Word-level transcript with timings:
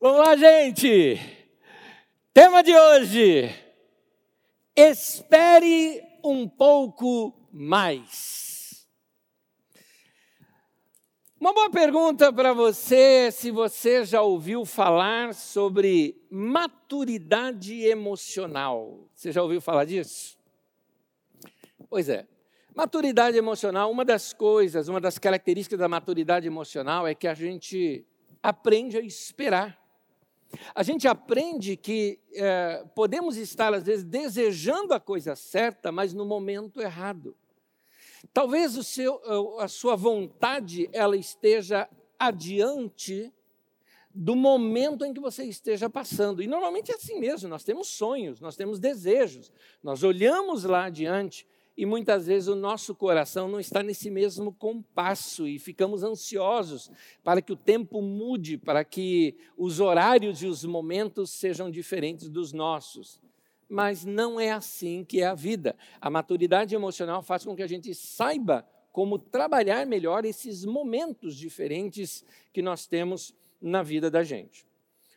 Vamos 0.00 0.20
lá, 0.20 0.36
gente! 0.36 1.18
Tema 2.32 2.62
de 2.62 2.72
hoje: 2.72 3.52
espere 4.76 6.00
um 6.22 6.48
pouco 6.48 7.34
mais. 7.52 8.86
Uma 11.40 11.52
boa 11.52 11.68
pergunta 11.68 12.32
para 12.32 12.52
você 12.52 13.32
se 13.32 13.50
você 13.50 14.04
já 14.04 14.22
ouviu 14.22 14.64
falar 14.64 15.34
sobre 15.34 16.24
maturidade 16.30 17.82
emocional. 17.82 19.10
Você 19.12 19.32
já 19.32 19.42
ouviu 19.42 19.60
falar 19.60 19.84
disso? 19.84 20.38
Pois 21.90 22.08
é. 22.08 22.24
Maturidade 22.72 23.36
emocional, 23.36 23.90
uma 23.90 24.04
das 24.04 24.32
coisas, 24.32 24.86
uma 24.86 25.00
das 25.00 25.18
características 25.18 25.80
da 25.80 25.88
maturidade 25.88 26.46
emocional 26.46 27.04
é 27.04 27.16
que 27.16 27.26
a 27.26 27.34
gente 27.34 28.06
aprende 28.40 28.96
a 28.96 29.00
esperar. 29.00 29.87
A 30.74 30.82
gente 30.82 31.06
aprende 31.06 31.76
que 31.76 32.18
é, 32.34 32.84
podemos 32.94 33.36
estar, 33.36 33.72
às 33.74 33.84
vezes, 33.84 34.04
desejando 34.04 34.94
a 34.94 35.00
coisa 35.00 35.36
certa, 35.36 35.92
mas 35.92 36.14
no 36.14 36.24
momento 36.24 36.80
errado. 36.80 37.36
Talvez 38.32 38.72
seu, 38.86 39.20
a 39.60 39.68
sua 39.68 39.94
vontade 39.94 40.88
ela 40.92 41.16
esteja 41.16 41.88
adiante 42.18 43.32
do 44.12 44.34
momento 44.34 45.04
em 45.04 45.14
que 45.14 45.20
você 45.20 45.44
esteja 45.44 45.88
passando. 45.88 46.42
E 46.42 46.46
normalmente 46.46 46.90
é 46.90 46.94
assim 46.94 47.20
mesmo, 47.20 47.48
nós 47.48 47.62
temos 47.62 47.88
sonhos, 47.88 48.40
nós 48.40 48.56
temos 48.56 48.80
desejos, 48.80 49.52
nós 49.82 50.02
olhamos 50.02 50.64
lá 50.64 50.86
adiante 50.86 51.46
e 51.78 51.86
muitas 51.86 52.26
vezes 52.26 52.48
o 52.48 52.56
nosso 52.56 52.92
coração 52.92 53.46
não 53.46 53.60
está 53.60 53.84
nesse 53.84 54.10
mesmo 54.10 54.52
compasso 54.52 55.46
e 55.46 55.60
ficamos 55.60 56.02
ansiosos 56.02 56.90
para 57.22 57.40
que 57.40 57.52
o 57.52 57.56
tempo 57.56 58.02
mude, 58.02 58.58
para 58.58 58.84
que 58.84 59.36
os 59.56 59.78
horários 59.78 60.42
e 60.42 60.46
os 60.48 60.64
momentos 60.64 61.30
sejam 61.30 61.70
diferentes 61.70 62.28
dos 62.28 62.52
nossos. 62.52 63.20
Mas 63.68 64.04
não 64.04 64.40
é 64.40 64.50
assim 64.50 65.04
que 65.04 65.20
é 65.20 65.26
a 65.26 65.36
vida. 65.36 65.76
A 66.00 66.10
maturidade 66.10 66.74
emocional 66.74 67.22
faz 67.22 67.44
com 67.44 67.54
que 67.54 67.62
a 67.62 67.68
gente 67.68 67.94
saiba 67.94 68.66
como 68.90 69.16
trabalhar 69.16 69.86
melhor 69.86 70.24
esses 70.24 70.64
momentos 70.64 71.36
diferentes 71.36 72.24
que 72.52 72.60
nós 72.60 72.88
temos 72.88 73.32
na 73.62 73.84
vida 73.84 74.10
da 74.10 74.24
gente. 74.24 74.66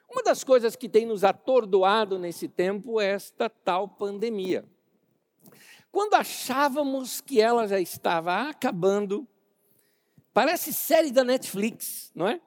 Uma 0.08 0.22
das 0.22 0.44
coisas 0.44 0.76
que 0.76 0.88
tem 0.88 1.08
nos 1.08 1.24
atordoado 1.24 2.20
nesse 2.20 2.48
tempo 2.48 3.02
é 3.02 3.08
esta 3.08 3.50
tal 3.50 3.88
pandemia. 3.88 4.64
Quando 5.92 6.14
achávamos 6.14 7.20
que 7.20 7.42
ela 7.42 7.68
já 7.68 7.80
estava 7.80 8.50
acabando, 8.50 9.28
parece 10.34 10.72
série 10.72 11.12
da 11.12 11.24
Netflix, 11.24 12.12
não 12.16 12.28
é? 12.28 12.40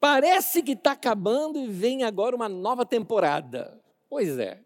Parece 0.00 0.62
que 0.62 0.72
está 0.72 0.92
acabando 0.92 1.58
e 1.58 1.68
vem 1.68 2.02
agora 2.02 2.34
uma 2.34 2.48
nova 2.48 2.84
temporada. 2.84 3.80
Pois 4.08 4.38
é. 4.38 4.62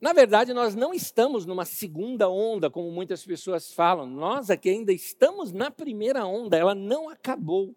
Na 0.00 0.12
verdade, 0.12 0.54
nós 0.54 0.76
não 0.76 0.94
estamos 0.94 1.44
numa 1.44 1.64
segunda 1.64 2.28
onda, 2.28 2.70
como 2.70 2.90
muitas 2.92 3.24
pessoas 3.24 3.72
falam. 3.72 4.06
Nós 4.06 4.48
aqui 4.48 4.70
ainda 4.70 4.92
estamos 4.92 5.52
na 5.52 5.72
primeira 5.72 6.24
onda, 6.24 6.56
ela 6.56 6.74
não 6.74 7.08
acabou. 7.08 7.74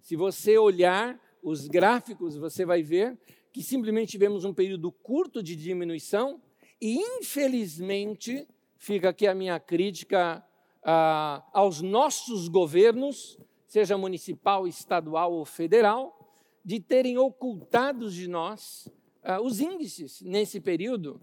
Se 0.00 0.16
você 0.16 0.58
olhar 0.58 1.18
os 1.40 1.68
gráficos, 1.68 2.36
você 2.36 2.64
vai 2.64 2.82
ver 2.82 3.16
que 3.52 3.62
simplesmente 3.62 4.10
tivemos 4.10 4.44
um 4.44 4.52
período 4.52 4.90
curto 4.90 5.42
de 5.42 5.54
diminuição 5.54 6.40
e, 6.80 6.98
infelizmente, 6.98 8.46
fica 8.80 9.10
aqui 9.10 9.26
a 9.26 9.34
minha 9.34 9.60
crítica 9.60 10.42
ah, 10.82 11.44
aos 11.52 11.82
nossos 11.82 12.48
governos, 12.48 13.38
seja 13.66 13.96
municipal, 13.96 14.66
estadual 14.66 15.34
ou 15.34 15.44
federal, 15.44 16.34
de 16.64 16.80
terem 16.80 17.18
ocultado 17.18 18.10
de 18.10 18.26
nós 18.26 18.90
ah, 19.22 19.38
os 19.38 19.60
índices 19.60 20.22
nesse 20.22 20.58
período 20.60 21.20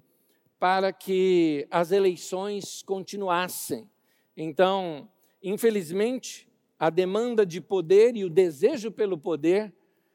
para 0.60 0.94
que 0.94 1.68
as 1.72 1.92
eleições 1.92 2.84
continuassem. 2.84 3.90
Então, 4.36 5.10
infelizmente, 5.42 6.48
a 6.78 6.92
demanda 6.92 7.44
de 7.44 7.60
poder 7.60 8.16
e 8.16 8.24
o 8.24 8.30
desejo 8.30 8.92
pelo 8.92 9.18
poder 9.18 9.74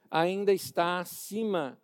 ainda 0.09 0.53
está 0.53 1.01
acima 1.01 1.77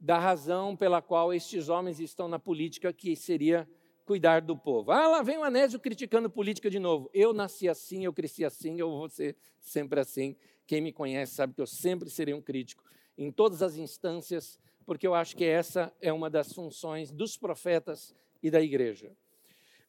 da 0.00 0.18
razão 0.18 0.74
pela 0.74 1.00
qual 1.00 1.32
estes 1.32 1.68
homens 1.68 2.00
estão 2.00 2.26
na 2.26 2.38
política, 2.38 2.92
que 2.92 3.14
seria 3.14 3.68
cuidar 4.04 4.40
do 4.40 4.56
povo. 4.56 4.90
Ah, 4.90 5.08
lá 5.08 5.22
vem 5.22 5.38
o 5.38 5.44
Anésio 5.44 5.80
criticando 5.80 6.28
política 6.28 6.70
de 6.70 6.78
novo. 6.78 7.10
Eu 7.12 7.32
nasci 7.32 7.68
assim, 7.68 8.04
eu 8.04 8.12
cresci 8.12 8.44
assim, 8.44 8.78
eu 8.78 8.90
vou 8.90 9.08
ser 9.08 9.36
sempre 9.58 10.00
assim. 10.00 10.36
Quem 10.66 10.80
me 10.80 10.92
conhece 10.92 11.34
sabe 11.34 11.54
que 11.54 11.60
eu 11.60 11.66
sempre 11.66 12.10
serei 12.10 12.34
um 12.34 12.42
crítico 12.42 12.84
em 13.16 13.30
todas 13.30 13.62
as 13.62 13.76
instâncias, 13.76 14.58
porque 14.84 15.06
eu 15.06 15.14
acho 15.14 15.36
que 15.36 15.44
essa 15.44 15.92
é 16.00 16.12
uma 16.12 16.28
das 16.28 16.52
funções 16.52 17.10
dos 17.10 17.36
profetas 17.36 18.14
e 18.42 18.50
da 18.50 18.60
igreja. 18.60 19.12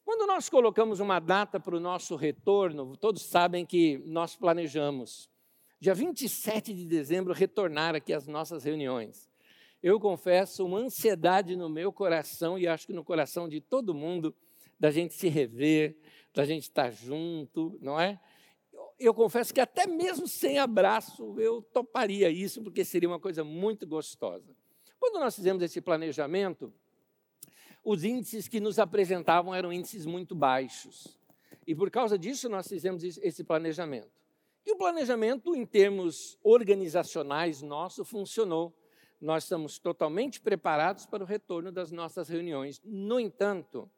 Quando 0.04 0.26
nós 0.26 0.48
colocamos 0.48 1.00
uma 1.00 1.18
data 1.18 1.58
para 1.58 1.76
o 1.76 1.80
nosso 1.80 2.14
retorno, 2.14 2.96
todos 2.96 3.22
sabem 3.22 3.66
que 3.66 3.98
nós 4.06 4.36
planejamos, 4.36 5.28
dia 5.80 5.94
27 5.94 6.72
de 6.72 6.86
dezembro, 6.86 7.34
retornar 7.34 7.94
aqui 7.94 8.12
às 8.12 8.26
nossas 8.26 8.64
reuniões 8.64 9.28
eu 9.82 10.00
confesso, 10.00 10.64
uma 10.64 10.78
ansiedade 10.78 11.56
no 11.56 11.68
meu 11.68 11.92
coração 11.92 12.58
e 12.58 12.66
acho 12.66 12.86
que 12.86 12.92
no 12.92 13.04
coração 13.04 13.48
de 13.48 13.60
todo 13.60 13.94
mundo, 13.94 14.34
da 14.78 14.90
gente 14.90 15.14
se 15.14 15.28
rever, 15.28 15.96
da 16.34 16.44
gente 16.44 16.64
estar 16.64 16.90
junto, 16.90 17.78
não 17.80 17.98
é? 17.98 18.20
Eu 18.98 19.12
confesso 19.12 19.52
que 19.52 19.60
até 19.60 19.86
mesmo 19.86 20.26
sem 20.26 20.58
abraço 20.58 21.38
eu 21.38 21.62
toparia 21.62 22.30
isso, 22.30 22.62
porque 22.62 22.84
seria 22.84 23.08
uma 23.08 23.20
coisa 23.20 23.44
muito 23.44 23.86
gostosa. 23.86 24.54
Quando 24.98 25.20
nós 25.20 25.36
fizemos 25.36 25.62
esse 25.62 25.80
planejamento, 25.80 26.72
os 27.84 28.04
índices 28.04 28.48
que 28.48 28.58
nos 28.58 28.78
apresentavam 28.78 29.54
eram 29.54 29.72
índices 29.72 30.06
muito 30.06 30.34
baixos. 30.34 31.18
E 31.66 31.74
por 31.74 31.90
causa 31.90 32.18
disso 32.18 32.48
nós 32.48 32.66
fizemos 32.66 33.02
esse 33.04 33.44
planejamento. 33.44 34.10
E 34.64 34.72
o 34.72 34.76
planejamento, 34.76 35.54
em 35.54 35.64
termos 35.64 36.36
organizacionais 36.42 37.62
nosso, 37.62 38.04
funcionou 38.04 38.74
nós 39.20 39.44
estamos 39.44 39.78
totalmente 39.78 40.40
preparados 40.40 41.06
para 41.06 41.22
o 41.22 41.26
retorno 41.26 41.72
das 41.72 41.90
nossas 41.90 42.28
reuniões. 42.28 42.80
No 42.84 43.18
entanto, 43.18 43.90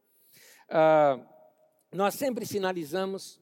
ah, 0.69 1.19
nós 1.93 2.15
sempre 2.15 2.47
sinalizamos 2.47 3.41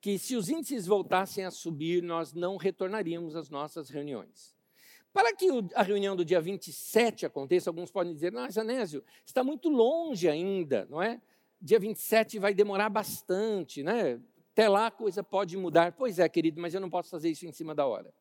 que 0.00 0.18
se 0.18 0.36
os 0.36 0.48
índices 0.48 0.86
voltassem 0.86 1.44
a 1.44 1.50
subir, 1.50 2.02
nós 2.02 2.32
não 2.32 2.56
retornaríamos 2.56 3.34
às 3.34 3.50
nossas 3.50 3.90
reuniões. 3.90 4.56
Para 5.12 5.34
que 5.34 5.48
a 5.74 5.82
reunião 5.82 6.14
do 6.14 6.24
dia 6.24 6.40
27 6.40 7.26
aconteça, 7.26 7.70
alguns 7.70 7.90
podem 7.90 8.12
dizer, 8.12 8.32
não, 8.32 8.48
Janésio, 8.50 9.02
está 9.24 9.42
muito 9.42 9.68
longe 9.68 10.28
ainda, 10.28 10.86
não 10.88 11.02
é? 11.02 11.20
Dia 11.60 11.80
27 11.80 12.38
vai 12.38 12.54
demorar 12.54 12.88
bastante, 12.88 13.82
né? 13.82 14.20
Até 14.52 14.68
lá 14.68 14.86
a 14.86 14.90
coisa 14.90 15.22
pode 15.24 15.56
mudar. 15.56 15.92
Pois 15.92 16.18
é, 16.18 16.28
querido, 16.28 16.60
mas 16.60 16.74
eu 16.74 16.80
não 16.80 16.90
posso 16.90 17.10
fazer 17.10 17.30
isso 17.30 17.46
em 17.46 17.52
cima 17.52 17.74
da 17.74 17.86
hora. 17.86 18.12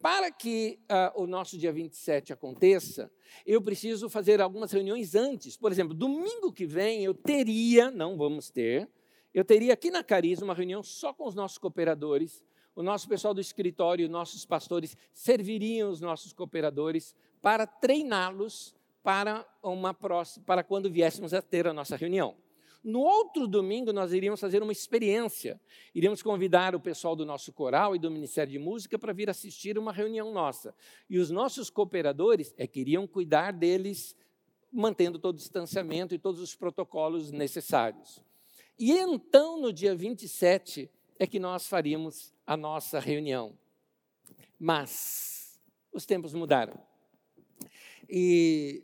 Para 0.00 0.30
que 0.30 0.78
uh, 0.84 1.22
o 1.22 1.26
nosso 1.26 1.58
dia 1.58 1.70
27 1.70 2.32
aconteça, 2.32 3.12
eu 3.44 3.60
preciso 3.60 4.08
fazer 4.08 4.40
algumas 4.40 4.72
reuniões 4.72 5.14
antes. 5.14 5.58
Por 5.58 5.70
exemplo, 5.70 5.92
domingo 5.92 6.50
que 6.52 6.64
vem 6.64 7.04
eu 7.04 7.12
teria, 7.12 7.90
não 7.90 8.16
vamos 8.16 8.48
ter, 8.48 8.88
eu 9.34 9.44
teria 9.44 9.74
aqui 9.74 9.90
na 9.90 10.02
Carisma 10.02 10.46
uma 10.46 10.54
reunião 10.54 10.82
só 10.82 11.12
com 11.12 11.28
os 11.28 11.34
nossos 11.34 11.58
cooperadores. 11.58 12.42
O 12.74 12.82
nosso 12.82 13.06
pessoal 13.08 13.34
do 13.34 13.42
escritório, 13.42 14.08
nossos 14.08 14.46
pastores 14.46 14.96
serviriam 15.12 15.90
os 15.90 16.00
nossos 16.00 16.32
cooperadores 16.32 17.14
para 17.42 17.66
treiná-los 17.66 18.74
para 19.02 19.46
uma 19.62 19.92
próxima, 19.92 20.44
para 20.46 20.64
quando 20.64 20.90
viéssemos 20.90 21.34
a 21.34 21.42
ter 21.42 21.66
a 21.66 21.74
nossa 21.74 21.96
reunião. 21.96 22.36
No 22.82 23.00
outro 23.00 23.46
domingo, 23.46 23.92
nós 23.92 24.12
iríamos 24.12 24.40
fazer 24.40 24.62
uma 24.62 24.72
experiência. 24.72 25.60
Iríamos 25.94 26.22
convidar 26.22 26.74
o 26.74 26.80
pessoal 26.80 27.14
do 27.14 27.26
nosso 27.26 27.52
coral 27.52 27.94
e 27.94 27.98
do 27.98 28.10
Ministério 28.10 28.50
de 28.50 28.58
Música 28.58 28.98
para 28.98 29.12
vir 29.12 29.28
assistir 29.28 29.78
uma 29.78 29.92
reunião 29.92 30.32
nossa. 30.32 30.74
E 31.08 31.18
os 31.18 31.30
nossos 31.30 31.68
cooperadores 31.68 32.54
é, 32.56 32.66
queriam 32.66 33.06
cuidar 33.06 33.52
deles, 33.52 34.16
mantendo 34.72 35.18
todo 35.18 35.34
o 35.34 35.38
distanciamento 35.38 36.14
e 36.14 36.18
todos 36.18 36.40
os 36.40 36.54
protocolos 36.54 37.30
necessários. 37.30 38.22
E 38.78 38.92
então, 38.92 39.60
no 39.60 39.72
dia 39.72 39.94
27, 39.94 40.90
é 41.18 41.26
que 41.26 41.38
nós 41.38 41.66
faríamos 41.66 42.32
a 42.46 42.56
nossa 42.56 42.98
reunião. 42.98 43.58
Mas 44.58 45.60
os 45.92 46.06
tempos 46.06 46.32
mudaram. 46.32 46.80
E 48.08 48.82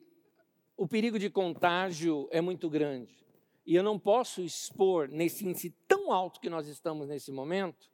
o 0.77 0.87
perigo 0.87 1.19
de 1.19 1.31
contágio 1.31 2.29
é 2.31 2.43
muito 2.43 2.69
grande. 2.69 3.26
E 3.67 3.75
eu 3.75 3.83
não 3.83 3.99
posso 3.99 4.41
expor 4.43 5.09
nesse 5.09 5.45
índice 5.45 5.75
tão 5.89 6.13
alto 6.13 6.41
que 6.41 6.49
nós 6.49 6.69
estamos 6.69 7.09
nesse 7.09 7.33
momento, 7.33 7.91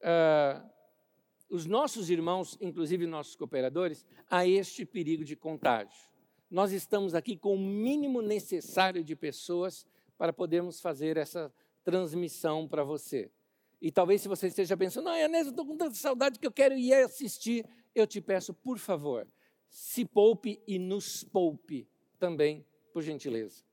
uh, 0.00 0.66
os 1.50 1.66
nossos 1.66 2.08
irmãos, 2.08 2.56
inclusive 2.62 3.06
nossos 3.06 3.36
cooperadores, 3.36 4.06
a 4.30 4.46
este 4.46 4.86
perigo 4.86 5.22
de 5.22 5.36
contágio. 5.36 6.10
Nós 6.50 6.72
estamos 6.72 7.14
aqui 7.14 7.36
com 7.36 7.54
o 7.54 7.58
mínimo 7.58 8.22
necessário 8.22 9.04
de 9.04 9.14
pessoas 9.14 9.86
para 10.16 10.32
podermos 10.32 10.80
fazer 10.80 11.18
essa 11.18 11.52
transmissão 11.84 12.66
para 12.66 12.82
você. 12.82 13.30
E 13.82 13.90
talvez 13.90 14.22
se 14.22 14.28
você 14.28 14.46
esteja 14.46 14.76
pensando, 14.78 15.10
Anésio, 15.10 15.48
eu 15.48 15.50
estou 15.50 15.66
com 15.66 15.76
tanta 15.76 15.94
saudade 15.94 16.38
que 16.38 16.46
eu 16.46 16.52
quero 16.52 16.74
ir 16.74 16.94
assistir, 16.94 17.66
eu 17.94 18.06
te 18.06 18.20
peço, 18.20 18.54
por 18.54 18.78
favor, 18.78 19.28
se 19.68 20.06
poupe 20.06 20.62
e 20.66 20.78
nos 20.78 21.22
poupe 21.22 21.86
também, 22.18 22.64
por 22.92 23.02
gentileza. 23.02 23.71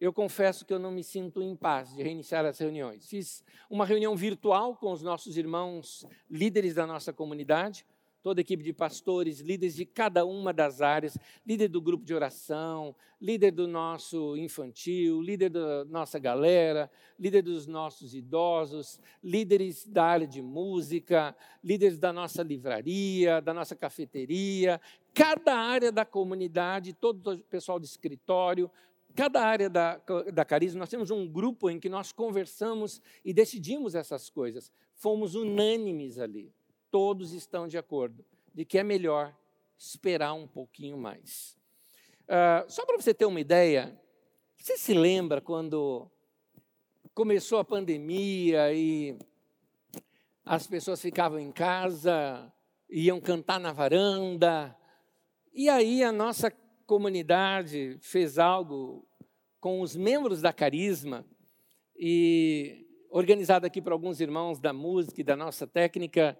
Eu 0.00 0.12
confesso 0.12 0.64
que 0.64 0.72
eu 0.72 0.78
não 0.78 0.90
me 0.90 1.02
sinto 1.02 1.42
em 1.42 1.56
paz 1.56 1.94
de 1.94 2.02
reiniciar 2.02 2.44
as 2.44 2.58
reuniões. 2.58 3.08
Fiz 3.08 3.42
uma 3.68 3.86
reunião 3.86 4.14
virtual 4.14 4.76
com 4.76 4.92
os 4.92 5.02
nossos 5.02 5.38
irmãos 5.38 6.06
líderes 6.30 6.74
da 6.74 6.86
nossa 6.86 7.12
comunidade 7.12 7.86
toda 8.26 8.40
a 8.40 8.42
equipe 8.42 8.64
de 8.64 8.72
pastores, 8.72 9.38
líderes 9.38 9.76
de 9.76 9.86
cada 9.86 10.24
uma 10.24 10.52
das 10.52 10.80
áreas, 10.80 11.16
líder 11.46 11.68
do 11.68 11.80
grupo 11.80 12.04
de 12.04 12.12
oração, 12.12 12.92
líder 13.22 13.52
do 13.52 13.68
nosso 13.68 14.36
infantil, 14.36 15.22
líder 15.22 15.48
da 15.48 15.84
nossa 15.84 16.18
galera, 16.18 16.90
líder 17.16 17.42
dos 17.42 17.68
nossos 17.68 18.16
idosos, 18.16 18.98
líderes 19.22 19.86
da 19.86 20.04
área 20.06 20.26
de 20.26 20.42
música, 20.42 21.36
líderes 21.62 21.98
da 21.98 22.12
nossa 22.12 22.42
livraria, 22.42 23.40
da 23.40 23.54
nossa 23.54 23.76
cafeteria, 23.76 24.80
cada 25.14 25.54
área 25.54 25.92
da 25.92 26.04
comunidade, 26.04 26.94
todo 26.94 27.30
o 27.30 27.38
pessoal 27.38 27.78
de 27.78 27.86
escritório, 27.86 28.68
cada 29.16 29.42
área 29.42 29.68
da, 29.68 30.00
da 30.32 30.44
Carisma, 30.44 30.78
nós 30.78 30.90
temos 30.90 31.10
um 31.10 31.26
grupo 31.26 31.68
em 31.68 31.80
que 31.80 31.88
nós 31.88 32.12
conversamos 32.12 33.00
e 33.24 33.34
decidimos 33.34 33.96
essas 33.96 34.30
coisas. 34.30 34.70
Fomos 34.94 35.34
unânimes 35.34 36.18
ali 36.18 36.54
todos 36.96 37.32
estão 37.32 37.68
de 37.68 37.76
acordo 37.76 38.24
de 38.54 38.64
que 38.64 38.78
é 38.78 38.82
melhor 38.82 39.36
esperar 39.76 40.32
um 40.32 40.46
pouquinho 40.46 40.96
mais. 40.96 41.58
Uh, 42.22 42.64
só 42.70 42.86
para 42.86 42.96
você 42.96 43.12
ter 43.12 43.26
uma 43.26 43.38
ideia, 43.38 44.00
você 44.56 44.78
se 44.78 44.94
lembra 44.94 45.42
quando 45.42 46.10
começou 47.12 47.58
a 47.58 47.64
pandemia 47.64 48.72
e 48.72 49.18
as 50.42 50.66
pessoas 50.66 51.02
ficavam 51.02 51.38
em 51.38 51.52
casa, 51.52 52.50
iam 52.88 53.20
cantar 53.20 53.60
na 53.60 53.72
varanda, 53.72 54.74
e 55.52 55.68
aí 55.68 56.02
a 56.02 56.10
nossa 56.10 56.50
comunidade 56.86 57.98
fez 58.00 58.38
algo 58.38 59.06
com 59.60 59.80
os 59.80 59.96
membros 59.96 60.40
da 60.40 60.52
Carisma 60.52 61.26
e 61.98 62.86
organizado 63.10 63.66
aqui 63.66 63.82
por 63.82 63.92
alguns 63.92 64.20
irmãos 64.20 64.60
da 64.60 64.72
música 64.72 65.20
e 65.20 65.24
da 65.24 65.34
nossa 65.34 65.66
técnica, 65.66 66.38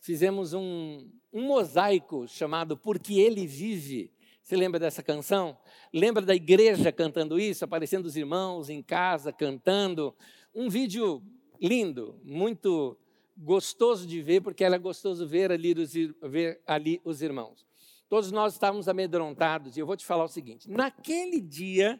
fizemos 0.00 0.54
um, 0.54 1.10
um 1.32 1.42
mosaico 1.42 2.26
chamado 2.26 2.76
Porque 2.76 3.14
Ele 3.14 3.46
Vive. 3.46 4.10
Você 4.42 4.56
lembra 4.56 4.80
dessa 4.80 5.02
canção? 5.02 5.56
Lembra 5.92 6.22
da 6.22 6.34
igreja 6.34 6.90
cantando 6.90 7.38
isso, 7.38 7.64
aparecendo 7.64 8.06
os 8.06 8.16
irmãos 8.16 8.68
em 8.68 8.82
casa 8.82 9.32
cantando? 9.32 10.14
Um 10.54 10.68
vídeo 10.68 11.22
lindo, 11.60 12.20
muito 12.24 12.96
gostoso 13.36 14.06
de 14.06 14.20
ver, 14.22 14.40
porque 14.40 14.64
era 14.64 14.78
gostoso 14.78 15.26
ver 15.26 15.52
ali 15.52 15.72
os, 15.72 15.92
ver 16.22 16.60
ali 16.66 17.00
os 17.04 17.22
irmãos. 17.22 17.64
Todos 18.12 18.30
nós 18.30 18.52
estávamos 18.52 18.90
amedrontados, 18.90 19.74
e 19.74 19.80
eu 19.80 19.86
vou 19.86 19.96
te 19.96 20.04
falar 20.04 20.24
o 20.24 20.28
seguinte: 20.28 20.70
naquele 20.70 21.40
dia 21.40 21.98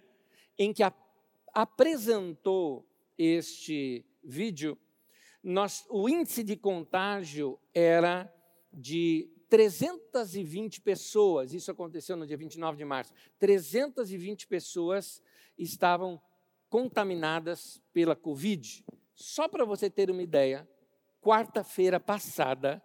em 0.59 0.71
que 0.71 0.83
a, 0.83 0.93
apresentou 1.55 2.87
este 3.17 4.05
vídeo, 4.23 4.77
nós, 5.43 5.87
o 5.89 6.07
índice 6.11 6.43
de 6.43 6.55
contágio 6.55 7.59
era 7.73 8.31
de 8.71 9.27
320 9.49 10.83
pessoas, 10.83 11.55
isso 11.55 11.71
aconteceu 11.71 12.15
no 12.15 12.27
dia 12.27 12.37
29 12.37 12.77
de 12.77 12.85
março. 12.85 13.15
320 13.39 14.49
pessoas 14.49 15.23
estavam 15.57 16.21
contaminadas 16.69 17.81
pela 17.91 18.15
Covid. 18.15 18.85
Só 19.15 19.49
para 19.49 19.65
você 19.65 19.89
ter 19.89 20.11
uma 20.11 20.23
ideia, 20.23 20.69
quarta-feira 21.23 21.99
passada, 21.99 22.83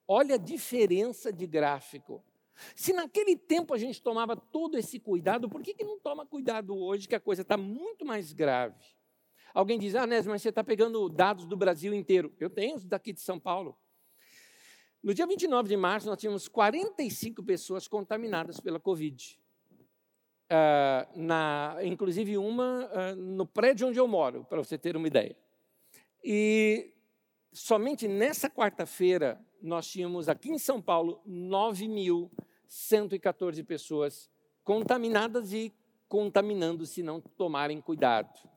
Olha 0.09 0.35
a 0.37 0.39
diferença 0.39 1.31
de 1.33 1.47
gráfico. 1.47 2.25
Se 2.75 2.93
naquele 2.93 3.37
tempo 3.37 3.73
a 3.75 3.79
gente 3.79 4.00
tomava 4.00 4.37
todo 4.37 4.79
esse 4.79 5.00
cuidado, 5.00 5.49
por 5.49 5.62
que, 5.62 5.75
que 5.75 5.85
não 5.85 5.99
toma 5.99 6.27
cuidado 6.27 6.77
hoje 6.77 7.09
que 7.09 7.15
a 7.15 7.21
coisa 7.21 7.43
está 7.43 7.56
muito 7.56 8.05
mais 8.05 8.33
grave? 8.33 8.85
Alguém 9.55 9.79
diz, 9.79 9.94
ah, 9.94 10.06
Nésio, 10.06 10.31
mas 10.31 10.41
você 10.41 10.49
está 10.49 10.65
pegando 10.65 11.06
dados 11.09 11.47
do 11.47 11.56
Brasil 11.56 11.93
inteiro. 11.93 12.35
Eu 12.41 12.49
tenho 12.49 12.77
os 12.77 12.87
daqui 12.87 13.12
de 13.12 13.21
São 13.21 13.39
Paulo. 13.39 13.77
No 15.02 15.12
dia 15.12 15.26
29 15.26 15.69
de 15.69 15.76
março, 15.76 16.06
nós 16.06 16.16
tínhamos 16.16 16.46
45 16.46 17.43
pessoas 17.43 17.88
contaminadas 17.88 18.60
pela 18.60 18.78
Covid 18.78 19.37
uh, 20.52 21.08
na, 21.20 21.76
inclusive 21.82 22.38
uma 22.38 22.87
uh, 22.87 23.16
no 23.16 23.44
prédio 23.44 23.88
onde 23.88 23.99
eu 23.99 24.06
moro, 24.06 24.44
para 24.44 24.58
você 24.58 24.78
ter 24.78 24.96
uma 24.96 25.08
ideia. 25.08 25.37
E 26.22 26.94
somente 27.52 28.06
nessa 28.06 28.49
quarta-feira 28.49 29.44
nós 29.60 29.88
tínhamos 29.88 30.28
aqui 30.28 30.50
em 30.50 30.58
São 30.58 30.81
Paulo 30.81 31.20
9.114 31.28 33.64
pessoas 33.64 34.31
contaminadas 34.62 35.52
e 35.52 35.75
contaminando 36.08 36.87
se 36.87 37.02
não 37.02 37.20
tomarem 37.20 37.81
cuidado. 37.81 38.48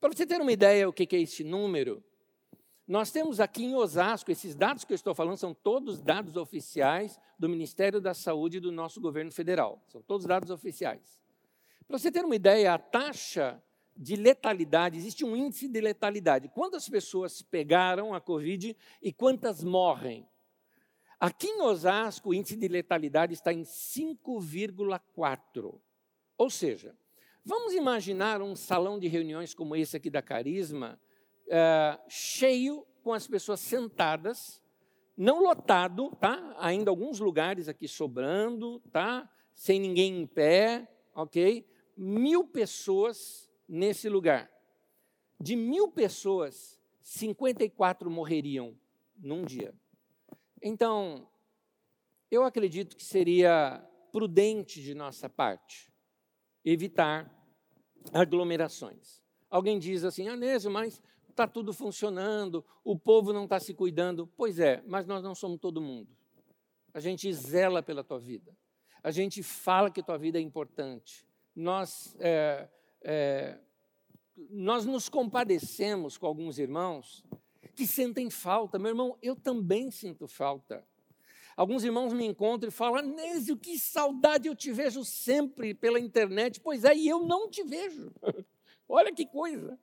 Para 0.00 0.08
você 0.10 0.24
ter 0.24 0.40
uma 0.40 0.52
ideia 0.52 0.88
o 0.88 0.92
que 0.92 1.14
é 1.14 1.20
este 1.20 1.44
número, 1.44 2.02
nós 2.88 3.10
temos 3.10 3.38
aqui 3.38 3.66
em 3.66 3.74
Osasco, 3.74 4.30
esses 4.30 4.54
dados 4.54 4.82
que 4.82 4.94
eu 4.94 4.96
estou 4.96 5.14
falando 5.14 5.36
são 5.36 5.52
todos 5.52 6.00
dados 6.00 6.36
oficiais 6.36 7.20
do 7.38 7.46
Ministério 7.46 8.00
da 8.00 8.14
Saúde 8.14 8.56
e 8.56 8.60
do 8.60 8.72
nosso 8.72 8.98
governo 8.98 9.30
federal. 9.30 9.84
São 9.88 10.00
todos 10.00 10.24
dados 10.24 10.50
oficiais. 10.50 11.22
Para 11.86 11.98
você 11.98 12.10
ter 12.10 12.24
uma 12.24 12.34
ideia, 12.34 12.72
a 12.72 12.78
taxa 12.78 13.62
de 13.94 14.16
letalidade, 14.16 14.96
existe 14.96 15.22
um 15.22 15.36
índice 15.36 15.68
de 15.68 15.82
letalidade. 15.82 16.48
Quantas 16.48 16.88
pessoas 16.88 17.42
pegaram 17.42 18.14
a 18.14 18.22
Covid 18.22 18.74
e 19.02 19.12
quantas 19.12 19.62
morrem? 19.62 20.26
Aqui 21.20 21.48
em 21.48 21.60
Osasco, 21.60 22.30
o 22.30 22.34
índice 22.34 22.56
de 22.56 22.68
letalidade 22.68 23.34
está 23.34 23.52
em 23.52 23.64
5,4. 23.64 25.78
Ou 26.38 26.48
seja, 26.48 26.96
vamos 27.44 27.74
imaginar 27.74 28.40
um 28.40 28.56
salão 28.56 28.98
de 28.98 29.08
reuniões 29.08 29.52
como 29.52 29.76
esse 29.76 29.94
aqui 29.94 30.08
da 30.08 30.22
Carisma, 30.22 30.98
é, 31.50 31.98
cheio, 32.08 32.86
com 33.02 33.12
as 33.12 33.26
pessoas 33.26 33.60
sentadas, 33.60 34.62
não 35.16 35.42
lotado, 35.42 36.14
tá? 36.20 36.54
Ainda 36.58 36.90
alguns 36.90 37.18
lugares 37.18 37.68
aqui 37.68 37.88
sobrando, 37.88 38.80
tá? 38.92 39.28
Sem 39.54 39.80
ninguém 39.80 40.20
em 40.20 40.26
pé, 40.26 40.88
ok? 41.14 41.66
Mil 41.96 42.44
pessoas 42.44 43.50
nesse 43.68 44.08
lugar. 44.08 44.50
De 45.40 45.56
mil 45.56 45.88
pessoas, 45.90 46.78
54 47.00 48.10
morreriam 48.10 48.76
num 49.16 49.44
dia. 49.44 49.74
Então, 50.62 51.28
eu 52.30 52.44
acredito 52.44 52.96
que 52.96 53.04
seria 53.04 53.84
prudente 54.12 54.82
de 54.82 54.94
nossa 54.94 55.28
parte 55.28 55.92
evitar 56.64 57.32
aglomerações. 58.12 59.22
Alguém 59.50 59.78
diz 59.78 60.04
assim, 60.04 60.28
Anésio, 60.28 60.70
mas 60.70 61.02
está 61.38 61.46
tudo 61.46 61.72
funcionando, 61.72 62.64
o 62.82 62.98
povo 62.98 63.32
não 63.32 63.44
está 63.44 63.60
se 63.60 63.72
cuidando. 63.72 64.26
Pois 64.36 64.58
é, 64.58 64.82
mas 64.86 65.06
nós 65.06 65.22
não 65.22 65.36
somos 65.36 65.60
todo 65.60 65.80
mundo. 65.80 66.10
A 66.92 66.98
gente 66.98 67.32
zela 67.32 67.80
pela 67.80 68.02
tua 68.02 68.18
vida. 68.18 68.56
A 69.04 69.12
gente 69.12 69.40
fala 69.42 69.88
que 69.88 70.02
tua 70.02 70.18
vida 70.18 70.38
é 70.38 70.42
importante. 70.42 71.24
Nós, 71.54 72.16
é, 72.18 72.68
é, 73.02 73.58
nós 74.50 74.84
nos 74.84 75.08
compadecemos 75.08 76.18
com 76.18 76.26
alguns 76.26 76.58
irmãos 76.58 77.24
que 77.76 77.86
sentem 77.86 78.28
falta. 78.28 78.76
Meu 78.76 78.90
irmão, 78.90 79.16
eu 79.22 79.36
também 79.36 79.92
sinto 79.92 80.26
falta. 80.26 80.84
Alguns 81.56 81.84
irmãos 81.84 82.12
me 82.12 82.26
encontram 82.26 82.68
e 82.68 82.72
falam: 82.72 82.96
Anésio, 82.96 83.56
que 83.56 83.78
saudade 83.78 84.48
eu 84.48 84.56
te 84.56 84.72
vejo 84.72 85.04
sempre 85.04 85.72
pela 85.72 86.00
internet. 86.00 86.60
Pois 86.60 86.82
é, 86.82 86.96
e 86.96 87.06
eu 87.06 87.20
não 87.20 87.48
te 87.48 87.62
vejo. 87.62 88.12
Olha 88.88 89.12
que 89.12 89.26
coisa. 89.26 89.78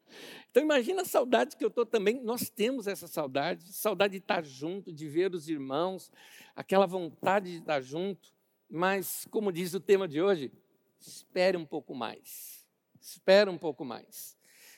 Então 0.50 0.64
imagina 0.64 1.04
a 1.04 1.06
saudade 1.06 1.56
que 1.56 1.64
eu 1.64 1.68
estou 1.68 1.86
também. 1.86 2.20
Nós 2.24 2.50
temos 2.50 2.88
essa 2.88 3.08
saudade, 3.08 3.72
saudade 3.72 4.14
de 4.14 4.18
estar 4.18 4.44
junto, 4.44 4.92
de 4.92 5.08
ver 5.08 5.34
os 5.36 5.48
irmãos, 5.48 6.12
aquela 6.56 6.88
vontade 6.88 7.52
de 7.52 7.58
estar 7.60 7.82
junto. 7.82 8.34
Mas, 8.68 9.28
como 9.30 9.52
diz 9.52 9.76
o 9.76 9.80
tema 9.80 10.08
de 10.08 10.22
hoje, 10.22 10.52
espere 11.00 11.56
um 11.56 11.66
pouco 11.66 11.94
mais. 11.94 12.66
Espere 13.00 13.48
um 13.48 13.58
pouco 13.60 13.86
mais. 13.86 14.36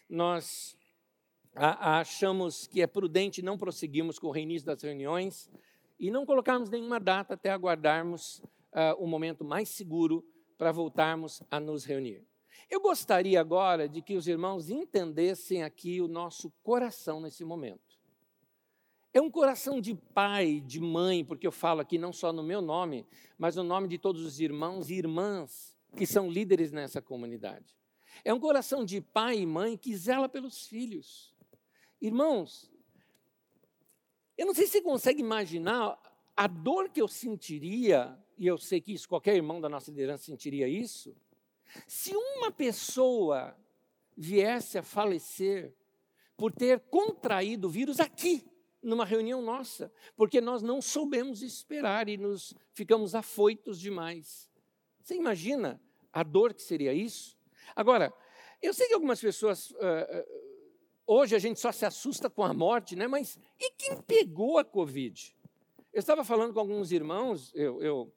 Nós 0.10 0.78
achamos 1.56 2.68
que 2.68 2.82
é 2.82 2.88
prudente 2.88 3.42
não 3.42 3.58
prosseguirmos 3.58 4.20
com 4.20 4.28
o 4.28 4.32
reinício 4.32 4.66
das 4.66 4.82
reuniões 4.82 5.50
e 5.98 6.12
não 6.12 6.26
colocarmos 6.26 6.70
nenhuma 6.70 7.00
data 7.00 7.34
até 7.34 7.50
aguardarmos 7.50 8.40
uh, 8.74 8.94
o 9.00 9.08
momento 9.08 9.44
mais 9.44 9.70
seguro 9.70 10.24
para 10.58 10.72
voltarmos 10.72 11.42
a 11.50 11.60
nos 11.60 11.86
reunir. 11.86 12.24
Eu 12.70 12.82
gostaria 12.82 13.40
agora 13.40 13.88
de 13.88 14.02
que 14.02 14.16
os 14.16 14.28
irmãos 14.28 14.70
entendessem 14.70 15.64
aqui 15.64 16.02
o 16.02 16.08
nosso 16.08 16.52
coração 16.62 17.22
nesse 17.22 17.46
momento. 17.46 17.98
É 19.14 19.22
um 19.22 19.32
coração 19.32 19.80
de 19.80 19.96
pai, 19.96 20.60
de 20.60 20.80
mãe, 20.80 21.24
porque 21.24 21.48
eu 21.48 21.52
falo 21.52 21.82
aqui 21.82 21.98
não 21.98 22.12
só 22.12 22.34
no 22.34 22.44
meu 22.44 22.62
nome, 22.62 23.06
mas 23.38 23.56
no 23.56 23.64
nome 23.64 23.88
de 23.88 23.98
todos 23.98 24.24
os 24.24 24.40
irmãos 24.40 24.90
e 24.90 24.96
irmãs 24.96 25.76
que 25.96 26.06
são 26.06 26.30
líderes 26.30 26.72
nessa 26.72 27.02
comunidade. 27.02 27.76
É 28.24 28.34
um 28.34 28.40
coração 28.40 28.84
de 28.84 29.00
pai 29.02 29.40
e 29.40 29.46
mãe 29.46 29.78
que 29.78 29.96
zela 29.96 30.28
pelos 30.28 30.68
filhos. 30.68 31.34
Irmãos, 32.02 32.72
eu 34.38 34.46
não 34.46 34.54
sei 34.54 34.66
se 34.66 34.74
você 34.74 34.82
consegue 34.82 35.22
imaginar 35.22 35.98
a 36.36 36.46
dor 36.46 36.90
que 36.90 37.02
eu 37.02 37.08
sentiria, 37.08 38.16
e 38.38 38.46
eu 38.46 38.58
sei 38.58 38.80
que 38.80 38.94
isso, 38.94 39.10
qualquer 39.10 39.36
irmão 39.36 39.60
da 39.60 39.68
nossa 39.68 39.90
liderança 39.90 40.26
sentiria 40.26 40.68
isso, 40.68 41.16
se 41.88 42.16
uma 42.16 42.52
pessoa 42.52 43.56
viesse 44.16 44.78
a 44.78 44.84
falecer 44.84 45.74
por 46.36 46.52
ter 46.52 46.80
contraído 46.80 47.68
o 47.68 47.72
vírus 47.72 48.00
aqui, 48.00 48.46
numa 48.82 49.06
reunião 49.06 49.42
nossa, 49.42 49.92
porque 50.16 50.40
nós 50.40 50.62
não 50.62 50.82
soubemos 50.82 51.42
esperar 51.42 52.08
e 52.08 52.18
nos 52.18 52.54
ficamos 52.74 53.16
afoitos 53.16 53.80
demais. 53.80 54.50
Você 55.02 55.16
imagina 55.16 55.82
a 56.14 56.24
dor 56.24 56.54
que 56.54 56.62
seria 56.62 56.94
isso? 56.94 57.38
Agora, 57.76 58.14
eu 58.62 58.74
sei 58.74 58.88
que 58.88 58.94
algumas 58.94 59.20
pessoas. 59.20 59.72
Uh, 59.72 60.26
hoje 61.06 61.36
a 61.36 61.40
gente 61.40 61.60
só 61.60 61.72
se 61.72 61.86
assusta 61.86 62.30
com 62.30 62.44
a 62.44 62.54
morte, 62.54 62.96
né? 62.96 63.08
mas 63.08 63.40
e 63.60 63.72
quem 63.72 64.02
pegou 64.02 64.58
a 64.58 64.66
Covid? 64.66 65.36
Eu 65.94 66.00
estava 66.00 66.24
falando 66.24 66.54
com 66.54 66.60
alguns 66.60 66.92
irmãos, 66.92 67.52
eu, 67.56 67.82
eu, 67.82 68.14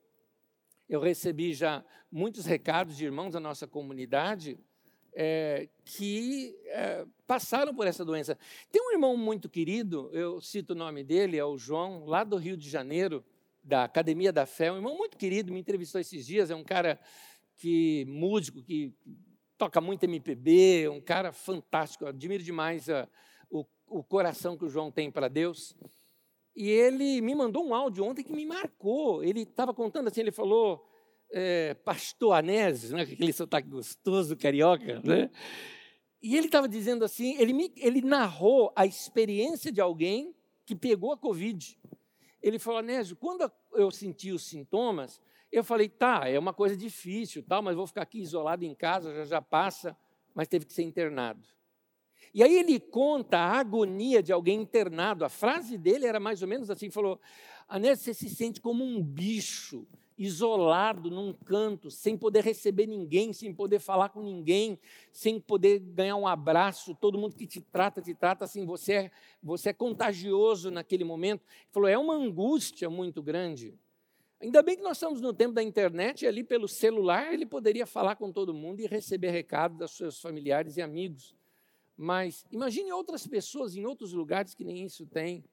eu 0.90 1.00
recebi 1.00 1.54
já 1.54 1.84
muitos 2.10 2.44
recados 2.44 2.96
de 2.96 3.04
irmãos 3.04 3.30
da 3.30 3.38
nossa 3.38 3.64
comunidade 3.64 4.58
é, 5.12 5.68
que 5.84 6.58
é, 6.66 7.06
passaram 7.28 7.72
por 7.72 7.86
essa 7.86 8.04
doença. 8.04 8.36
Tem 8.72 8.82
um 8.82 8.90
irmão 8.90 9.16
muito 9.16 9.48
querido, 9.48 10.10
eu 10.12 10.40
cito 10.40 10.72
o 10.72 10.76
nome 10.76 11.04
dele, 11.04 11.38
é 11.38 11.44
o 11.44 11.56
João, 11.56 12.04
lá 12.06 12.24
do 12.24 12.36
Rio 12.36 12.56
de 12.56 12.68
Janeiro, 12.68 13.24
da 13.62 13.84
Academia 13.84 14.32
da 14.32 14.44
Fé, 14.46 14.72
um 14.72 14.76
irmão 14.76 14.98
muito 14.98 15.16
querido, 15.16 15.52
me 15.52 15.60
entrevistou 15.60 16.00
esses 16.00 16.26
dias, 16.26 16.50
é 16.50 16.56
um 16.56 16.64
cara 16.64 16.98
que 17.54 18.04
músico, 18.08 18.60
que 18.60 18.92
toca 19.56 19.80
muito 19.80 20.02
MPB, 20.02 20.88
um 20.88 21.00
cara 21.00 21.30
fantástico, 21.30 22.04
admiro 22.04 22.42
demais 22.42 22.90
a, 22.90 23.08
o, 23.48 23.64
o 23.86 24.02
coração 24.02 24.56
que 24.56 24.64
o 24.64 24.68
João 24.68 24.90
tem 24.90 25.08
para 25.08 25.28
Deus. 25.28 25.76
E 26.60 26.68
ele 26.68 27.22
me 27.22 27.34
mandou 27.34 27.66
um 27.66 27.74
áudio 27.74 28.04
ontem 28.04 28.22
que 28.22 28.34
me 28.34 28.44
marcou. 28.44 29.24
Ele 29.24 29.44
estava 29.44 29.72
contando 29.72 30.08
assim, 30.08 30.20
ele 30.20 30.30
falou, 30.30 30.86
é, 31.32 31.72
pastor 31.72 32.34
Anésio, 32.34 32.94
né, 32.94 33.00
aquele 33.00 33.32
sotaque 33.32 33.66
gostoso, 33.66 34.36
carioca, 34.36 35.00
né? 35.02 35.30
E 36.22 36.36
ele 36.36 36.48
estava 36.48 36.68
dizendo 36.68 37.02
assim, 37.02 37.34
ele, 37.38 37.54
me, 37.54 37.72
ele 37.78 38.02
narrou 38.02 38.70
a 38.76 38.84
experiência 38.84 39.72
de 39.72 39.80
alguém 39.80 40.34
que 40.66 40.76
pegou 40.76 41.14
a 41.14 41.16
Covid. 41.16 41.78
Ele 42.42 42.58
falou, 42.58 42.80
Anésio, 42.80 43.16
quando 43.16 43.50
eu 43.72 43.90
senti 43.90 44.30
os 44.30 44.46
sintomas, 44.46 45.18
eu 45.50 45.64
falei, 45.64 45.88
tá, 45.88 46.28
é 46.28 46.38
uma 46.38 46.52
coisa 46.52 46.76
difícil, 46.76 47.42
tal, 47.42 47.62
mas 47.62 47.74
vou 47.74 47.86
ficar 47.86 48.02
aqui 48.02 48.20
isolado 48.20 48.66
em 48.66 48.74
casa, 48.74 49.14
já 49.14 49.24
já 49.24 49.40
passa, 49.40 49.96
mas 50.34 50.46
teve 50.46 50.66
que 50.66 50.74
ser 50.74 50.82
internado. 50.82 51.40
E 52.32 52.42
aí 52.42 52.56
ele 52.56 52.78
conta 52.78 53.38
a 53.38 53.58
agonia 53.58 54.22
de 54.22 54.32
alguém 54.32 54.60
internado. 54.60 55.24
A 55.24 55.28
frase 55.28 55.76
dele 55.76 56.06
era 56.06 56.20
mais 56.20 56.42
ou 56.42 56.48
menos 56.48 56.70
assim: 56.70 56.90
falou, 56.90 57.20
Anésio, 57.68 58.04
você 58.04 58.14
se 58.14 58.28
sente 58.28 58.60
como 58.60 58.84
um 58.84 59.02
bicho, 59.02 59.86
isolado 60.20 61.10
num 61.10 61.32
canto, 61.32 61.90
sem 61.90 62.14
poder 62.14 62.44
receber 62.44 62.86
ninguém, 62.86 63.32
sem 63.32 63.54
poder 63.54 63.78
falar 63.78 64.10
com 64.10 64.20
ninguém, 64.20 64.78
sem 65.10 65.40
poder 65.40 65.78
ganhar 65.78 66.16
um 66.16 66.26
abraço. 66.26 66.94
Todo 66.94 67.18
mundo 67.18 67.34
que 67.34 67.46
te 67.46 67.60
trata, 67.60 68.02
te 68.02 68.14
trata 68.14 68.44
assim, 68.44 68.66
você 68.66 68.92
é, 68.92 69.10
você 69.42 69.70
é 69.70 69.72
contagioso 69.72 70.70
naquele 70.70 71.04
momento. 71.04 71.42
Ele 71.42 71.72
falou, 71.72 71.88
é 71.88 71.96
uma 71.96 72.14
angústia 72.14 72.90
muito 72.90 73.22
grande. 73.22 73.74
Ainda 74.42 74.62
bem 74.62 74.76
que 74.76 74.82
nós 74.82 74.98
estamos 74.98 75.22
no 75.22 75.32
tempo 75.32 75.54
da 75.54 75.62
internet 75.62 76.22
e 76.22 76.28
ali 76.28 76.44
pelo 76.44 76.68
celular 76.68 77.32
ele 77.32 77.46
poderia 77.46 77.86
falar 77.86 78.16
com 78.16 78.30
todo 78.30 78.52
mundo 78.52 78.80
e 78.80 78.86
receber 78.86 79.30
recado 79.30 79.78
dos 79.78 79.92
seus 79.92 80.20
familiares 80.20 80.76
e 80.76 80.82
amigos. 80.82 81.34
Mas 82.02 82.46
imagine 82.50 82.90
outras 82.92 83.26
pessoas 83.26 83.76
em 83.76 83.84
outros 83.84 84.14
lugares 84.14 84.54
que 84.54 84.64
nem 84.64 84.86
isso 84.86 85.04
tem. 85.04 85.44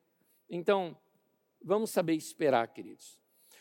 Então, 0.50 0.98
vamos 1.62 1.89
saber 1.89 2.13
esperar, 2.13 2.70
queridos. 2.70 3.20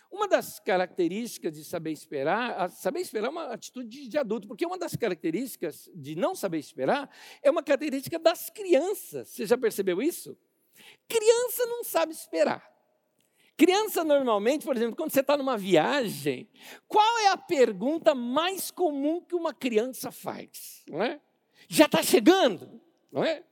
Uma 0.08 0.28
das 0.28 0.60
características 0.60 1.52
de 1.52 1.64
saber 1.64 1.90
esperar, 1.90 2.70
saber 2.70 3.00
esperar 3.00 3.26
é 3.26 3.30
uma 3.30 3.52
atitude 3.52 4.06
de 4.06 4.16
adulto, 4.16 4.46
porque 4.46 4.64
uma 4.64 4.78
das 4.78 4.94
características 4.94 5.90
de 5.96 6.14
não 6.14 6.36
saber 6.36 6.58
esperar 6.58 7.10
é 7.42 7.50
uma 7.50 7.60
característica 7.60 8.20
das 8.20 8.50
crianças. 8.50 9.30
Você 9.30 9.46
já 9.46 9.58
percebeu 9.58 10.00
isso? 10.00 10.38
Criança 11.08 11.66
não 11.66 11.82
sabe 11.82 12.12
esperar. 12.12 12.72
Criança, 13.56 14.04
normalmente, 14.04 14.64
por 14.64 14.76
exemplo, 14.76 14.94
quando 14.94 15.10
você 15.10 15.22
está 15.22 15.36
numa 15.36 15.58
viagem, 15.58 16.48
qual 16.86 17.18
é 17.18 17.28
a 17.30 17.36
pergunta 17.36 18.14
mais 18.14 18.70
comum 18.70 19.20
que 19.20 19.34
uma 19.34 19.52
criança 19.52 20.12
faz? 20.12 20.84
Não 20.88 21.02
é? 21.02 21.20
Já 21.68 21.86
está 21.86 22.02
chegando, 22.02 22.80
não 23.10 23.24
é? 23.24 23.42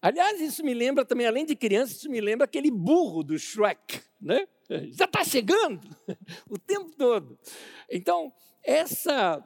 Aliás, 0.00 0.40
isso 0.40 0.64
me 0.64 0.74
lembra 0.74 1.04
também, 1.04 1.26
além 1.26 1.46
de 1.46 1.54
criança, 1.54 1.92
isso 1.92 2.10
me 2.10 2.20
lembra 2.20 2.44
aquele 2.44 2.70
burro 2.70 3.22
do 3.22 3.38
Shrek, 3.38 4.00
né? 4.20 4.46
Já 4.90 5.04
está 5.04 5.22
chegando 5.22 5.80
o 6.50 6.58
tempo 6.58 6.90
todo. 6.96 7.38
Então, 7.88 8.32
essa 8.64 9.42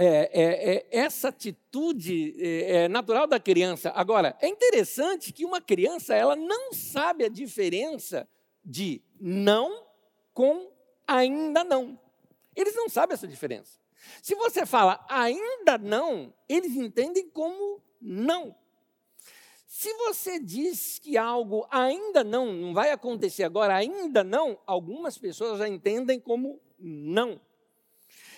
é, 0.00 0.30
é, 0.32 0.74
é, 0.76 0.86
essa 0.92 1.28
atitude 1.28 2.36
é, 2.38 2.84
é, 2.84 2.88
natural 2.88 3.26
da 3.26 3.40
criança. 3.40 3.90
Agora, 3.90 4.36
é 4.40 4.46
interessante 4.46 5.32
que 5.32 5.44
uma 5.44 5.60
criança 5.60 6.14
ela 6.14 6.36
não 6.36 6.72
sabe 6.72 7.24
a 7.24 7.28
diferença 7.28 8.28
de 8.64 9.02
não 9.20 9.86
com 10.32 10.70
ainda 11.04 11.64
não. 11.64 11.98
Eles 12.54 12.76
não 12.76 12.88
sabem 12.88 13.14
essa 13.14 13.26
diferença. 13.26 13.78
Se 14.22 14.34
você 14.34 14.64
fala 14.64 15.04
ainda 15.08 15.78
não, 15.78 16.32
eles 16.48 16.74
entendem 16.76 17.28
como 17.30 17.82
não. 18.00 18.54
Se 19.66 19.92
você 19.94 20.40
diz 20.40 20.98
que 20.98 21.16
algo 21.16 21.66
ainda 21.70 22.24
não, 22.24 22.52
não 22.52 22.74
vai 22.74 22.90
acontecer 22.90 23.44
agora, 23.44 23.76
ainda 23.76 24.24
não, 24.24 24.58
algumas 24.66 25.18
pessoas 25.18 25.58
já 25.58 25.68
entendem 25.68 26.18
como 26.18 26.60
não. 26.78 27.40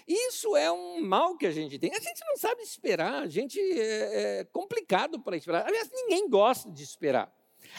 Isso 0.07 0.57
é 0.57 0.73
um 0.73 1.01
mal 1.01 1.37
que 1.37 1.47
a 1.47 1.53
gente 1.53 1.79
tem. 1.79 1.91
A 1.95 2.01
gente 2.01 2.21
não 2.27 2.37
sabe 2.37 2.63
esperar, 2.63 3.23
a 3.23 3.29
gente 3.29 3.61
é, 3.61 4.41
é 4.41 4.45
complicado 4.47 5.21
para 5.21 5.37
esperar. 5.37 5.67
Aliás, 5.67 5.89
ninguém 5.93 6.29
gosta 6.29 6.69
de 6.69 6.83
esperar. 6.83 7.33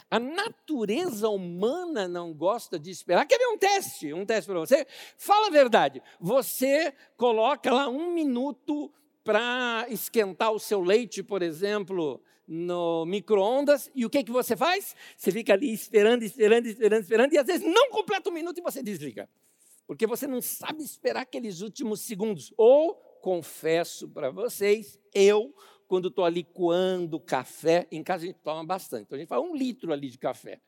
A 0.10 0.20
natureza 0.20 1.30
humana 1.30 2.08
não 2.08 2.34
gosta 2.34 2.78
de 2.80 2.92
esperar. 2.92 3.26
Quer 3.26 3.38
ver 3.38 3.48
um 3.48 3.58
teste? 3.58 4.14
Um 4.14 4.26
teste 4.26 4.50
para 4.50 4.60
você? 4.60 4.86
Fala 5.18 5.48
a 5.48 5.52
verdade. 5.52 6.02
Você 6.20 6.94
coloca 7.18 7.72
lá 7.72 7.88
um 7.90 8.14
minuto 8.14 8.92
para 9.24 9.86
esquentar 9.90 10.52
o 10.52 10.60
seu 10.60 10.82
leite, 10.82 11.22
por 11.22 11.42
exemplo, 11.42 12.22
no 12.48 13.06
micro-ondas, 13.06 13.90
e 13.96 14.06
o 14.06 14.10
que, 14.10 14.24
que 14.24 14.32
você 14.32 14.58
faz? 14.58 14.96
Você 15.16 15.32
fica 15.32 15.54
ali 15.54 15.72
esperando, 15.72 16.24
esperando, 16.24 16.66
esperando, 16.66 17.02
esperando, 17.02 17.34
e 17.34 17.38
às 17.38 17.46
vezes 17.46 17.66
não 17.66 17.90
completa 17.92 18.30
um 18.30 18.34
minuto 18.34 18.58
e 18.58 18.62
você 18.62 18.84
desliga. 18.84 19.30
Porque 19.88 20.08
você 20.08 20.28
não 20.28 20.42
sabe 20.42 20.84
esperar 20.84 21.22
aqueles 21.22 21.62
últimos 21.62 22.02
segundos. 22.02 22.54
Ou, 22.58 22.96
confesso 23.22 24.08
para 24.10 24.32
vocês, 24.32 25.00
eu 25.14 25.54
quando 25.92 26.08
estou 26.08 26.24
ali 26.24 26.46
coando 26.46 27.20
café, 27.20 27.86
em 27.92 28.02
casa 28.02 28.24
a 28.24 28.28
gente 28.28 28.40
toma 28.40 28.64
bastante, 28.64 29.04
então 29.04 29.18
a 29.18 29.20
gente 29.20 29.28
faz 29.28 29.44
um 29.44 29.54
litro 29.54 29.92
ali 29.92 30.10
de 30.10 30.18
café. 30.18 30.62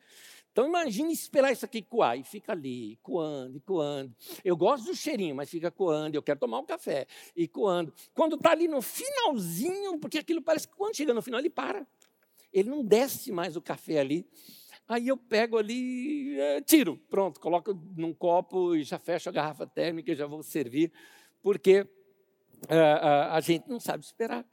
Então 0.51 0.67
imagine 0.67 1.13
esperar 1.13 1.49
isso 1.49 1.63
aqui 1.63 1.81
coar 1.81 2.19
e 2.19 2.25
fica 2.25 2.51
ali, 2.51 2.99
coando 3.01 3.55
e 3.55 3.61
coando. 3.61 4.13
Eu 4.43 4.57
gosto 4.57 4.87
do 4.87 4.93
cheirinho, 4.93 5.33
mas 5.33 5.49
fica 5.49 5.71
coando, 5.71 6.17
eu 6.17 6.21
quero 6.21 6.41
tomar 6.41 6.59
um 6.59 6.65
café 6.65 7.07
e 7.37 7.47
coando. 7.47 7.93
Quando 8.13 8.35
está 8.35 8.51
ali 8.51 8.67
no 8.67 8.81
finalzinho, 8.81 9.97
porque 9.97 10.17
aquilo 10.17 10.41
parece 10.41 10.67
que 10.67 10.75
quando 10.75 10.93
chega 10.93 11.13
no 11.13 11.21
final 11.21 11.39
ele 11.39 11.49
para. 11.49 11.87
Ele 12.51 12.69
não 12.69 12.83
desce 12.83 13.31
mais 13.31 13.55
o 13.55 13.61
café 13.61 13.99
ali. 13.99 14.27
Aí 14.89 15.07
eu 15.07 15.15
pego 15.15 15.57
ali, 15.57 16.37
é, 16.37 16.59
tiro, 16.59 16.97
pronto, 17.09 17.39
coloco 17.39 17.73
num 17.95 18.13
copo 18.13 18.75
e 18.75 18.83
já 18.83 18.99
fecho 18.99 19.29
a 19.29 19.31
garrafa 19.31 19.65
térmica 19.65 20.11
e 20.11 20.15
já 20.15 20.27
vou 20.27 20.43
servir, 20.43 20.91
porque 21.41 21.87
é, 22.67 22.77
a, 22.77 23.35
a 23.35 23.39
gente 23.39 23.69
não 23.69 23.79
sabe 23.79 24.03
esperar. 24.03 24.45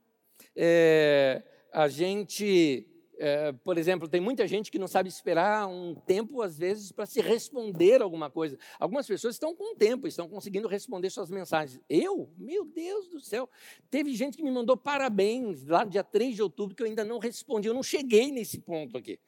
É, 0.57 1.43
a 1.73 1.89
gente, 1.89 2.87
é, 3.19 3.53
por 3.53 3.79
exemplo, 3.79 4.09
tem 4.09 4.21
muita 4.21 4.47
gente 4.47 4.71
que 4.71 4.79
não 4.79 4.89
sabe 4.89 5.09
esperar 5.09 5.69
um 5.69 5.95
tempo, 5.95 6.43
às 6.43 6.59
vezes, 6.59 6.91
para 6.91 7.07
se 7.07 7.21
responder 7.21 8.03
alguma 8.03 8.31
coisa. 8.31 8.59
Algumas 8.79 9.07
pessoas 9.07 9.35
estão 9.35 9.55
com 9.55 9.77
tempo, 9.77 10.09
estão 10.09 10.29
conseguindo 10.29 10.67
responder 10.67 11.11
suas 11.11 11.31
mensagens. 11.31 11.81
Eu? 11.89 12.31
Meu 12.37 12.65
Deus 12.65 13.09
do 13.09 13.21
céu! 13.21 13.49
Teve 13.91 14.15
gente 14.15 14.37
que 14.37 14.43
me 14.43 14.51
mandou 14.51 14.77
parabéns 14.77 15.67
lá 15.67 15.85
no 15.85 15.91
dia 15.91 16.03
3 16.03 16.35
de 16.35 16.43
outubro 16.43 16.75
que 16.75 16.83
eu 16.83 16.87
ainda 16.87 17.05
não 17.05 17.19
respondi, 17.19 17.69
eu 17.69 17.75
não 17.75 17.83
cheguei 17.83 18.33
nesse 18.33 18.59
ponto 18.59 18.97
aqui. 18.97 19.21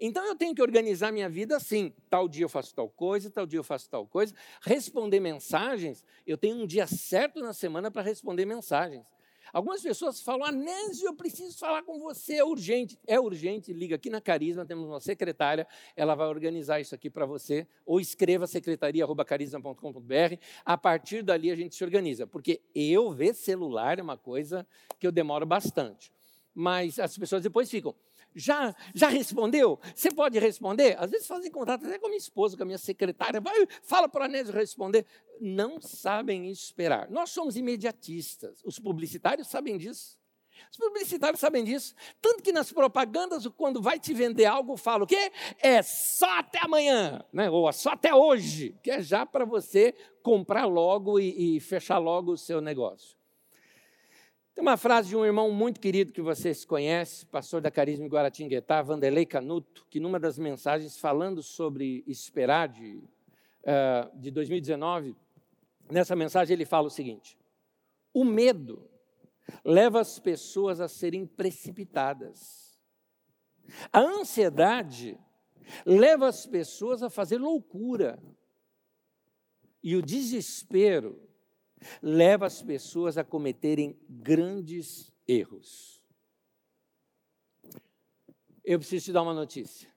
Então 0.00 0.24
eu 0.24 0.34
tenho 0.34 0.54
que 0.54 0.62
organizar 0.62 1.12
minha 1.12 1.28
vida 1.28 1.56
assim: 1.56 1.92
tal 2.08 2.28
dia 2.28 2.44
eu 2.44 2.48
faço 2.48 2.74
tal 2.74 2.88
coisa, 2.88 3.30
tal 3.30 3.46
dia 3.46 3.58
eu 3.58 3.64
faço 3.64 3.90
tal 3.90 4.06
coisa. 4.06 4.34
Responder 4.62 5.20
mensagens, 5.20 6.04
eu 6.26 6.38
tenho 6.38 6.56
um 6.56 6.66
dia 6.66 6.86
certo 6.86 7.40
na 7.40 7.52
semana 7.52 7.90
para 7.90 8.02
responder 8.02 8.46
mensagens. 8.46 9.04
Algumas 9.52 9.82
pessoas 9.82 10.20
falam, 10.20 10.44
Anésio, 10.44 11.06
eu 11.06 11.14
preciso 11.14 11.58
falar 11.58 11.82
com 11.82 11.98
você, 11.98 12.36
é 12.36 12.44
urgente. 12.44 12.98
É 13.06 13.18
urgente, 13.18 13.72
liga 13.72 13.96
aqui 13.96 14.08
na 14.10 14.20
Carisma, 14.20 14.64
temos 14.64 14.86
uma 14.86 15.00
secretária, 15.00 15.66
ela 15.96 16.14
vai 16.14 16.28
organizar 16.28 16.80
isso 16.80 16.94
aqui 16.94 17.10
para 17.10 17.26
você, 17.26 17.66
ou 17.84 18.00
escreva 18.00 18.46
secretaria.carisma.com.br, 18.46 20.36
a 20.64 20.78
partir 20.78 21.22
dali 21.22 21.50
a 21.50 21.56
gente 21.56 21.74
se 21.74 21.84
organiza, 21.84 22.26
porque 22.26 22.60
eu 22.74 23.10
ver 23.10 23.34
celular 23.34 23.98
é 23.98 24.02
uma 24.02 24.16
coisa 24.16 24.66
que 24.98 25.06
eu 25.06 25.12
demoro 25.12 25.46
bastante. 25.46 26.12
Mas 26.54 26.98
as 26.98 27.16
pessoas 27.16 27.42
depois 27.42 27.70
ficam, 27.70 27.94
já, 28.34 28.74
já 28.94 29.08
respondeu? 29.08 29.78
Você 29.94 30.10
pode 30.10 30.38
responder? 30.38 30.96
Às 30.98 31.10
vezes 31.10 31.26
fazem 31.26 31.50
contato 31.50 31.86
até 31.86 31.98
com 31.98 32.08
minha 32.08 32.18
esposa, 32.18 32.56
com 32.56 32.62
a 32.62 32.66
minha 32.66 32.78
secretária. 32.78 33.40
Vai, 33.40 33.66
fala 33.82 34.08
para 34.08 34.22
o 34.22 34.24
Anésio 34.24 34.54
responder. 34.54 35.06
Não 35.40 35.80
sabem 35.80 36.50
esperar. 36.50 37.10
Nós 37.10 37.30
somos 37.30 37.56
imediatistas. 37.56 38.60
Os 38.64 38.78
publicitários 38.78 39.48
sabem 39.48 39.76
disso. 39.76 40.18
Os 40.70 40.76
publicitários 40.76 41.40
sabem 41.40 41.64
disso. 41.64 41.94
Tanto 42.20 42.42
que 42.42 42.52
nas 42.52 42.72
propagandas, 42.72 43.46
quando 43.56 43.80
vai 43.80 43.98
te 43.98 44.12
vender 44.12 44.44
algo, 44.44 44.76
fala 44.76 45.04
o 45.04 45.06
quê? 45.06 45.32
É 45.58 45.82
só 45.82 46.38
até 46.38 46.58
amanhã, 46.60 47.24
né? 47.32 47.48
ou 47.50 47.68
é 47.68 47.72
só 47.72 47.90
até 47.90 48.14
hoje, 48.14 48.76
que 48.82 48.90
é 48.90 49.00
já 49.02 49.24
para 49.24 49.44
você 49.44 49.94
comprar 50.22 50.66
logo 50.66 51.18
e, 51.18 51.56
e 51.56 51.60
fechar 51.60 51.98
logo 51.98 52.32
o 52.32 52.38
seu 52.38 52.60
negócio. 52.60 53.19
Tem 54.60 54.68
uma 54.68 54.76
frase 54.76 55.08
de 55.08 55.16
um 55.16 55.24
irmão 55.24 55.50
muito 55.50 55.80
querido 55.80 56.12
que 56.12 56.20
vocês 56.20 56.66
conhecem, 56.66 57.26
pastor 57.28 57.62
da 57.62 57.70
Carisma 57.70 58.06
Guaratinguetá, 58.06 58.82
Vanderlei 58.82 59.24
Canuto, 59.24 59.86
que 59.88 59.98
numa 59.98 60.20
das 60.20 60.38
mensagens 60.38 60.98
falando 60.98 61.42
sobre 61.42 62.04
esperar 62.06 62.68
de, 62.68 63.02
uh, 63.62 64.20
de 64.20 64.30
2019, 64.30 65.16
nessa 65.90 66.14
mensagem 66.14 66.52
ele 66.52 66.66
fala 66.66 66.88
o 66.88 66.90
seguinte: 66.90 67.38
o 68.12 68.22
medo 68.22 68.86
leva 69.64 69.98
as 69.98 70.18
pessoas 70.18 70.78
a 70.78 70.88
serem 70.88 71.24
precipitadas. 71.24 72.78
A 73.90 74.00
ansiedade 74.00 75.18
leva 75.86 76.28
as 76.28 76.44
pessoas 76.46 77.02
a 77.02 77.08
fazer 77.08 77.38
loucura. 77.38 78.22
E 79.82 79.96
o 79.96 80.02
desespero 80.02 81.29
leva 82.02 82.46
as 82.46 82.62
pessoas 82.62 83.16
a 83.18 83.24
cometerem 83.24 83.98
grandes 84.08 85.12
erros. 85.26 86.00
Eu 88.64 88.78
preciso 88.78 89.06
te 89.06 89.12
dar 89.12 89.22
uma 89.22 89.34
notícia. 89.34 89.88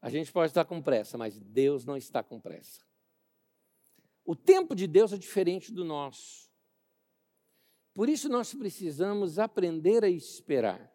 A 0.00 0.08
gente 0.08 0.30
pode 0.30 0.50
estar 0.50 0.64
com 0.64 0.80
pressa, 0.80 1.18
mas 1.18 1.38
Deus 1.38 1.84
não 1.84 1.96
está 1.96 2.22
com 2.22 2.40
pressa. 2.40 2.80
O 4.24 4.34
tempo 4.34 4.74
de 4.74 4.86
Deus 4.86 5.12
é 5.12 5.18
diferente 5.18 5.72
do 5.72 5.84
nosso. 5.84 6.50
Por 7.94 8.08
isso 8.08 8.28
nós 8.28 8.54
precisamos 8.54 9.38
aprender 9.38 10.04
a 10.04 10.08
esperar. 10.08 10.92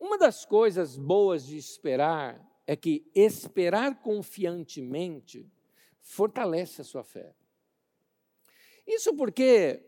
Uma 0.00 0.18
das 0.18 0.44
coisas 0.44 0.96
boas 0.96 1.46
de 1.46 1.56
esperar 1.56 2.40
é 2.66 2.74
que 2.74 3.10
esperar 3.14 4.00
confiantemente 4.00 5.50
fortalece 6.00 6.80
a 6.80 6.84
sua 6.84 7.04
fé. 7.04 7.34
Isso 8.86 9.14
porque, 9.14 9.82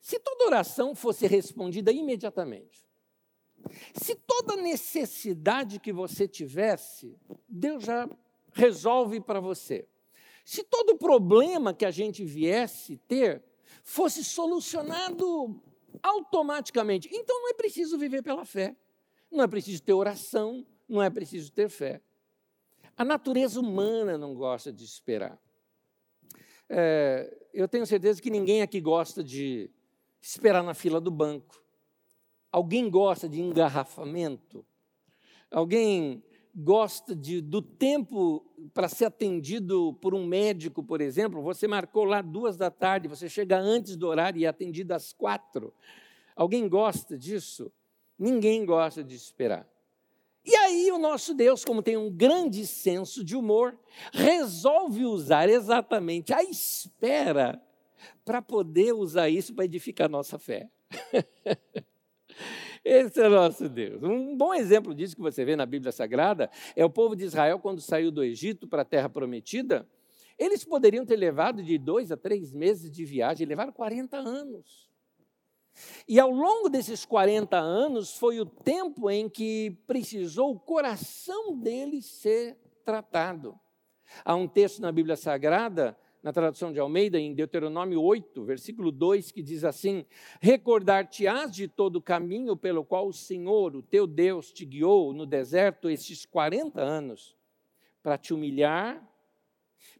se 0.00 0.18
toda 0.18 0.46
oração 0.46 0.94
fosse 0.94 1.26
respondida 1.26 1.90
imediatamente, 1.90 2.82
se 3.94 4.14
toda 4.14 4.56
necessidade 4.56 5.78
que 5.78 5.92
você 5.92 6.26
tivesse, 6.26 7.16
Deus 7.48 7.84
já 7.84 8.08
resolve 8.52 9.20
para 9.20 9.40
você. 9.40 9.86
Se 10.44 10.64
todo 10.64 10.98
problema 10.98 11.72
que 11.72 11.84
a 11.84 11.90
gente 11.90 12.24
viesse 12.24 12.96
ter 13.08 13.42
fosse 13.82 14.24
solucionado 14.24 15.60
automaticamente, 16.02 17.08
então 17.12 17.40
não 17.42 17.50
é 17.50 17.54
preciso 17.54 17.96
viver 17.96 18.22
pela 18.22 18.44
fé, 18.44 18.76
não 19.30 19.44
é 19.44 19.48
preciso 19.48 19.82
ter 19.82 19.92
oração, 19.92 20.66
não 20.88 21.02
é 21.02 21.08
preciso 21.08 21.52
ter 21.52 21.68
fé. 21.68 22.00
A 22.96 23.04
natureza 23.04 23.60
humana 23.60 24.18
não 24.18 24.34
gosta 24.34 24.72
de 24.72 24.84
esperar. 24.84 25.40
É, 26.68 27.36
eu 27.52 27.68
tenho 27.68 27.86
certeza 27.86 28.20
que 28.20 28.30
ninguém 28.30 28.62
aqui 28.62 28.80
gosta 28.80 29.22
de 29.22 29.70
esperar 30.20 30.62
na 30.62 30.74
fila 30.74 31.00
do 31.00 31.10
banco. 31.10 31.62
Alguém 32.50 32.88
gosta 32.88 33.28
de 33.28 33.40
engarrafamento? 33.40 34.64
Alguém 35.50 36.22
gosta 36.54 37.16
de, 37.16 37.40
do 37.40 37.62
tempo 37.62 38.44
para 38.74 38.88
ser 38.88 39.06
atendido 39.06 39.94
por 39.94 40.14
um 40.14 40.26
médico, 40.26 40.82
por 40.82 41.00
exemplo? 41.00 41.42
Você 41.42 41.66
marcou 41.66 42.04
lá 42.04 42.20
duas 42.20 42.56
da 42.56 42.70
tarde, 42.70 43.08
você 43.08 43.28
chega 43.28 43.58
antes 43.58 43.96
do 43.96 44.06
horário 44.06 44.38
e 44.38 44.44
é 44.44 44.48
atendido 44.48 44.92
às 44.92 45.12
quatro. 45.12 45.72
Alguém 46.36 46.68
gosta 46.68 47.16
disso? 47.16 47.72
Ninguém 48.18 48.64
gosta 48.64 49.02
de 49.02 49.14
esperar. 49.14 49.66
E 50.44 50.54
aí 50.56 50.90
o 50.90 50.98
nosso 50.98 51.34
Deus, 51.34 51.64
como 51.64 51.82
tem 51.82 51.96
um 51.96 52.10
grande 52.10 52.66
senso 52.66 53.24
de 53.24 53.36
humor, 53.36 53.78
resolve 54.12 55.04
usar 55.04 55.48
exatamente 55.48 56.34
a 56.34 56.42
espera 56.42 57.62
para 58.24 58.42
poder 58.42 58.92
usar 58.92 59.28
isso 59.28 59.54
para 59.54 59.64
edificar 59.64 60.06
a 60.06 60.10
nossa 60.10 60.38
fé. 60.38 60.68
Esse 62.84 63.20
é 63.20 63.28
o 63.28 63.30
nosso 63.30 63.68
Deus. 63.68 64.02
Um 64.02 64.36
bom 64.36 64.52
exemplo 64.52 64.92
disso 64.92 65.14
que 65.14 65.22
você 65.22 65.44
vê 65.44 65.54
na 65.54 65.64
Bíblia 65.64 65.92
Sagrada 65.92 66.50
é 66.74 66.84
o 66.84 66.90
povo 66.90 67.14
de 67.14 67.24
Israel 67.24 67.60
quando 67.60 67.80
saiu 67.80 68.10
do 68.10 68.24
Egito 68.24 68.66
para 68.66 68.82
a 68.82 68.84
Terra 68.84 69.08
Prometida. 69.08 69.88
Eles 70.36 70.64
poderiam 70.64 71.06
ter 71.06 71.16
levado 71.16 71.62
de 71.62 71.78
dois 71.78 72.10
a 72.10 72.16
três 72.16 72.52
meses 72.52 72.90
de 72.90 73.04
viagem, 73.04 73.46
levaram 73.46 73.72
40 73.72 74.16
anos. 74.16 74.91
E 76.06 76.20
ao 76.20 76.30
longo 76.30 76.68
desses 76.68 77.04
40 77.04 77.56
anos 77.56 78.16
foi 78.16 78.40
o 78.40 78.46
tempo 78.46 79.10
em 79.10 79.28
que 79.28 79.70
precisou 79.86 80.52
o 80.52 80.60
coração 80.60 81.58
deles 81.58 82.06
ser 82.06 82.56
tratado. 82.84 83.58
Há 84.24 84.34
um 84.34 84.46
texto 84.46 84.80
na 84.80 84.92
Bíblia 84.92 85.16
Sagrada, 85.16 85.96
na 86.22 86.32
tradução 86.32 86.72
de 86.72 86.78
Almeida, 86.78 87.18
em 87.18 87.34
Deuteronômio 87.34 88.00
8, 88.00 88.44
versículo 88.44 88.92
2, 88.92 89.32
que 89.32 89.42
diz 89.42 89.64
assim: 89.64 90.06
Recordar-te-ás 90.40 91.50
de 91.50 91.66
todo 91.66 91.96
o 91.96 92.02
caminho 92.02 92.56
pelo 92.56 92.84
qual 92.84 93.08
o 93.08 93.12
Senhor, 93.12 93.74
o 93.74 93.82
teu 93.82 94.06
Deus, 94.06 94.52
te 94.52 94.64
guiou 94.64 95.12
no 95.12 95.26
deserto 95.26 95.90
estes 95.90 96.24
40 96.24 96.80
anos, 96.80 97.36
para 98.02 98.16
te 98.16 98.32
humilhar, 98.32 99.02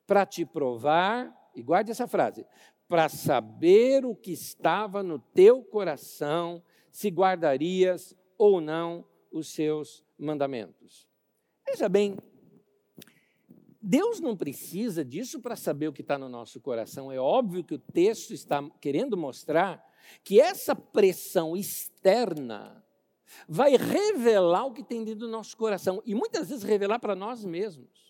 para 0.06 0.24
te 0.24 0.44
provar, 0.44 1.34
e 1.54 1.62
guarde 1.62 1.90
essa 1.90 2.06
frase, 2.06 2.46
para 2.92 3.08
saber 3.08 4.04
o 4.04 4.14
que 4.14 4.32
estava 4.32 5.02
no 5.02 5.18
teu 5.18 5.62
coração, 5.64 6.62
se 6.90 7.08
guardarias 7.08 8.14
ou 8.36 8.60
não 8.60 9.02
os 9.32 9.48
seus 9.48 10.04
mandamentos. 10.18 11.08
Veja 11.66 11.88
bem, 11.88 12.18
Deus 13.80 14.20
não 14.20 14.36
precisa 14.36 15.02
disso 15.02 15.40
para 15.40 15.56
saber 15.56 15.88
o 15.88 15.92
que 15.94 16.02
está 16.02 16.18
no 16.18 16.28
nosso 16.28 16.60
coração. 16.60 17.10
É 17.10 17.18
óbvio 17.18 17.64
que 17.64 17.72
o 17.72 17.78
texto 17.78 18.34
está 18.34 18.62
querendo 18.78 19.16
mostrar 19.16 19.82
que 20.22 20.38
essa 20.38 20.76
pressão 20.76 21.56
externa 21.56 22.84
vai 23.48 23.74
revelar 23.74 24.66
o 24.66 24.74
que 24.74 24.84
tem 24.84 25.02
dentro 25.02 25.20
do 25.20 25.28
nosso 25.28 25.56
coração 25.56 26.02
e 26.04 26.14
muitas 26.14 26.50
vezes 26.50 26.62
revelar 26.62 26.98
para 26.98 27.16
nós 27.16 27.42
mesmos. 27.42 28.01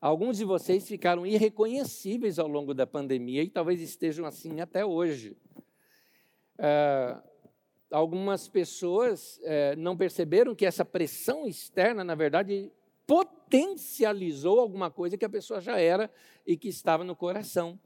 Alguns 0.00 0.38
de 0.38 0.46
vocês 0.46 0.88
ficaram 0.88 1.26
irreconhecíveis 1.26 2.38
ao 2.38 2.48
longo 2.48 2.72
da 2.72 2.86
pandemia 2.86 3.42
e 3.42 3.50
talvez 3.50 3.82
estejam 3.82 4.24
assim 4.24 4.58
até 4.58 4.82
hoje. 4.82 5.36
É, 6.58 7.18
algumas 7.90 8.48
pessoas 8.48 9.38
é, 9.42 9.76
não 9.76 9.98
perceberam 9.98 10.54
que 10.54 10.64
essa 10.64 10.86
pressão 10.86 11.46
externa, 11.46 12.02
na 12.02 12.14
verdade, 12.14 12.72
potencializou 13.06 14.58
alguma 14.58 14.90
coisa 14.90 15.18
que 15.18 15.24
a 15.24 15.28
pessoa 15.28 15.60
já 15.60 15.78
era 15.78 16.10
e 16.46 16.56
que 16.56 16.68
estava 16.68 17.04
no 17.04 17.14
coração. 17.14 17.78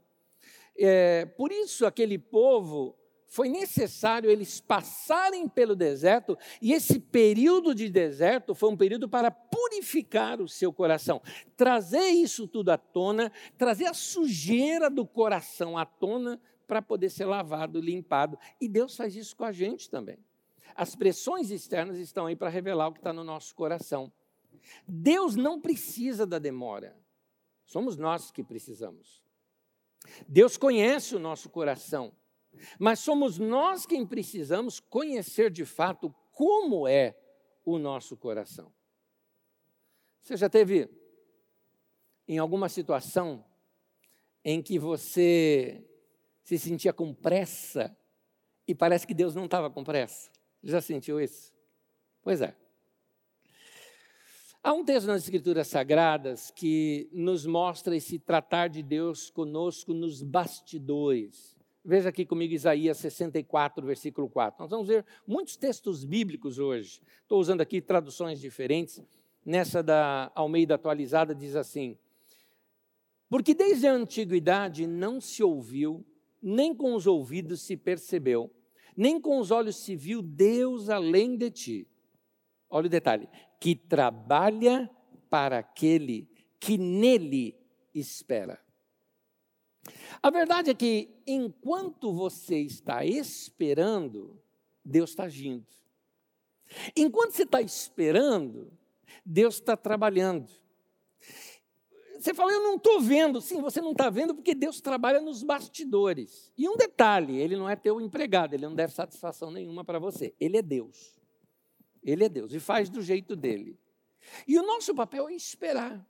É, 0.77 1.25
por 1.25 1.51
isso, 1.51 1.85
aquele 1.85 2.17
povo 2.17 2.95
foi 3.35 3.49
necessário 3.49 4.31
eles 4.31 4.61
passarem 4.61 5.45
pelo 5.45 5.75
deserto, 5.75 6.37
e 6.61 6.71
esse 6.71 6.97
período 7.01 7.75
de 7.75 7.89
deserto 7.89 8.55
foi 8.55 8.69
um 8.69 8.77
período 8.77 9.09
para 9.09 9.29
purificar 9.29 10.39
o 10.41 10.47
seu 10.47 10.71
coração, 10.71 11.21
trazer 11.57 12.11
isso 12.11 12.47
tudo 12.47 12.69
à 12.69 12.77
tona, 12.77 13.29
trazer 13.57 13.87
a 13.87 13.93
sujeira 13.93 14.89
do 14.89 15.05
coração 15.05 15.77
à 15.77 15.85
tona 15.85 16.39
para 16.65 16.81
poder 16.81 17.09
ser 17.09 17.25
lavado, 17.25 17.81
limpado. 17.81 18.39
E 18.61 18.69
Deus 18.69 18.95
faz 18.95 19.17
isso 19.17 19.35
com 19.35 19.43
a 19.43 19.51
gente 19.51 19.89
também. 19.89 20.17
As 20.73 20.95
pressões 20.95 21.51
externas 21.51 21.97
estão 21.97 22.27
aí 22.27 22.37
para 22.37 22.47
revelar 22.47 22.87
o 22.87 22.93
que 22.93 22.99
está 22.99 23.11
no 23.11 23.25
nosso 23.25 23.53
coração. 23.53 24.13
Deus 24.87 25.35
não 25.35 25.59
precisa 25.59 26.25
da 26.25 26.39
demora, 26.39 26.97
somos 27.65 27.97
nós 27.97 28.31
que 28.31 28.45
precisamos. 28.45 29.21
Deus 30.25 30.55
conhece 30.55 31.17
o 31.17 31.19
nosso 31.19 31.49
coração. 31.49 32.13
Mas 32.79 32.99
somos 32.99 33.37
nós 33.37 33.85
quem 33.85 34.05
precisamos 34.05 34.79
conhecer 34.79 35.51
de 35.51 35.65
fato 35.65 36.13
como 36.31 36.87
é 36.87 37.17
o 37.63 37.77
nosso 37.77 38.15
coração. 38.15 38.71
Você 40.21 40.35
já 40.37 40.49
teve 40.49 40.89
em 42.27 42.37
alguma 42.37 42.67
situação 42.69 43.45
em 44.43 44.61
que 44.61 44.77
você 44.77 45.83
se 46.43 46.59
sentia 46.59 46.93
com 46.93 47.13
pressa 47.13 47.95
e 48.67 48.73
parece 48.73 49.05
que 49.05 49.13
Deus 49.13 49.35
não 49.35 49.45
estava 49.45 49.69
com 49.69 49.83
pressa. 49.83 50.31
Já 50.63 50.81
sentiu 50.81 51.19
isso? 51.19 51.53
Pois 52.21 52.41
é. 52.41 52.55
Há 54.63 54.73
um 54.73 54.83
texto 54.83 55.05
nas 55.05 55.21
Escrituras 55.21 55.67
Sagradas 55.67 56.49
que 56.49 57.07
nos 57.13 57.45
mostra 57.45 57.95
esse 57.95 58.17
tratar 58.17 58.67
de 58.67 58.81
Deus 58.81 59.29
conosco 59.29 59.93
nos 59.93 60.23
bastidores. 60.23 61.54
Veja 61.87 62.09
aqui 62.09 62.25
comigo 62.25 62.51
Isaías 62.51 62.97
64, 62.97 63.85
versículo 63.85 64.27
4. 64.27 64.59
Nós 64.59 64.71
vamos 64.71 64.87
ver 64.87 65.05
muitos 65.27 65.55
textos 65.55 66.03
bíblicos 66.03 66.57
hoje. 66.57 66.99
Estou 67.21 67.39
usando 67.39 67.61
aqui 67.61 67.79
traduções 67.79 68.39
diferentes. 68.39 69.03
Nessa 69.45 69.83
da 69.83 70.31
Almeida 70.33 70.73
atualizada 70.73 71.35
diz 71.35 71.55
assim: 71.55 71.95
Porque 73.29 73.53
desde 73.53 73.85
a 73.85 73.93
antiguidade 73.93 74.87
não 74.87 75.21
se 75.21 75.43
ouviu, 75.43 76.03
nem 76.41 76.73
com 76.73 76.95
os 76.95 77.05
ouvidos 77.05 77.61
se 77.61 77.77
percebeu, 77.77 78.49
nem 78.97 79.21
com 79.21 79.37
os 79.37 79.51
olhos 79.51 79.75
se 79.75 79.95
viu 79.95 80.23
Deus 80.23 80.89
além 80.89 81.37
de 81.37 81.51
ti. 81.51 81.87
Olha 82.67 82.87
o 82.87 82.89
detalhe: 82.89 83.29
que 83.61 83.75
trabalha 83.75 84.89
para 85.29 85.59
aquele 85.59 86.27
que 86.59 86.79
nele 86.79 87.55
espera. 87.93 88.64
A 90.21 90.29
verdade 90.29 90.71
é 90.71 90.73
que 90.73 91.09
enquanto 91.25 92.13
você 92.13 92.59
está 92.59 93.05
esperando, 93.05 94.39
Deus 94.83 95.11
está 95.11 95.25
agindo. 95.25 95.65
Enquanto 96.95 97.33
você 97.33 97.43
está 97.43 97.61
esperando, 97.61 98.71
Deus 99.25 99.55
está 99.55 99.77
trabalhando. 99.77 100.49
Você 102.19 102.33
fala, 102.33 102.51
eu 102.51 102.63
não 102.63 102.75
estou 102.75 102.99
vendo. 102.99 103.39
Sim, 103.39 103.61
você 103.61 103.81
não 103.81 103.91
está 103.91 104.09
vendo 104.09 104.33
porque 104.33 104.55
Deus 104.55 104.81
trabalha 104.81 105.21
nos 105.21 105.43
bastidores. 105.43 106.51
E 106.57 106.67
um 106.67 106.75
detalhe: 106.75 107.37
ele 107.37 107.55
não 107.55 107.69
é 107.69 107.75
teu 107.75 108.01
empregado, 108.01 108.53
ele 108.53 108.65
não 108.65 108.73
deve 108.73 108.93
satisfação 108.93 109.51
nenhuma 109.51 109.83
para 109.83 109.99
você. 109.99 110.33
Ele 110.39 110.57
é 110.57 110.61
Deus. 110.61 111.19
Ele 112.03 112.23
é 112.23 112.29
Deus 112.29 112.53
e 112.53 112.59
faz 112.59 112.89
do 112.89 113.01
jeito 113.01 113.35
dele. 113.35 113.77
E 114.47 114.57
o 114.57 114.65
nosso 114.65 114.93
papel 114.95 115.27
é 115.29 115.33
esperar. 115.33 116.03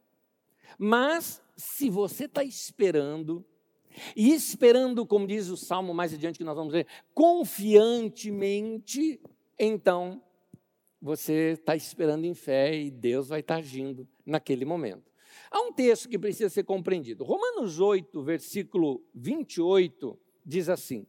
Mas, 0.77 1.41
se 1.55 1.89
você 1.89 2.25
está 2.25 2.43
esperando, 2.43 3.45
e 4.15 4.34
esperando, 4.34 5.05
como 5.05 5.27
diz 5.27 5.49
o 5.49 5.58
salmo 5.58 5.93
mais 5.93 6.13
adiante 6.13 6.38
que 6.38 6.43
nós 6.43 6.55
vamos 6.55 6.73
ver, 6.73 6.88
confiantemente, 7.13 9.19
então 9.60 10.21
você 11.01 11.51
está 11.51 11.75
esperando 11.75 12.25
em 12.25 12.34
fé 12.34 12.75
e 12.75 12.89
Deus 12.89 13.27
vai 13.27 13.41
estar 13.41 13.55
tá 13.55 13.60
agindo 13.60 14.08
naquele 14.25 14.65
momento. 14.65 15.12
Há 15.51 15.62
um 15.62 15.71
texto 15.71 16.10
que 16.10 16.17
precisa 16.17 16.49
ser 16.49 16.63
compreendido. 16.63 17.23
Romanos 17.23 17.79
8, 17.79 18.21
versículo 18.23 19.03
28, 19.13 20.17
diz 20.45 20.69
assim: 20.69 21.05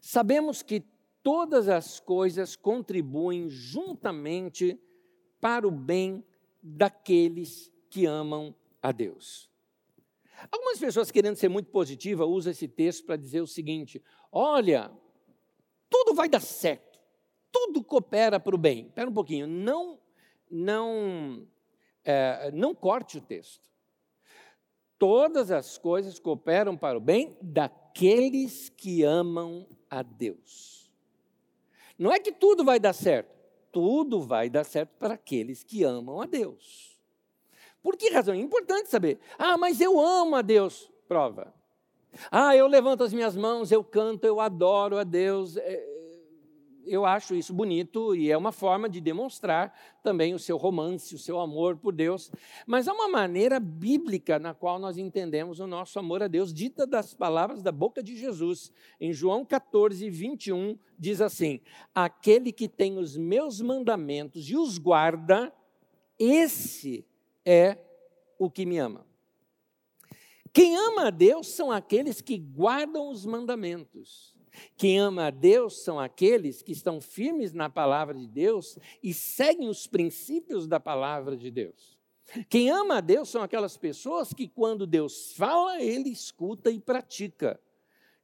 Sabemos 0.00 0.62
que 0.62 0.84
todas 1.22 1.68
as 1.68 2.00
coisas 2.00 2.56
contribuem 2.56 3.48
juntamente 3.48 4.78
para 5.40 5.66
o 5.66 5.70
bem 5.70 6.24
daqueles 6.62 7.72
que 7.88 8.06
amam 8.06 8.54
a 8.80 8.92
Deus. 8.92 9.51
Algumas 10.50 10.78
pessoas, 10.78 11.10
querendo 11.10 11.36
ser 11.36 11.48
muito 11.48 11.70
positiva, 11.70 12.24
usam 12.24 12.50
esse 12.50 12.66
texto 12.66 13.04
para 13.04 13.16
dizer 13.16 13.40
o 13.40 13.46
seguinte: 13.46 14.02
olha, 14.30 14.90
tudo 15.88 16.14
vai 16.14 16.28
dar 16.28 16.40
certo, 16.40 16.98
tudo 17.50 17.84
coopera 17.84 18.40
para 18.40 18.54
o 18.54 18.58
bem. 18.58 18.86
Espera 18.86 19.08
um 19.08 19.14
pouquinho, 19.14 19.46
não, 19.46 20.00
não, 20.50 21.46
é, 22.04 22.50
não 22.52 22.74
corte 22.74 23.18
o 23.18 23.20
texto. 23.20 23.70
Todas 24.98 25.50
as 25.50 25.78
coisas 25.78 26.18
cooperam 26.18 26.76
para 26.76 26.96
o 26.96 27.00
bem 27.00 27.36
daqueles 27.42 28.68
que 28.68 29.02
amam 29.02 29.66
a 29.90 30.02
Deus. 30.02 30.90
Não 31.98 32.12
é 32.12 32.18
que 32.18 32.32
tudo 32.32 32.64
vai 32.64 32.80
dar 32.80 32.92
certo, 32.92 33.30
tudo 33.70 34.20
vai 34.20 34.48
dar 34.48 34.64
certo 34.64 34.90
para 34.98 35.14
aqueles 35.14 35.62
que 35.62 35.82
amam 35.82 36.20
a 36.20 36.26
Deus. 36.26 36.91
Por 37.82 37.96
que 37.96 38.10
razão? 38.10 38.34
É 38.34 38.38
importante 38.38 38.88
saber. 38.88 39.18
Ah, 39.38 39.58
mas 39.58 39.80
eu 39.80 40.00
amo 40.00 40.36
a 40.36 40.42
Deus. 40.42 40.90
Prova. 41.08 41.52
Ah, 42.30 42.54
eu 42.54 42.66
levanto 42.66 43.02
as 43.02 43.12
minhas 43.12 43.36
mãos, 43.36 43.72
eu 43.72 43.82
canto, 43.82 44.24
eu 44.24 44.38
adoro 44.38 44.98
a 44.98 45.04
Deus. 45.04 45.56
É, 45.56 45.92
eu 46.86 47.04
acho 47.04 47.34
isso 47.34 47.52
bonito 47.52 48.14
e 48.14 48.30
é 48.30 48.36
uma 48.36 48.52
forma 48.52 48.88
de 48.88 49.00
demonstrar 49.00 49.72
também 50.02 50.34
o 50.34 50.38
seu 50.38 50.56
romance, 50.56 51.14
o 51.14 51.18
seu 51.18 51.40
amor 51.40 51.76
por 51.76 51.92
Deus. 51.92 52.30
Mas 52.66 52.88
há 52.88 52.92
uma 52.92 53.08
maneira 53.08 53.58
bíblica 53.60 54.38
na 54.38 54.52
qual 54.52 54.78
nós 54.78 54.98
entendemos 54.98 55.60
o 55.60 55.66
nosso 55.66 55.98
amor 55.98 56.22
a 56.22 56.28
Deus, 56.28 56.52
dita 56.52 56.86
das 56.86 57.14
palavras 57.14 57.62
da 57.62 57.72
boca 57.72 58.02
de 58.02 58.16
Jesus. 58.16 58.72
Em 59.00 59.12
João 59.12 59.44
14, 59.44 60.08
21, 60.10 60.78
diz 60.98 61.20
assim: 61.20 61.60
Aquele 61.94 62.52
que 62.52 62.68
tem 62.68 62.98
os 62.98 63.16
meus 63.16 63.60
mandamentos 63.60 64.48
e 64.50 64.56
os 64.56 64.78
guarda, 64.78 65.52
esse 66.18 67.06
é 67.44 67.78
o 68.38 68.50
que 68.50 68.66
me 68.66 68.78
ama. 68.78 69.06
Quem 70.52 70.76
ama 70.76 71.06
a 71.06 71.10
Deus 71.10 71.48
são 71.48 71.70
aqueles 71.70 72.20
que 72.20 72.36
guardam 72.36 73.10
os 73.10 73.24
mandamentos. 73.24 74.34
Quem 74.76 74.98
ama 74.98 75.28
a 75.28 75.30
Deus 75.30 75.82
são 75.82 75.98
aqueles 75.98 76.60
que 76.62 76.72
estão 76.72 77.00
firmes 77.00 77.52
na 77.54 77.70
palavra 77.70 78.14
de 78.14 78.26
Deus 78.26 78.78
e 79.02 79.14
seguem 79.14 79.68
os 79.68 79.86
princípios 79.86 80.66
da 80.66 80.78
palavra 80.78 81.36
de 81.36 81.50
Deus. 81.50 81.98
Quem 82.48 82.70
ama 82.70 82.98
a 82.98 83.00
Deus 83.00 83.28
são 83.28 83.42
aquelas 83.42 83.76
pessoas 83.76 84.32
que, 84.32 84.46
quando 84.46 84.86
Deus 84.86 85.32
fala, 85.32 85.80
ele 85.80 86.10
escuta 86.10 86.70
e 86.70 86.78
pratica. 86.78 87.60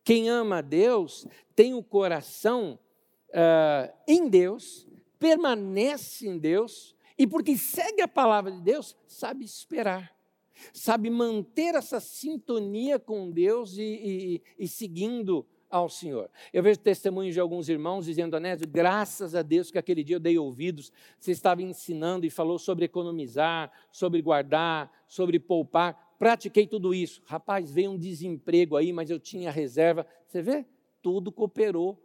Quem 0.04 0.28
ama 0.28 0.58
a 0.58 0.62
Deus 0.62 1.26
tem 1.54 1.74
o 1.74 1.82
coração 1.82 2.78
uh, 3.30 3.92
em 4.06 4.28
Deus, 4.28 4.86
permanece 5.18 6.28
em 6.28 6.38
Deus 6.38 6.96
e 7.18 7.26
porque 7.26 7.56
segue 7.56 8.00
a 8.00 8.08
palavra 8.08 8.52
de 8.52 8.60
Deus, 8.60 8.96
sabe 9.06 9.44
esperar, 9.44 10.14
sabe 10.72 11.10
manter 11.10 11.74
essa 11.74 11.98
sintonia 11.98 12.98
com 12.98 13.30
Deus 13.30 13.76
e, 13.76 13.82
e, 13.82 14.42
e 14.64 14.68
seguindo 14.68 15.44
ao 15.70 15.88
Senhor. 15.88 16.30
Eu 16.52 16.62
vejo 16.62 16.78
testemunhos 16.78 17.34
de 17.34 17.40
alguns 17.40 17.68
irmãos 17.68 18.06
dizendo, 18.06 18.36
Anésio, 18.36 18.66
graças 18.66 19.34
a 19.34 19.42
Deus 19.42 19.70
que 19.70 19.78
aquele 19.78 20.02
dia 20.02 20.16
eu 20.16 20.20
dei 20.20 20.38
ouvidos, 20.38 20.92
você 21.18 21.32
estava 21.32 21.62
ensinando 21.62 22.24
e 22.24 22.30
falou 22.30 22.58
sobre 22.58 22.84
economizar, 22.84 23.70
sobre 23.92 24.22
guardar, 24.22 24.90
sobre 25.06 25.38
poupar. 25.38 26.14
Pratiquei 26.18 26.66
tudo 26.66 26.94
isso. 26.94 27.22
Rapaz, 27.26 27.70
veio 27.70 27.90
um 27.90 27.98
desemprego 27.98 28.76
aí, 28.76 28.92
mas 28.92 29.10
eu 29.10 29.20
tinha 29.20 29.50
reserva. 29.50 30.06
Você 30.26 30.40
vê? 30.40 30.64
Tudo 31.02 31.30
cooperou 31.30 32.02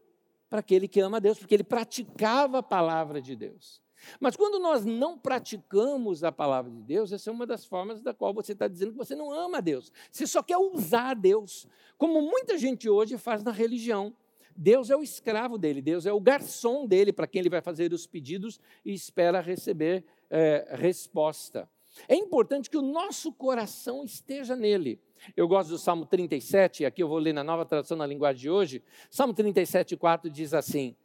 para 0.49 0.59
aquele 0.59 0.87
que 0.87 0.99
ama 0.99 1.17
a 1.17 1.19
Deus, 1.19 1.39
porque 1.39 1.55
ele 1.55 1.63
praticava 1.63 2.59
a 2.59 2.63
palavra 2.63 3.21
de 3.21 3.35
Deus. 3.35 3.81
Mas 4.19 4.35
quando 4.35 4.59
nós 4.59 4.85
não 4.85 5.17
praticamos 5.17 6.23
a 6.23 6.31
palavra 6.31 6.71
de 6.71 6.81
Deus, 6.81 7.11
essa 7.11 7.29
é 7.29 7.33
uma 7.33 7.45
das 7.45 7.65
formas 7.65 8.01
da 8.01 8.13
qual 8.13 8.33
você 8.33 8.53
está 8.53 8.67
dizendo 8.67 8.91
que 8.91 8.97
você 8.97 9.15
não 9.15 9.31
ama 9.31 9.57
a 9.57 9.61
Deus. 9.61 9.91
Você 10.11 10.27
só 10.27 10.41
quer 10.41 10.57
usar 10.57 11.15
Deus, 11.15 11.67
como 11.97 12.21
muita 12.21 12.57
gente 12.57 12.89
hoje 12.89 13.17
faz 13.17 13.43
na 13.43 13.51
religião. 13.51 14.15
Deus 14.55 14.89
é 14.89 14.95
o 14.95 15.01
escravo 15.01 15.57
dele, 15.57 15.81
Deus 15.81 16.05
é 16.05 16.13
o 16.13 16.19
garçom 16.19 16.85
dele, 16.85 17.11
para 17.11 17.25
quem 17.25 17.39
ele 17.39 17.49
vai 17.49 17.61
fazer 17.61 17.91
os 17.91 18.05
pedidos 18.05 18.59
e 18.85 18.93
espera 18.93 19.41
receber 19.41 20.05
é, 20.29 20.75
resposta. 20.77 21.67
É 22.07 22.15
importante 22.15 22.69
que 22.69 22.77
o 22.77 22.81
nosso 22.81 23.31
coração 23.31 24.03
esteja 24.03 24.55
nele. 24.55 24.99
Eu 25.37 25.47
gosto 25.47 25.69
do 25.69 25.77
Salmo 25.77 26.05
37, 26.05 26.85
aqui 26.85 27.01
eu 27.01 27.07
vou 27.07 27.17
ler 27.17 27.33
na 27.33 27.43
nova 27.43 27.65
tradução 27.65 27.95
na 27.95 28.05
linguagem 28.05 28.41
de 28.41 28.49
hoje. 28.49 28.83
Salmo 29.09 29.33
37, 29.33 29.95
4 29.95 30.29
diz 30.29 30.53
assim: 30.53 30.95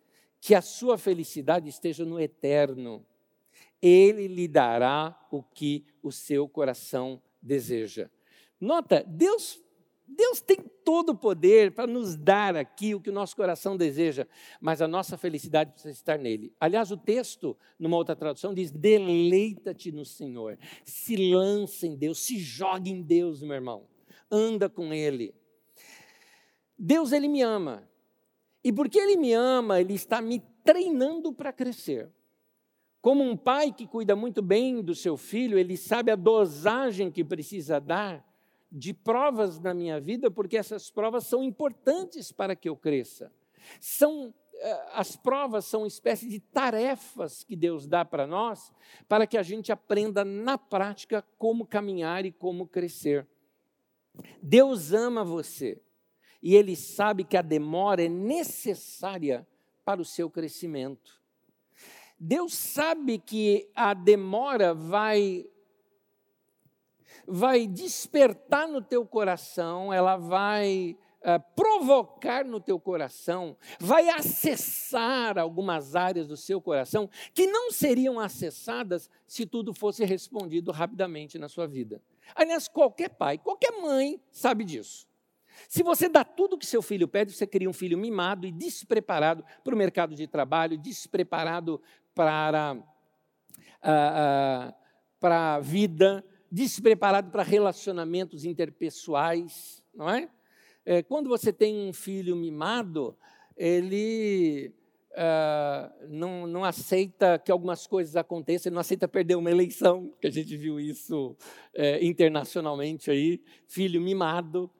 que 0.41 0.55
a 0.55 0.63
sua 0.63 0.97
felicidade 0.99 1.69
esteja 1.69 2.05
no 2.05 2.21
eterno. 2.21 3.05
Ele 3.81 4.27
lhe 4.27 4.49
dará 4.49 5.19
o 5.31 5.43
que 5.43 5.87
o 6.03 6.11
seu 6.11 6.49
coração 6.49 7.23
deseja. 7.41 8.11
Nota, 8.61 9.05
Deus 9.07 9.63
Deus 10.11 10.41
tem 10.41 10.57
todo 10.83 11.11
o 11.11 11.15
poder 11.15 11.73
para 11.73 11.87
nos 11.87 12.17
dar 12.17 12.57
aqui 12.57 12.95
o 12.95 13.01
que 13.01 13.11
o 13.11 13.13
nosso 13.13 13.37
coração 13.37 13.77
deseja, 13.77 14.27
mas 14.59 14.81
a 14.81 14.89
nossa 14.89 15.19
felicidade 15.19 15.73
precisa 15.73 15.93
estar 15.93 16.19
nele. 16.19 16.51
Aliás, 16.59 16.91
o 16.91 16.97
texto, 16.97 17.55
numa 17.79 17.97
outra 17.97 18.17
tradução, 18.17 18.55
diz: 18.55 18.71
deleita-te 18.71 19.93
no 19.93 20.07
Senhor, 20.07 20.59
se 20.83 21.15
lança 21.15 21.87
em 21.87 21.95
Deus, 21.95 22.21
se 22.21 22.39
joga 22.39 22.89
em 22.89 23.03
Deus, 23.03 23.43
meu 23.43 23.53
irmão, 23.53 23.87
anda 24.31 24.67
com 24.67 24.95
Ele. 24.95 25.35
Deus, 26.79 27.13
Ele 27.13 27.29
me 27.29 27.43
ama, 27.43 27.87
e 28.63 28.73
porque 28.73 28.99
Ele 28.99 29.17
me 29.17 29.33
ama, 29.33 29.81
Ele 29.81 29.95
está 29.95 30.21
me 30.21 30.41
treinando 30.65 31.33
para 31.33 31.53
crescer. 31.53 32.11
Como 33.01 33.23
um 33.23 33.37
pai 33.37 33.73
que 33.73 33.87
cuida 33.87 34.17
muito 34.17 34.43
bem 34.43 34.83
do 34.83 34.95
seu 34.95 35.17
filho, 35.17 35.59
ele 35.59 35.77
sabe 35.77 36.11
a 36.11 36.17
dosagem 36.17 37.11
que 37.11 37.25
precisa 37.25 37.81
dar 37.81 38.27
de 38.71 38.93
provas 38.93 39.59
na 39.59 39.73
minha 39.73 40.01
vida, 40.01 40.31
porque 40.31 40.57
essas 40.57 40.91
provas 40.91 41.27
são 41.27 41.43
importantes 41.43 42.33
para 42.33 42.55
que 42.57 42.69
eu 42.69 42.77
cresça. 42.77 43.33
São 43.81 44.35
eh, 44.61 44.87
as 44.93 45.17
provas 45.17 45.65
são 45.65 45.83
uma 45.83 45.89
espécie 45.89 46.29
de 46.29 46.41
tarefas 46.41 47.45
que 47.45 47.55
Deus 47.55 47.87
dá 47.87 48.05
para 48.05 48.27
nós, 48.27 48.73
para 49.09 49.27
que 49.27 49.39
a 49.39 49.43
gente 49.43 49.71
aprenda 49.71 50.25
na 50.25 50.59
prática 50.59 51.25
como 51.39 51.67
caminhar 51.67 52.27
e 52.27 52.33
como 52.33 52.67
crescer. 52.67 53.27
Deus 54.43 54.93
ama 54.93 55.25
você. 55.25 55.81
E 56.43 56.55
ele 56.55 56.77
sabe 56.77 57.25
que 57.25 57.37
a 57.37 57.43
demora 57.43 58.05
é 58.05 58.09
necessária 58.09 59.47
para 59.85 60.01
o 60.01 60.05
seu 60.05 60.31
crescimento. 60.31 61.19
Deus 62.19 62.55
sabe 62.55 63.19
que 63.19 63.71
a 63.75 63.95
demora 63.95 64.75
vai 64.75 65.47
vai 67.27 67.67
despertar 67.67 68.67
no 68.67 68.81
teu 68.81 69.05
coração, 69.05 69.93
ela 69.93 70.17
vai 70.17 70.97
uh, 71.21 71.55
provocar 71.55 72.45
no 72.45 72.61
teu 72.61 72.79
coração, 72.79 73.57
vai 73.79 74.09
acessar 74.09 75.39
algumas 75.39 75.95
áreas 75.95 76.27
do 76.27 76.37
seu 76.37 76.61
coração 76.61 77.09
que 77.35 77.47
não 77.47 77.71
seriam 77.71 78.19
acessadas 78.19 79.11
se 79.27 79.47
tudo 79.47 79.73
fosse 79.75 80.05
respondido 80.05 80.73
rapidamente 80.73 81.39
na 81.39 81.49
sua 81.49 81.67
vida. 81.67 82.03
Aliás, 82.35 82.69
qualquer 82.69 83.11
pai, 83.11 83.39
qualquer 83.39 83.73
mãe 83.81 84.21
sabe 84.31 84.65
disso. 84.65 85.08
Se 85.67 85.83
você 85.83 86.09
dá 86.09 86.25
tudo 86.25 86.59
que 86.59 86.67
seu 86.67 86.83
filho 86.83 87.09
pede, 87.09 87.33
você 87.33 87.47
cria 87.47 87.69
um 87.69 87.73
filho 87.73 87.99
mimado 87.99 88.47
e 88.47 88.53
despreparado 88.53 89.45
para 89.65 89.75
o 89.75 89.79
mercado 89.79 90.15
de 90.15 90.27
trabalho, 90.27 90.79
despreparado 90.79 91.81
para 92.15 92.77
a, 93.83 94.69
a, 94.69 94.75
para 95.19 95.55
a 95.55 95.61
vida, 95.61 96.25
despreparado 96.51 97.31
para 97.31 97.43
relacionamentos 97.43 98.45
interpessoais, 98.45 99.83
não 99.95 100.09
é? 100.09 100.29
é? 100.85 101.03
Quando 101.03 101.29
você 101.29 101.53
tem 101.53 101.89
um 101.89 101.93
filho 101.93 102.37
mimado, 102.37 103.17
ele 103.57 104.73
uh, 105.13 106.09
não, 106.09 106.47
não 106.47 106.65
aceita 106.65 107.39
que 107.39 107.51
algumas 107.51 107.87
coisas 107.87 108.17
aconteçam, 108.17 108.71
ele 108.71 108.75
não 108.75 108.81
aceita 108.81 109.09
perder 109.09 109.35
uma 109.35 109.51
eleição, 109.51 110.13
que 110.21 110.27
a 110.27 110.31
gente 110.31 110.57
viu 110.57 110.81
isso 110.81 111.37
é, 111.75 112.05
internacionalmente 112.05 113.11
aí, 113.11 113.43
filho 113.67 114.01
mimado, 114.01 114.71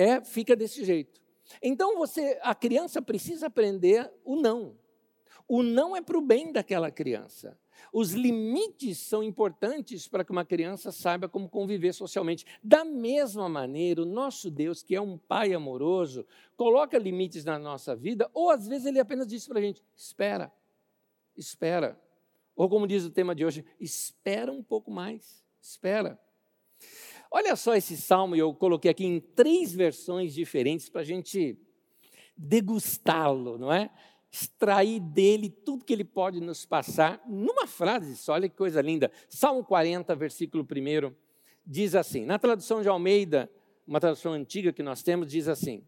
é 0.00 0.20
fica 0.22 0.54
desse 0.54 0.84
jeito. 0.84 1.20
Então 1.62 1.96
você, 1.96 2.38
a 2.42 2.54
criança 2.54 3.02
precisa 3.02 3.46
aprender 3.46 4.10
o 4.24 4.36
não. 4.36 4.76
O 5.46 5.62
não 5.62 5.96
é 5.96 6.02
para 6.02 6.18
o 6.18 6.20
bem 6.20 6.52
daquela 6.52 6.90
criança. 6.90 7.58
Os 7.92 8.12
limites 8.12 8.98
são 8.98 9.22
importantes 9.22 10.06
para 10.06 10.24
que 10.24 10.30
uma 10.30 10.44
criança 10.44 10.92
saiba 10.92 11.28
como 11.28 11.48
conviver 11.48 11.94
socialmente. 11.94 12.44
Da 12.62 12.84
mesma 12.84 13.48
maneira, 13.48 14.02
o 14.02 14.06
nosso 14.06 14.50
Deus, 14.50 14.82
que 14.82 14.94
é 14.94 15.00
um 15.00 15.16
pai 15.16 15.54
amoroso, 15.54 16.26
coloca 16.56 16.98
limites 16.98 17.44
na 17.44 17.58
nossa 17.58 17.96
vida, 17.96 18.28
ou 18.34 18.50
às 18.50 18.68
vezes 18.68 18.86
ele 18.86 19.00
apenas 19.00 19.26
diz 19.26 19.46
para 19.48 19.58
a 19.58 19.62
gente: 19.62 19.82
espera, 19.96 20.52
espera. 21.36 21.98
Ou 22.54 22.68
como 22.68 22.86
diz 22.86 23.04
o 23.04 23.10
tema 23.10 23.34
de 23.34 23.44
hoje, 23.44 23.64
espera 23.80 24.52
um 24.52 24.62
pouco 24.62 24.90
mais, 24.90 25.42
espera. 25.62 26.20
Olha 27.30 27.54
só 27.56 27.74
esse 27.74 27.96
salmo, 27.96 28.34
eu 28.34 28.54
coloquei 28.54 28.90
aqui 28.90 29.04
em 29.04 29.20
três 29.20 29.72
versões 29.72 30.32
diferentes 30.32 30.88
para 30.88 31.02
a 31.02 31.04
gente 31.04 31.58
degustá-lo, 32.36 33.58
não 33.58 33.72
é? 33.72 33.90
Extrair 34.30 35.00
dele 35.00 35.50
tudo 35.50 35.84
que 35.84 35.92
ele 35.92 36.04
pode 36.04 36.40
nos 36.40 36.64
passar 36.64 37.22
numa 37.26 37.66
frase 37.66 38.16
só, 38.16 38.34
olha 38.34 38.48
que 38.48 38.56
coisa 38.56 38.80
linda. 38.80 39.10
Salmo 39.28 39.64
40, 39.64 40.14
versículo 40.14 40.64
1, 40.64 41.14
diz 41.66 41.94
assim: 41.94 42.24
na 42.24 42.38
tradução 42.38 42.80
de 42.80 42.88
Almeida, 42.88 43.50
uma 43.86 44.00
tradução 44.00 44.32
antiga 44.32 44.72
que 44.72 44.82
nós 44.82 45.02
temos, 45.02 45.30
diz 45.30 45.48
assim: 45.48 45.82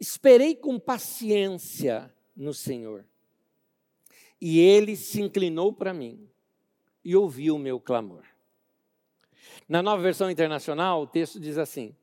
Esperei 0.00 0.54
com 0.54 0.78
paciência 0.78 2.12
no 2.36 2.52
Senhor, 2.52 3.04
e 4.40 4.58
ele 4.58 4.96
se 4.96 5.20
inclinou 5.22 5.72
para 5.72 5.94
mim 5.94 6.28
e 7.04 7.14
ouviu 7.14 7.56
o 7.56 7.58
meu 7.58 7.78
clamor. 7.78 8.31
Na 9.68 9.82
nova 9.82 10.02
versão 10.02 10.30
internacional, 10.30 11.02
o 11.02 11.06
texto 11.06 11.40
diz 11.40 11.58
assim: 11.58 11.94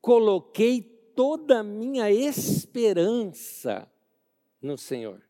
Coloquei 0.00 0.82
toda 1.14 1.60
a 1.60 1.64
minha 1.64 2.10
esperança 2.10 3.90
no 4.60 4.76
Senhor. 4.76 5.22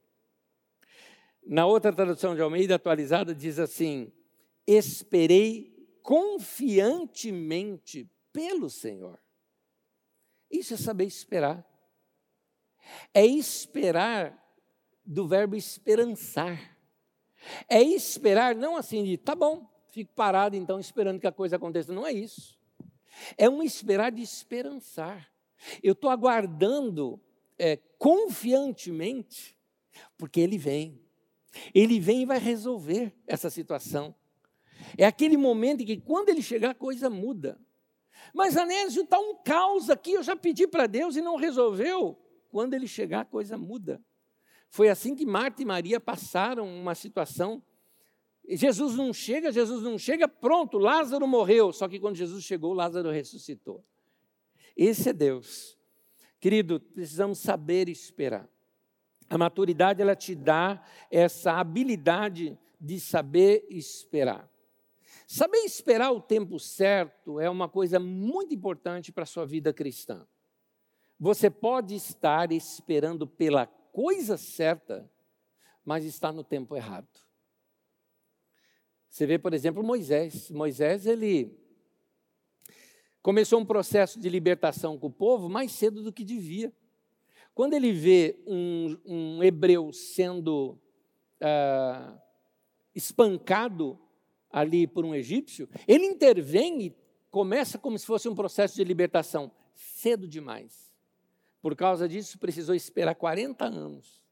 Na 1.47 1.67
outra 1.67 1.93
tradução 1.93 2.35
de 2.35 2.43
Almeida 2.43 2.75
atualizada 2.75 3.35
diz 3.35 3.59
assim: 3.59 4.13
Esperei 4.67 5.75
confiantemente 6.03 8.11
pelo 8.33 8.69
Senhor. 8.69 9.19
Isso 10.51 10.75
é 10.75 10.77
saber 10.77 11.05
esperar. 11.05 11.65
É 13.13 13.25
esperar 13.25 14.43
do 15.05 15.27
verbo 15.27 15.57
esperançar. 15.57 16.77
É 17.69 17.81
esperar 17.81 18.55
não 18.55 18.77
assim 18.77 19.05
de, 19.05 19.17
tá 19.17 19.35
bom, 19.35 19.69
fico 19.97 20.13
parado 20.13 20.55
então 20.55 20.79
esperando 20.79 21.19
que 21.19 21.27
a 21.27 21.33
coisa 21.33 21.57
aconteça. 21.57 21.91
Não 21.91 22.07
é 22.07 22.13
isso. 22.13 22.59
É 23.39 23.49
um 23.49 23.63
esperar 23.63 24.13
de 24.13 24.21
esperançar. 24.21 25.33
Eu 25.83 25.93
estou 25.93 26.11
aguardando 26.11 27.19
é, 27.59 27.79
confiantemente, 27.97 29.59
porque 30.19 30.39
Ele 30.39 30.59
vem. 30.59 31.01
Ele 31.75 31.99
vem 31.99 32.23
e 32.23 32.27
vai 32.27 32.39
resolver 32.39 33.15
essa 33.27 33.49
situação. 33.49 34.15
É 34.99 35.07
aquele 35.07 35.39
momento 35.39 35.81
em 35.81 35.87
que, 35.87 35.97
quando 35.97 36.29
Ele 36.29 36.43
chegar, 36.43 36.73
a 36.73 36.75
coisa 36.75 37.09
muda. 37.09 37.59
Mas, 38.35 38.55
Anésio, 38.55 39.05
está 39.05 39.19
um 39.19 39.35
caos 39.37 39.89
aqui, 39.89 40.13
eu 40.13 40.23
já 40.23 40.37
pedi 40.37 40.67
para 40.67 40.87
Deus 40.87 41.17
e 41.17 41.23
não 41.23 41.37
resolveu. 41.37 42.19
Quando 42.51 42.75
Ele 42.75 42.87
chegar, 42.87 43.21
a 43.21 43.25
coisa 43.25 43.57
muda. 43.57 43.99
Foi 44.69 44.91
assim 44.91 45.15
que 45.15 45.25
Marta 45.25 45.63
e 45.63 45.65
Maria 45.65 45.99
passaram 45.99 46.69
uma 46.69 46.95
situação 46.95 47.63
Jesus 48.49 48.95
não 48.95 49.13
chega, 49.13 49.51
Jesus 49.51 49.83
não 49.83 49.99
chega, 49.99 50.29
pronto, 50.29 50.79
Lázaro 50.79 51.27
morreu. 51.27 51.73
Só 51.73 51.89
que 51.89 51.99
quando 51.99 52.17
Jesus 52.17 52.45
chegou, 52.45 52.73
Lázaro 52.73 53.11
ressuscitou. 53.11 53.85
Esse 54.77 55.09
é 55.09 55.13
Deus. 55.13 55.77
Querido, 56.39 56.79
precisamos 56.79 57.39
saber 57.39 57.89
esperar. 57.89 58.49
A 59.29 59.37
maturidade 59.37 60.01
ela 60.01 60.15
te 60.15 60.35
dá 60.35 60.83
essa 61.11 61.55
habilidade 61.55 62.57
de 62.81 63.01
saber 63.01 63.67
esperar. 63.69 64.49
Saber 65.27 65.59
esperar 65.59 66.13
o 66.13 66.21
tempo 66.21 66.61
certo 66.61 67.41
é 67.41 67.51
uma 67.51 67.69
coisa 67.69 67.99
muito 67.99 68.55
importante 68.55 69.11
para 69.11 69.25
a 69.25 69.27
sua 69.27 69.45
vida 69.45 69.73
cristã. 69.73 70.25
Você 71.19 71.51
pode 71.51 71.97
estar 71.97 72.53
esperando 72.53 73.27
pela 73.27 73.67
coisa 73.67 74.37
certa, 74.37 75.11
mas 75.85 76.05
está 76.05 76.31
no 76.31 76.45
tempo 76.45 76.77
errado. 76.77 77.26
Você 79.17 79.25
vê, 79.25 79.39
por 79.39 79.55
exemplo, 79.55 79.83
Moisés. 79.83 80.51
Moisés, 80.51 81.07
ele 81.07 81.59
começou 83.23 83.59
um 83.59 83.65
processo 83.65 84.21
de 84.21 84.29
libertação 84.29 84.99
com 84.99 85.07
o 85.07 85.11
povo 85.11 85.49
mais 85.49 85.73
cedo 85.73 86.03
do 86.03 86.13
que 86.13 86.23
devia. 86.23 86.71
Quando 87.55 87.73
ele 87.73 87.95
vê 87.95 88.39
um, 88.47 88.99
um 89.07 89.43
hebreu 89.43 89.91
sendo 89.91 90.79
ah, 91.41 92.15
espancado 92.95 93.99
ali 94.51 94.87
por 94.87 95.03
um 95.03 95.15
egípcio, 95.15 95.67
ele 95.89 96.05
intervém 96.05 96.83
e 96.83 96.97
começa 97.31 97.79
como 97.79 97.99
se 97.99 98.05
fosse 98.05 98.29
um 98.29 98.35
processo 98.35 98.77
de 98.77 98.85
libertação, 98.85 99.51
cedo 99.75 100.29
demais. 100.29 100.93
Por 101.63 101.75
causa 101.75 102.07
disso, 102.07 102.39
precisou 102.39 102.75
esperar 102.75 103.15
40 103.15 103.65
anos. 103.65 104.23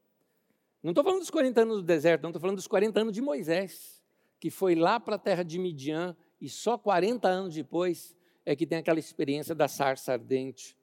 Não 0.82 0.90
estou 0.90 1.02
falando 1.02 1.20
dos 1.20 1.30
40 1.30 1.62
anos 1.62 1.76
do 1.78 1.82
deserto, 1.82 2.22
não 2.22 2.28
estou 2.28 2.40
falando 2.42 2.56
dos 2.56 2.68
40 2.68 3.00
anos 3.00 3.14
de 3.14 3.22
Moisés 3.22 4.03
que 4.44 4.50
foi 4.50 4.74
lá 4.74 5.00
para 5.00 5.16
a 5.16 5.18
terra 5.18 5.42
de 5.42 5.58
Midian 5.58 6.14
e 6.38 6.50
só 6.50 6.76
40 6.76 7.26
anos 7.26 7.54
depois 7.54 8.14
é 8.44 8.54
que 8.54 8.66
tem 8.66 8.76
aquela 8.76 8.98
experiência 8.98 9.54
da 9.54 9.66
sarça 9.66 10.12
ardente. 10.12 10.76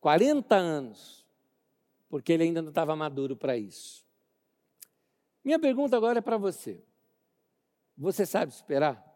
40 0.00 0.56
anos, 0.56 1.24
porque 2.08 2.32
ele 2.32 2.42
ainda 2.42 2.60
não 2.60 2.70
estava 2.70 2.96
maduro 2.96 3.36
para 3.36 3.56
isso. 3.56 4.04
Minha 5.44 5.60
pergunta 5.60 5.96
agora 5.96 6.18
é 6.18 6.20
para 6.20 6.36
você. 6.36 6.82
Você 7.96 8.26
sabe 8.26 8.50
esperar? 8.50 9.06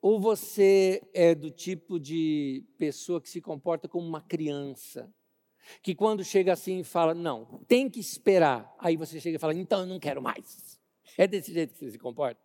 Ou 0.00 0.18
você 0.18 1.06
é 1.12 1.34
do 1.34 1.50
tipo 1.50 2.00
de 2.00 2.64
pessoa 2.78 3.20
que 3.20 3.28
se 3.28 3.42
comporta 3.42 3.86
como 3.86 4.08
uma 4.08 4.22
criança, 4.22 5.12
que 5.82 5.94
quando 5.94 6.24
chega 6.24 6.50
assim 6.50 6.82
fala, 6.82 7.12
não, 7.12 7.62
tem 7.68 7.90
que 7.90 8.00
esperar. 8.00 8.74
Aí 8.78 8.96
você 8.96 9.20
chega 9.20 9.36
e 9.36 9.38
fala, 9.38 9.52
então 9.52 9.80
eu 9.80 9.86
não 9.86 10.00
quero 10.00 10.22
mais. 10.22 10.77
É 11.16 11.26
desse 11.26 11.52
jeito 11.52 11.72
que 11.72 11.78
você 11.78 11.90
se 11.92 11.98
comporta? 11.98 12.40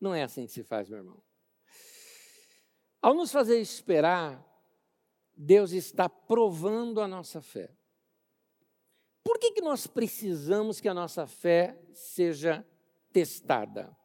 Não 0.00 0.14
é 0.14 0.22
assim 0.22 0.46
que 0.46 0.52
se 0.52 0.62
faz, 0.62 0.88
meu 0.88 0.98
irmão. 0.98 1.22
Ao 3.02 3.14
nos 3.14 3.32
fazer 3.32 3.58
esperar, 3.60 4.46
Deus 5.34 5.72
está 5.72 6.08
provando 6.08 7.00
a 7.00 7.08
nossa 7.08 7.40
fé. 7.40 7.70
Por 9.24 9.38
que, 9.38 9.52
que 9.52 9.60
nós 9.60 9.86
precisamos 9.86 10.80
que 10.80 10.88
a 10.88 10.94
nossa 10.94 11.26
fé 11.26 11.78
seja 11.92 12.66
testada? 13.12 13.96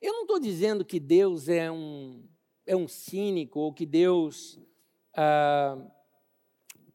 Eu 0.00 0.12
não 0.12 0.22
estou 0.22 0.40
dizendo 0.40 0.84
que 0.84 0.98
Deus 0.98 1.48
é 1.48 1.70
um, 1.70 2.26
é 2.66 2.74
um 2.74 2.88
cínico 2.88 3.60
ou 3.60 3.72
que 3.72 3.86
Deus 3.86 4.58
ah, 5.14 5.76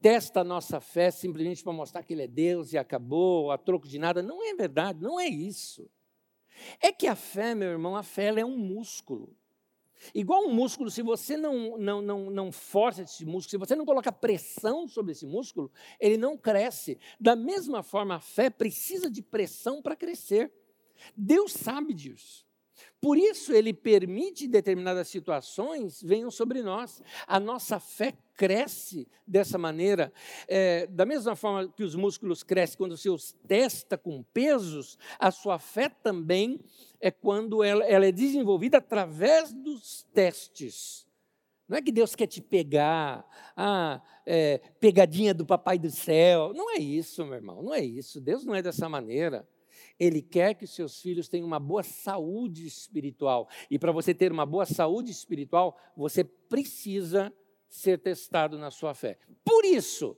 testa 0.05 0.41
a 0.41 0.43
nossa 0.43 0.79
fé 0.79 1.09
simplesmente 1.09 1.63
para 1.63 1.73
mostrar 1.73 2.03
que 2.03 2.13
Ele 2.13 2.21
é 2.21 2.27
Deus 2.27 2.71
e 2.71 2.77
acabou, 2.77 3.49
a 3.49 3.57
troco 3.57 3.87
de 3.87 3.97
nada. 3.97 4.21
Não 4.21 4.47
é 4.47 4.53
verdade, 4.53 5.01
não 5.01 5.19
é 5.19 5.27
isso. 5.27 5.89
É 6.79 6.91
que 6.91 7.07
a 7.07 7.15
fé, 7.15 7.55
meu 7.55 7.69
irmão, 7.69 7.95
a 7.95 8.03
fé 8.03 8.27
é 8.39 8.45
um 8.45 8.55
músculo. 8.55 9.35
Igual 10.13 10.43
um 10.43 10.53
músculo, 10.53 10.91
se 10.91 11.01
você 11.01 11.35
não, 11.35 11.75
não, 11.79 12.03
não, 12.03 12.29
não 12.29 12.51
força 12.51 13.01
esse 13.01 13.25
músculo, 13.25 13.49
se 13.49 13.57
você 13.57 13.75
não 13.75 13.83
coloca 13.83 14.11
pressão 14.11 14.87
sobre 14.87 15.13
esse 15.13 15.25
músculo, 15.25 15.71
ele 15.99 16.17
não 16.17 16.37
cresce. 16.37 16.99
Da 17.19 17.35
mesma 17.35 17.81
forma, 17.81 18.17
a 18.17 18.19
fé 18.19 18.51
precisa 18.51 19.09
de 19.09 19.23
pressão 19.23 19.81
para 19.81 19.95
crescer. 19.95 20.53
Deus 21.17 21.51
sabe 21.51 21.95
disso. 21.95 22.44
Por 23.01 23.17
isso, 23.17 23.53
ele 23.53 23.73
permite 23.73 24.47
determinadas 24.47 25.07
situações 25.07 26.01
venham 26.01 26.31
sobre 26.31 26.63
nós. 26.63 27.03
A 27.27 27.39
nossa 27.39 27.79
fé 27.79 28.13
cresce 28.35 29.07
dessa 29.27 29.57
maneira. 29.57 30.11
É, 30.47 30.87
da 30.87 31.05
mesma 31.05 31.35
forma 31.35 31.67
que 31.69 31.83
os 31.83 31.95
músculos 31.95 32.43
crescem 32.43 32.77
quando 32.77 32.97
você 32.97 33.09
os 33.09 33.33
testa 33.47 33.97
com 33.97 34.23
pesos, 34.33 34.97
a 35.19 35.29
sua 35.29 35.59
fé 35.59 35.89
também 35.89 36.59
é 36.99 37.11
quando 37.11 37.63
ela, 37.63 37.83
ela 37.85 38.05
é 38.05 38.11
desenvolvida 38.11 38.77
através 38.77 39.53
dos 39.53 40.03
testes. 40.13 41.05
Não 41.67 41.77
é 41.77 41.81
que 41.81 41.91
Deus 41.91 42.15
quer 42.15 42.27
te 42.27 42.41
pegar, 42.41 43.25
ah, 43.57 44.01
é, 44.25 44.59
pegadinha 44.79 45.33
do 45.33 45.45
papai 45.45 45.79
do 45.79 45.89
céu. 45.89 46.53
Não 46.53 46.71
é 46.71 46.77
isso, 46.77 47.25
meu 47.25 47.35
irmão, 47.35 47.61
não 47.61 47.73
é 47.73 47.83
isso. 47.83 48.21
Deus 48.21 48.45
não 48.45 48.53
é 48.53 48.61
dessa 48.61 48.87
maneira. 48.87 49.47
Ele 49.99 50.21
quer 50.21 50.55
que 50.55 50.65
os 50.65 50.75
seus 50.75 51.01
filhos 51.01 51.27
tenham 51.27 51.47
uma 51.47 51.59
boa 51.59 51.83
saúde 51.83 52.65
espiritual. 52.65 53.47
E 53.69 53.79
para 53.79 53.91
você 53.91 54.13
ter 54.13 54.31
uma 54.31 54.45
boa 54.45 54.65
saúde 54.65 55.11
espiritual, 55.11 55.77
você 55.95 56.23
precisa 56.23 57.33
ser 57.69 57.99
testado 57.99 58.57
na 58.57 58.71
sua 58.71 58.93
fé. 58.93 59.17
Por 59.43 59.63
isso, 59.65 60.17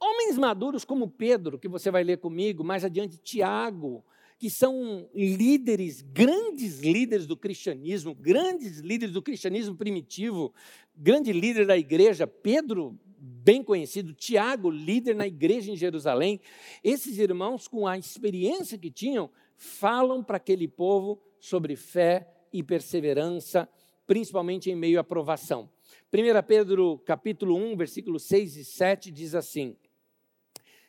homens 0.00 0.36
maduros 0.38 0.84
como 0.84 1.08
Pedro, 1.08 1.58
que 1.58 1.68
você 1.68 1.90
vai 1.90 2.04
ler 2.04 2.18
comigo, 2.18 2.62
mais 2.62 2.84
adiante 2.84 3.18
Tiago, 3.18 4.04
que 4.38 4.50
são 4.50 5.08
líderes, 5.14 6.02
grandes 6.02 6.80
líderes 6.80 7.26
do 7.26 7.36
cristianismo, 7.36 8.14
grandes 8.14 8.80
líderes 8.80 9.14
do 9.14 9.22
cristianismo 9.22 9.74
primitivo, 9.74 10.52
grande 10.94 11.32
líder 11.32 11.66
da 11.66 11.76
igreja, 11.76 12.26
Pedro, 12.26 12.98
bem 13.26 13.62
conhecido, 13.62 14.14
Tiago, 14.14 14.70
líder 14.70 15.14
na 15.14 15.26
igreja 15.26 15.72
em 15.72 15.76
Jerusalém. 15.76 16.40
Esses 16.82 17.18
irmãos, 17.18 17.66
com 17.66 17.86
a 17.86 17.98
experiência 17.98 18.78
que 18.78 18.90
tinham, 18.90 19.28
falam 19.56 20.22
para 20.22 20.36
aquele 20.36 20.68
povo 20.68 21.20
sobre 21.40 21.74
fé 21.74 22.28
e 22.52 22.62
perseverança, 22.62 23.68
principalmente 24.06 24.70
em 24.70 24.76
meio 24.76 25.00
à 25.00 25.04
provação. 25.04 25.68
1 26.12 26.46
Pedro 26.46 26.98
capítulo 26.98 27.56
1, 27.56 27.76
versículos 27.76 28.22
6 28.24 28.56
e 28.56 28.64
7 28.64 29.10
diz 29.10 29.34
assim: 29.34 29.76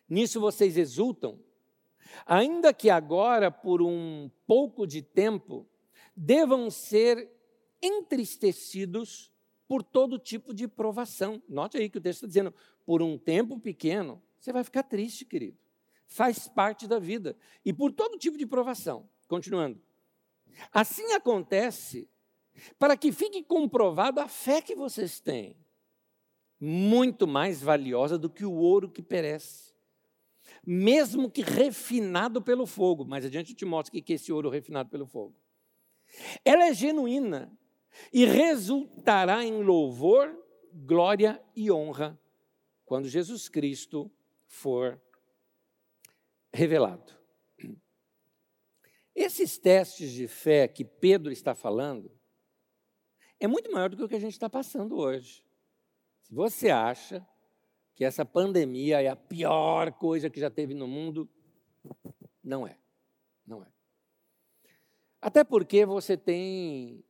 Nisso 0.07 0.39
vocês 0.39 0.77
exultam, 0.77 1.39
ainda 2.25 2.71
que 2.71 2.89
agora, 2.89 3.49
por 3.49 3.81
um 3.81 4.29
pouco 4.45 4.85
de 4.85 5.01
tempo, 5.01 5.67
devam 6.15 6.69
ser 6.69 7.29
entristecidos 7.81 9.31
por 9.67 9.83
todo 9.83 10.17
tipo 10.17 10.53
de 10.53 10.67
provação. 10.67 11.41
Note 11.47 11.77
aí 11.77 11.89
que 11.89 11.97
o 11.97 12.01
texto 12.01 12.19
está 12.19 12.27
dizendo, 12.27 12.53
por 12.85 13.01
um 13.01 13.17
tempo 13.17 13.59
pequeno, 13.59 14.21
você 14.39 14.53
vai 14.53 14.63
ficar 14.63 14.83
triste, 14.83 15.25
querido. 15.25 15.57
Faz 16.07 16.47
parte 16.47 16.87
da 16.87 16.99
vida. 16.99 17.35
E 17.65 17.73
por 17.73 17.91
todo 17.91 18.17
tipo 18.17 18.37
de 18.37 18.45
provação. 18.45 19.09
Continuando. 19.27 19.81
Assim 20.71 21.11
acontece 21.13 22.09
para 22.79 22.97
que 22.97 23.11
fique 23.11 23.43
comprovada 23.43 24.23
a 24.23 24.27
fé 24.27 24.61
que 24.61 24.73
vocês 24.73 25.19
têm, 25.19 25.55
muito 26.59 27.27
mais 27.27 27.61
valiosa 27.61 28.17
do 28.17 28.29
que 28.29 28.45
o 28.45 28.53
ouro 28.53 28.89
que 28.89 29.01
perece, 29.01 29.73
mesmo 30.65 31.29
que 31.29 31.41
refinado 31.41 32.41
pelo 32.41 32.65
fogo. 32.65 33.05
Mais 33.05 33.25
adiante 33.25 33.51
eu 33.51 33.57
te 33.57 33.65
mostro 33.65 33.95
o 33.95 34.01
que 34.01 34.13
é 34.13 34.15
esse 34.15 34.31
ouro 34.31 34.49
refinado 34.49 34.89
pelo 34.89 35.05
fogo. 35.05 35.35
Ela 36.43 36.67
é 36.67 36.73
genuína 36.73 37.51
e 38.11 38.25
resultará 38.25 39.43
em 39.43 39.63
louvor, 39.63 40.35
glória 40.73 41.41
e 41.55 41.71
honra 41.71 42.19
quando 42.85 43.07
Jesus 43.07 43.49
Cristo 43.49 44.11
for 44.45 45.01
revelado. 46.53 47.13
Esses 49.13 49.57
testes 49.57 50.11
de 50.11 50.27
fé 50.27 50.67
que 50.67 50.85
Pedro 50.85 51.31
está 51.31 51.55
falando 51.55 52.11
é 53.39 53.47
muito 53.47 53.71
maior 53.71 53.89
do 53.89 53.97
que 53.97 54.03
o 54.03 54.07
que 54.07 54.15
a 54.15 54.19
gente 54.19 54.33
está 54.33 54.49
passando 54.49 54.97
hoje. 54.97 55.43
Se 56.21 56.33
você 56.33 56.69
acha 56.69 57.25
que 57.95 58.05
essa 58.05 58.23
pandemia 58.23 59.01
é 59.01 59.07
a 59.07 59.15
pior 59.15 59.91
coisa 59.93 60.29
que 60.29 60.39
já 60.39 60.49
teve 60.49 60.73
no 60.73 60.87
mundo, 60.87 61.29
não 62.43 62.67
é. 62.67 62.77
Não 63.45 63.63
é. 63.63 63.67
Até 65.19 65.43
porque 65.43 65.85
você 65.85 66.15
tem 66.15 67.03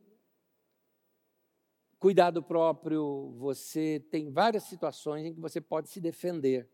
cuidado 1.99 2.41
próprio, 2.43 3.33
você 3.38 4.03
tem 4.12 4.31
várias 4.31 4.63
situações 4.63 5.25
em 5.25 5.33
que 5.33 5.39
você 5.39 5.60
pode 5.60 5.89
se 5.89 5.99
defender. 5.99 6.69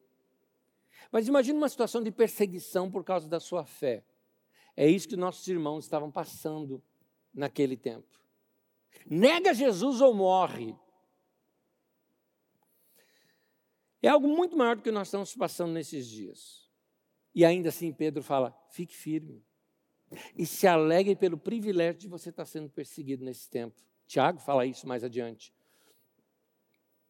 Mas 1.11 1.27
imagine 1.27 1.57
uma 1.57 1.69
situação 1.69 2.01
de 2.01 2.11
perseguição 2.11 2.89
por 2.89 3.03
causa 3.03 3.27
da 3.27 3.39
sua 3.39 3.65
fé. 3.65 4.05
É 4.75 4.87
isso 4.87 5.07
que 5.07 5.15
nossos 5.15 5.47
irmãos 5.47 5.85
estavam 5.85 6.11
passando 6.11 6.81
naquele 7.33 7.77
tempo. 7.77 8.19
Nega 9.05 9.53
Jesus 9.53 10.01
ou 10.01 10.13
morre. 10.13 10.75
É 14.01 14.09
algo 14.09 14.27
muito 14.27 14.57
maior 14.57 14.75
do 14.75 14.81
que 14.81 14.91
nós 14.91 15.07
estamos 15.07 15.35
passando 15.35 15.71
nesses 15.71 16.07
dias. 16.07 16.69
E 17.33 17.45
ainda 17.45 17.69
assim, 17.69 17.91
Pedro 17.93 18.21
fala: 18.21 18.51
fique 18.69 18.95
firme. 18.95 19.43
E 20.37 20.45
se 20.45 20.67
alegre 20.67 21.15
pelo 21.15 21.37
privilégio 21.37 22.01
de 22.01 22.07
você 22.07 22.29
estar 22.29 22.45
sendo 22.45 22.69
perseguido 22.69 23.23
nesse 23.23 23.49
tempo. 23.49 23.81
Tiago 24.07 24.39
fala 24.39 24.65
isso 24.65 24.87
mais 24.87 25.03
adiante. 25.03 25.53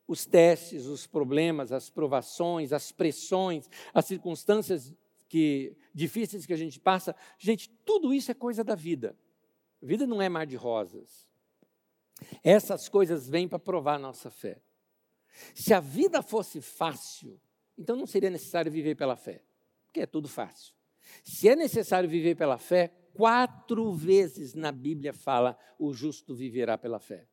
Os 0.08 0.26
testes, 0.26 0.86
os 0.86 1.08
problemas, 1.08 1.72
as 1.72 1.90
provações, 1.90 2.74
as 2.74 2.92
pressões, 2.92 3.70
as 3.94 4.06
circunstâncias 4.06 4.94
que, 5.28 5.76
difíceis 5.94 6.46
que 6.46 6.54
a 6.54 6.58
gente 6.58 6.80
passa, 6.80 7.16
gente, 7.38 7.70
tudo 7.86 8.14
isso 8.14 8.30
é 8.30 8.34
coisa 8.34 8.64
da 8.64 8.76
vida. 8.76 9.18
A 9.82 9.86
vida 9.86 10.06
não 10.06 10.22
é 10.22 10.30
mar 10.30 10.46
de 10.46 10.56
rosas. 10.56 11.28
Essas 12.44 12.88
coisas 12.88 13.28
vêm 13.28 13.48
para 13.48 13.60
provar 13.60 13.96
a 13.96 14.00
nossa 14.00 14.30
fé. 14.30 14.62
Se 15.56 15.74
a 15.74 15.80
vida 15.80 16.22
fosse 16.22 16.62
fácil, 16.62 17.40
então 17.78 17.96
não 17.96 18.06
seria 18.06 18.30
necessário 18.30 18.72
viver 18.72 18.96
pela 18.96 19.16
fé, 19.16 19.42
porque 19.86 20.02
é 20.02 20.06
tudo 20.06 20.28
fácil. 20.28 20.74
Se 21.24 21.50
é 21.50 21.56
necessário 21.56 22.08
viver 22.08 22.36
pela 22.36 22.58
fé, 22.58 22.94
quatro 23.14 23.92
vezes 23.94 24.54
na 24.54 24.72
Bíblia 24.72 25.14
fala: 25.14 25.58
o 25.78 25.94
justo 25.94 26.34
viverá 26.34 26.78
pela 26.78 27.00
fé. 27.00 27.28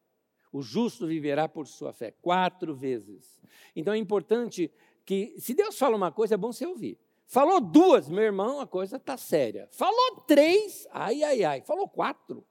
O 0.52 0.62
justo 0.62 1.06
viverá 1.06 1.48
por 1.48 1.66
sua 1.66 1.92
fé. 1.92 2.10
Quatro 2.20 2.74
vezes. 2.74 3.40
Então 3.74 3.94
é 3.94 3.98
importante 3.98 4.70
que, 5.04 5.34
se 5.38 5.54
Deus 5.54 5.78
fala 5.78 5.96
uma 5.96 6.10
coisa, 6.10 6.34
é 6.34 6.36
bom 6.36 6.52
você 6.52 6.66
ouvir. 6.66 6.98
Falou 7.26 7.60
duas, 7.60 8.08
meu 8.08 8.24
irmão, 8.24 8.58
a 8.60 8.66
coisa 8.66 8.96
está 8.96 9.16
séria. 9.16 9.68
Falou 9.70 10.22
três, 10.26 10.88
ai, 10.90 11.22
ai, 11.22 11.44
ai. 11.44 11.60
Falou 11.62 11.88
quatro, 11.88 12.44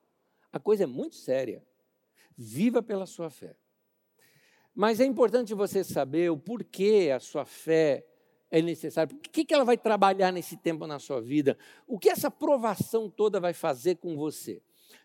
a 0.51 0.59
coisa 0.59 0.83
é 0.83 0.87
muito 0.87 1.15
séria. 1.17 1.61
Viva 2.37 2.81
pela 2.81 3.05
sua 3.05 3.29
fé. 3.29 3.57
Mas 4.73 5.01
é 5.01 5.05
importante 5.05 5.53
você 5.53 5.83
saber 5.83 6.31
o 6.31 6.37
porquê 6.37 7.11
a 7.13 7.19
sua 7.19 7.43
fé 7.43 8.05
é 8.51 8.61
necessária. 8.61 9.15
O 9.15 9.19
que, 9.19 9.45
que 9.45 9.53
ela 9.53 9.63
vai 9.63 9.77
trabalhar 9.77 10.31
nesse 10.31 10.57
tempo 10.57 10.87
na 10.87 10.99
sua 10.99 11.21
vida? 11.21 11.57
O 11.87 11.99
que 11.99 12.09
essa 12.09 12.31
provação 12.31 13.09
toda 13.09 13.39
vai 13.39 13.53
fazer 13.53 13.95
com 13.95 14.15
você? 14.15 14.61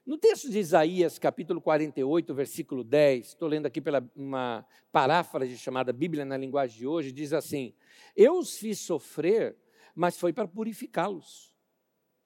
No 0.07 0.19
texto 0.19 0.51
de 0.51 0.59
Isaías, 0.59 1.19
capítulo 1.19 1.61
48, 1.61 2.35
versículo 2.35 2.85
10, 2.85 3.29
estou 3.29 3.49
lendo 3.49 3.67
aqui 3.67 3.81
pela 3.81 4.07
uma 4.15 4.67
paráfrase 4.93 5.57
chamada 5.57 5.93
Bíblia 5.93 6.25
na 6.25 6.37
linguagem 6.37 6.79
de 6.79 6.87
hoje, 6.87 7.13
diz 7.13 7.33
assim: 7.33 7.75
Eu 8.15 8.39
os 8.39 8.57
fiz 8.57 8.81
sofrer, 8.81 9.57
mas 9.95 10.19
foi 10.19 10.33
para 10.33 10.49
purificá-los, 10.49 11.55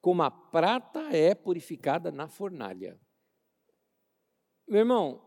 como 0.01 0.23
a 0.23 0.31
prata 0.31 0.99
é 1.15 1.33
purificada 1.33 2.11
na 2.11 2.27
fornalha. 2.27 2.99
Meu 4.67 4.79
irmão, 4.79 5.21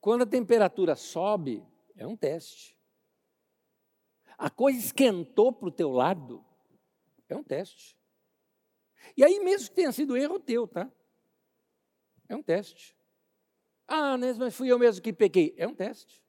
quando 0.00 0.22
a 0.22 0.26
temperatura 0.26 0.96
sobe, 0.96 1.64
é 1.96 2.06
um 2.06 2.16
teste. 2.16 2.79
A 4.40 4.48
coisa 4.48 4.78
esquentou 4.78 5.52
para 5.52 5.68
o 5.68 5.70
teu 5.70 5.90
lado, 5.90 6.42
é 7.28 7.36
um 7.36 7.44
teste. 7.44 7.94
E 9.14 9.22
aí, 9.22 9.38
mesmo 9.38 9.68
que 9.68 9.74
tenha 9.74 9.92
sido 9.92 10.16
erro 10.16 10.40
teu, 10.40 10.66
tá? 10.66 10.90
É 12.26 12.34
um 12.34 12.42
teste. 12.42 12.96
Ah, 13.86 14.16
mas 14.16 14.56
fui 14.56 14.72
eu 14.72 14.78
mesmo 14.78 15.02
que 15.02 15.12
pequei. 15.12 15.54
É 15.58 15.68
um 15.68 15.74
teste. 15.74 16.22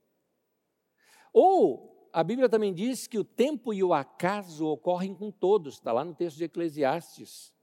Ou, 1.32 2.09
a 2.12 2.22
Bíblia 2.22 2.49
também 2.49 2.74
diz 2.74 3.07
que 3.07 3.18
o 3.18 3.24
tempo 3.24 3.74
e 3.74 3.82
o 3.82 3.93
acaso 3.93 4.68
ocorrem 4.68 5.16
com 5.16 5.32
todos, 5.32 5.76
está 5.76 5.93
lá 5.93 6.03
no 6.03 6.14
texto 6.14 6.36
de 6.36 6.43
Eclesiastes. 6.43 7.53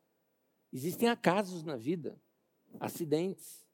Existem 0.72 1.10
acasos 1.10 1.62
na 1.62 1.76
vida, 1.76 2.18
acidentes 2.80 3.66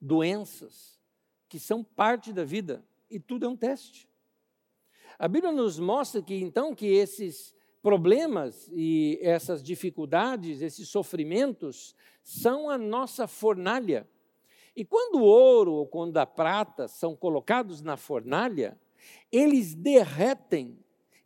doenças, 0.00 0.98
que 1.46 1.60
são 1.60 1.84
parte 1.84 2.32
da 2.32 2.42
vida, 2.42 2.82
e 3.10 3.20
tudo 3.20 3.44
é 3.44 3.48
um 3.50 3.56
teste. 3.56 4.08
A 5.18 5.28
Bíblia 5.28 5.52
nos 5.52 5.78
mostra 5.78 6.20
que 6.20 6.34
então 6.34 6.74
que 6.74 6.86
esses 6.86 7.54
problemas 7.82 8.68
e 8.72 9.18
essas 9.22 9.62
dificuldades, 9.62 10.60
esses 10.60 10.88
sofrimentos 10.88 11.94
são 12.22 12.68
a 12.68 12.76
nossa 12.76 13.26
fornalha. 13.26 14.06
E 14.74 14.84
quando 14.84 15.20
o 15.20 15.24
ouro 15.24 15.72
ou 15.72 15.86
quando 15.86 16.18
a 16.18 16.26
prata 16.26 16.86
são 16.86 17.16
colocados 17.16 17.80
na 17.80 17.96
fornalha, 17.96 18.78
eles 19.32 19.74
derretem 19.74 20.78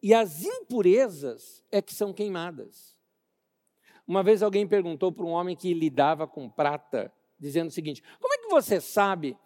e 0.03 0.15
as 0.15 0.45
impurezas 0.45 1.65
é 1.71 1.83
que 1.83 1.95
são 1.95 2.13
queimadas. 2.13 2.97
Uma 4.07 4.23
vez 4.23 4.43
alguém 4.43 4.67
perguntou 4.67 5.11
para 5.11 5.25
um 5.25 5.31
homem 5.31 5.57
que 5.57 5.75
lidava 5.75 6.27
com 6.27 6.49
prata, 6.49 7.13
dizendo 7.39 7.69
o 7.69 7.73
seguinte: 7.73 8.03
Como 8.21 8.35
é 8.35 8.39
que 8.39 8.49
você 8.49 8.81
sabe 8.81 9.37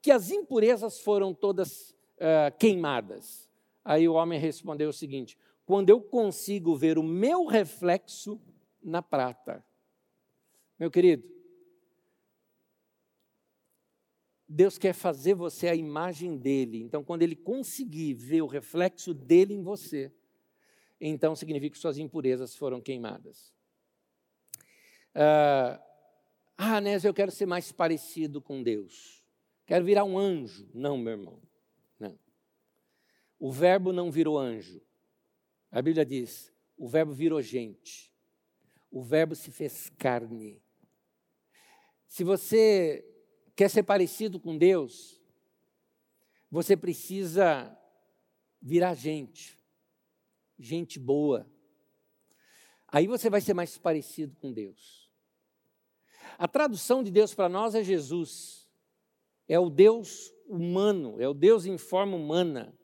que 0.00 0.10
as 0.10 0.30
impurezas 0.30 1.00
foram 1.00 1.34
todas 1.34 1.90
uh, 1.90 2.56
queimadas? 2.58 3.49
Aí 3.84 4.08
o 4.08 4.14
homem 4.14 4.38
respondeu 4.38 4.90
o 4.90 4.92
seguinte: 4.92 5.38
Quando 5.64 5.90
eu 5.90 6.00
consigo 6.00 6.76
ver 6.76 6.98
o 6.98 7.02
meu 7.02 7.46
reflexo 7.46 8.40
na 8.82 9.02
prata. 9.02 9.64
Meu 10.78 10.90
querido, 10.90 11.28
Deus 14.48 14.78
quer 14.78 14.92
fazer 14.92 15.34
você 15.34 15.68
a 15.68 15.74
imagem 15.74 16.36
dele. 16.36 16.82
Então, 16.82 17.04
quando 17.04 17.22
ele 17.22 17.36
conseguir 17.36 18.14
ver 18.14 18.42
o 18.42 18.46
reflexo 18.46 19.14
dele 19.14 19.54
em 19.54 19.62
você, 19.62 20.12
então 21.00 21.36
significa 21.36 21.74
que 21.74 21.80
suas 21.80 21.98
impurezas 21.98 22.56
foram 22.56 22.80
queimadas. 22.80 23.54
Ah, 25.14 25.80
ah 26.56 26.80
Nés, 26.80 27.04
eu 27.04 27.14
quero 27.14 27.30
ser 27.30 27.46
mais 27.46 27.70
parecido 27.70 28.40
com 28.42 28.62
Deus. 28.62 29.22
Quero 29.66 29.84
virar 29.84 30.04
um 30.04 30.18
anjo. 30.18 30.68
Não, 30.74 30.98
meu 30.98 31.12
irmão. 31.12 31.49
O 33.40 33.50
verbo 33.50 33.90
não 33.90 34.10
virou 34.10 34.38
anjo. 34.38 34.82
A 35.72 35.80
Bíblia 35.80 36.04
diz: 36.04 36.52
o 36.76 36.86
verbo 36.86 37.12
virou 37.12 37.40
gente. 37.40 38.12
O 38.90 39.02
verbo 39.02 39.34
se 39.34 39.50
fez 39.50 39.90
carne. 39.98 40.62
Se 42.06 42.22
você 42.22 43.04
quer 43.56 43.70
ser 43.70 43.82
parecido 43.82 44.38
com 44.38 44.58
Deus, 44.58 45.20
você 46.50 46.76
precisa 46.76 47.74
virar 48.60 48.94
gente, 48.94 49.58
gente 50.58 50.98
boa. 50.98 51.50
Aí 52.88 53.06
você 53.06 53.30
vai 53.30 53.40
ser 53.40 53.54
mais 53.54 53.78
parecido 53.78 54.36
com 54.36 54.52
Deus. 54.52 55.10
A 56.36 56.48
tradução 56.48 57.02
de 57.02 57.10
Deus 57.10 57.32
para 57.32 57.48
nós 57.48 57.74
é 57.74 57.82
Jesus. 57.82 58.68
É 59.46 59.58
o 59.58 59.70
Deus 59.70 60.32
humano, 60.46 61.20
é 61.20 61.28
o 61.28 61.34
Deus 61.34 61.64
em 61.64 61.78
forma 61.78 62.16
humana. 62.16 62.76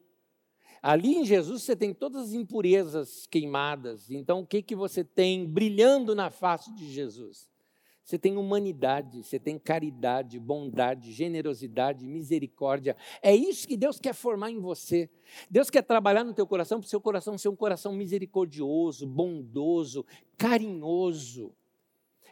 Ali 0.86 1.16
em 1.16 1.24
Jesus 1.24 1.64
você 1.64 1.74
tem 1.74 1.92
todas 1.92 2.28
as 2.28 2.32
impurezas 2.32 3.26
queimadas. 3.26 4.08
Então 4.08 4.38
o 4.38 4.46
que, 4.46 4.62
que 4.62 4.76
você 4.76 5.02
tem 5.02 5.44
brilhando 5.44 6.14
na 6.14 6.30
face 6.30 6.72
de 6.72 6.88
Jesus? 6.88 7.48
Você 8.04 8.16
tem 8.16 8.36
humanidade, 8.36 9.24
você 9.24 9.36
tem 9.36 9.58
caridade, 9.58 10.38
bondade, 10.38 11.10
generosidade, 11.10 12.06
misericórdia. 12.06 12.96
É 13.20 13.34
isso 13.34 13.66
que 13.66 13.76
Deus 13.76 13.98
quer 13.98 14.14
formar 14.14 14.52
em 14.52 14.60
você. 14.60 15.10
Deus 15.50 15.70
quer 15.70 15.82
trabalhar 15.82 16.22
no 16.22 16.32
teu 16.32 16.46
coração 16.46 16.78
para 16.78 16.86
o 16.86 16.88
seu 16.88 17.00
coração 17.00 17.36
ser 17.36 17.48
um 17.48 17.56
coração 17.56 17.92
misericordioso, 17.92 19.08
bondoso, 19.08 20.06
carinhoso. 20.38 21.52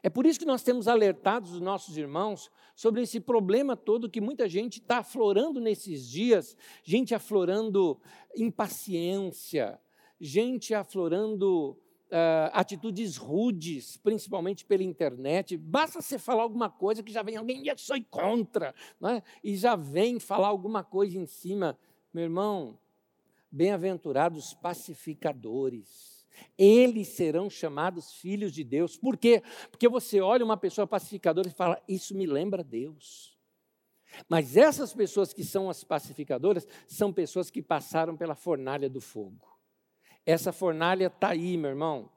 É 0.05 0.11
por 0.11 0.27
isso 0.27 0.39
que 0.39 0.45
nós 0.45 0.63
temos 0.63 0.87
alertado 0.87 1.47
os 1.47 1.63
nossos 1.63 1.97
irmãos 1.97 2.51
sobre 2.77 3.01
esse 3.01 3.19
problema 3.19 3.75
todo 3.75 4.11
que 4.11 4.21
muita 4.21 4.47
gente 4.47 4.79
está 4.79 4.99
aflorando 4.99 5.59
nesses 5.59 6.07
dias, 6.07 6.55
gente 6.83 7.15
aflorando 7.15 7.99
impaciência, 8.37 9.81
gente 10.21 10.75
aflorando 10.75 11.71
uh, 11.71 12.51
atitudes 12.53 13.17
rudes, 13.17 13.97
principalmente 13.97 14.67
pela 14.67 14.83
internet. 14.83 15.57
Basta 15.57 16.03
você 16.03 16.19
falar 16.19 16.43
alguma 16.43 16.69
coisa 16.69 17.03
que 17.03 17.11
já 17.11 17.23
vem 17.23 17.37
alguém, 17.37 17.67
eu 17.67 17.79
sou 17.79 17.97
contra, 18.11 18.75
é? 19.05 19.23
e 19.43 19.57
já 19.57 19.75
vem 19.75 20.21
falar 20.21 20.49
alguma 20.49 20.85
coisa 20.85 21.17
em 21.17 21.25
cima. 21.25 21.79
Meu 22.13 22.25
irmão, 22.25 22.79
bem-aventurados 23.51 24.53
pacificadores. 24.53 26.14
Eles 26.57 27.09
serão 27.09 27.49
chamados 27.49 28.13
filhos 28.13 28.53
de 28.53 28.65
Deus. 28.65 28.97
Por 28.97 29.17
quê? 29.17 29.43
Porque 29.71 29.89
você 29.89 30.21
olha 30.21 30.45
uma 30.45 30.57
pessoa 30.57 30.87
pacificadora 30.87 31.49
e 31.49 31.53
fala: 31.53 31.83
Isso 31.89 32.15
me 32.17 32.27
lembra 32.27 32.63
Deus. 32.63 33.35
Mas 34.29 34.57
essas 34.57 34.95
pessoas 34.95 35.33
que 35.33 35.43
são 35.43 35.69
as 35.69 35.83
pacificadoras 35.83 36.67
são 36.87 37.13
pessoas 37.13 37.51
que 37.51 37.63
passaram 37.63 38.17
pela 38.17 38.35
fornalha 38.35 38.89
do 38.89 39.01
fogo. 39.01 39.47
Essa 40.25 40.53
fornalha 40.53 41.07
está 41.07 41.31
aí, 41.31 41.57
meu 41.57 41.71
irmão, 41.71 42.11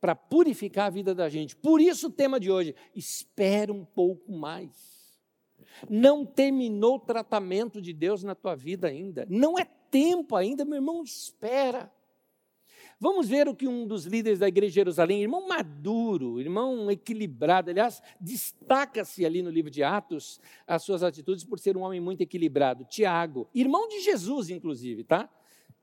para 0.00 0.14
purificar 0.14 0.86
a 0.86 0.90
vida 0.90 1.14
da 1.14 1.28
gente. 1.28 1.54
Por 1.56 1.80
isso 1.80 2.08
o 2.08 2.12
tema 2.12 2.40
de 2.40 2.50
hoje, 2.50 2.74
espera 2.94 3.72
um 3.72 3.84
pouco 3.84 4.32
mais. 4.32 5.20
Não 5.88 6.24
terminou 6.24 6.96
o 6.96 7.00
tratamento 7.00 7.80
de 7.80 7.92
Deus 7.92 8.22
na 8.22 8.34
tua 8.34 8.54
vida 8.54 8.88
ainda. 8.88 9.26
Não 9.28 9.58
é 9.58 9.64
tempo 9.64 10.34
ainda, 10.36 10.64
meu 10.64 10.76
irmão, 10.76 11.02
espera. 11.02 11.92
Vamos 13.02 13.28
ver 13.28 13.48
o 13.48 13.56
que 13.56 13.66
um 13.66 13.84
dos 13.84 14.04
líderes 14.04 14.38
da 14.38 14.46
igreja 14.46 14.70
de 14.70 14.74
Jerusalém, 14.76 15.22
irmão 15.22 15.48
maduro, 15.48 16.40
irmão 16.40 16.88
equilibrado, 16.88 17.68
aliás, 17.68 18.00
destaca-se 18.20 19.26
ali 19.26 19.42
no 19.42 19.50
livro 19.50 19.72
de 19.72 19.82
Atos 19.82 20.40
as 20.64 20.84
suas 20.84 21.02
atitudes 21.02 21.42
por 21.42 21.58
ser 21.58 21.76
um 21.76 21.80
homem 21.80 22.00
muito 22.00 22.20
equilibrado. 22.20 22.84
Tiago, 22.84 23.50
irmão 23.52 23.88
de 23.88 24.02
Jesus, 24.02 24.50
inclusive, 24.50 25.02
tá? 25.02 25.28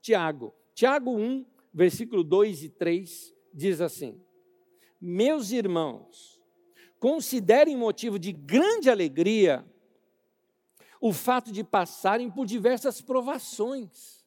Tiago. 0.00 0.54
Tiago 0.74 1.14
1, 1.14 1.44
versículo 1.74 2.24
2 2.24 2.62
e 2.64 2.68
3, 2.70 3.34
diz 3.52 3.82
assim: 3.82 4.18
Meus 4.98 5.50
irmãos, 5.50 6.40
considerem 6.98 7.76
motivo 7.76 8.18
de 8.18 8.32
grande 8.32 8.88
alegria 8.88 9.62
o 10.98 11.12
fato 11.12 11.52
de 11.52 11.62
passarem 11.62 12.30
por 12.30 12.46
diversas 12.46 13.02
provações, 13.02 14.24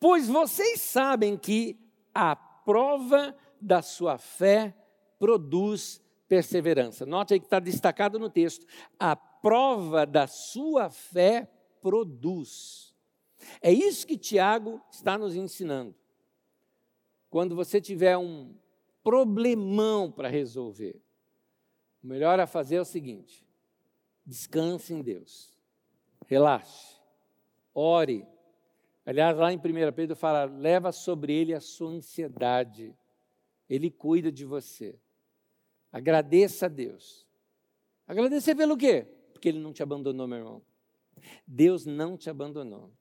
pois 0.00 0.26
vocês 0.26 0.80
sabem 0.80 1.36
que 1.36 1.86
a 2.18 2.36
prova 2.36 3.36
da 3.60 3.82
sua 3.82 4.18
fé 4.18 4.74
produz 5.18 6.02
perseverança. 6.28 7.06
Note 7.06 7.34
aí 7.34 7.40
que 7.40 7.46
está 7.46 7.60
destacado 7.60 8.18
no 8.18 8.28
texto: 8.30 8.66
a 8.98 9.14
prova 9.14 10.04
da 10.06 10.26
sua 10.26 10.90
fé 10.90 11.50
produz. 11.80 12.94
É 13.62 13.72
isso 13.72 14.06
que 14.06 14.18
Tiago 14.18 14.80
está 14.90 15.16
nos 15.16 15.36
ensinando 15.36 15.94
quando 17.30 17.54
você 17.54 17.80
tiver 17.80 18.16
um 18.16 18.54
problemão 19.02 20.10
para 20.10 20.28
resolver, 20.28 21.00
o 22.02 22.06
melhor 22.06 22.40
a 22.40 22.46
fazer 22.46 22.76
é 22.76 22.80
o 22.80 22.84
seguinte: 22.84 23.46
descanse 24.24 24.92
em 24.94 25.02
Deus, 25.02 25.52
relaxe, 26.26 26.96
ore. 27.74 28.26
Aliás, 29.08 29.34
lá 29.38 29.50
em 29.50 29.56
1 29.56 29.60
Pedro 29.94 30.14
fala: 30.14 30.44
leva 30.44 30.92
sobre 30.92 31.32
ele 31.32 31.54
a 31.54 31.60
sua 31.60 31.88
ansiedade, 31.88 32.94
ele 33.66 33.90
cuida 33.90 34.30
de 34.30 34.44
você. 34.44 35.00
Agradeça 35.90 36.66
a 36.66 36.68
Deus. 36.68 37.26
Agradecer 38.06 38.54
pelo 38.54 38.76
quê? 38.76 39.06
Porque 39.32 39.48
ele 39.48 39.60
não 39.60 39.72
te 39.72 39.82
abandonou, 39.82 40.28
meu 40.28 40.38
irmão. 40.38 40.62
Deus 41.46 41.86
não 41.86 42.18
te 42.18 42.28
abandonou. 42.28 42.92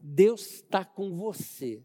Deus 0.00 0.50
está 0.54 0.84
com 0.84 1.16
você. 1.16 1.80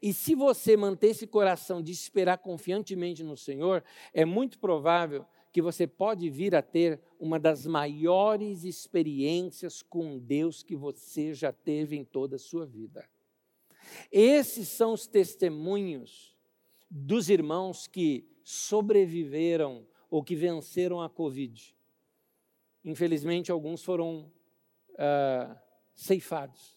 E 0.00 0.14
se 0.14 0.34
você 0.34 0.74
manter 0.74 1.08
esse 1.08 1.26
coração 1.26 1.82
de 1.82 1.92
esperar 1.92 2.38
confiantemente 2.38 3.22
no 3.22 3.36
Senhor, 3.36 3.84
é 4.14 4.24
muito 4.24 4.58
provável 4.58 5.26
que 5.54 5.62
você 5.62 5.86
pode 5.86 6.28
vir 6.28 6.52
a 6.56 6.60
ter 6.60 7.00
uma 7.16 7.38
das 7.38 7.64
maiores 7.64 8.64
experiências 8.64 9.82
com 9.82 10.18
Deus 10.18 10.64
que 10.64 10.74
você 10.74 11.32
já 11.32 11.52
teve 11.52 11.94
em 11.94 12.04
toda 12.04 12.34
a 12.34 12.40
sua 12.40 12.66
vida. 12.66 13.08
Esses 14.10 14.66
são 14.66 14.94
os 14.94 15.06
testemunhos 15.06 16.36
dos 16.90 17.30
irmãos 17.30 17.86
que 17.86 18.28
sobreviveram 18.42 19.86
ou 20.10 20.24
que 20.24 20.34
venceram 20.34 21.00
a 21.00 21.08
Covid. 21.08 21.72
Infelizmente, 22.84 23.52
alguns 23.52 23.84
foram 23.84 24.32
uh, 24.94 25.56
ceifados. 25.94 26.76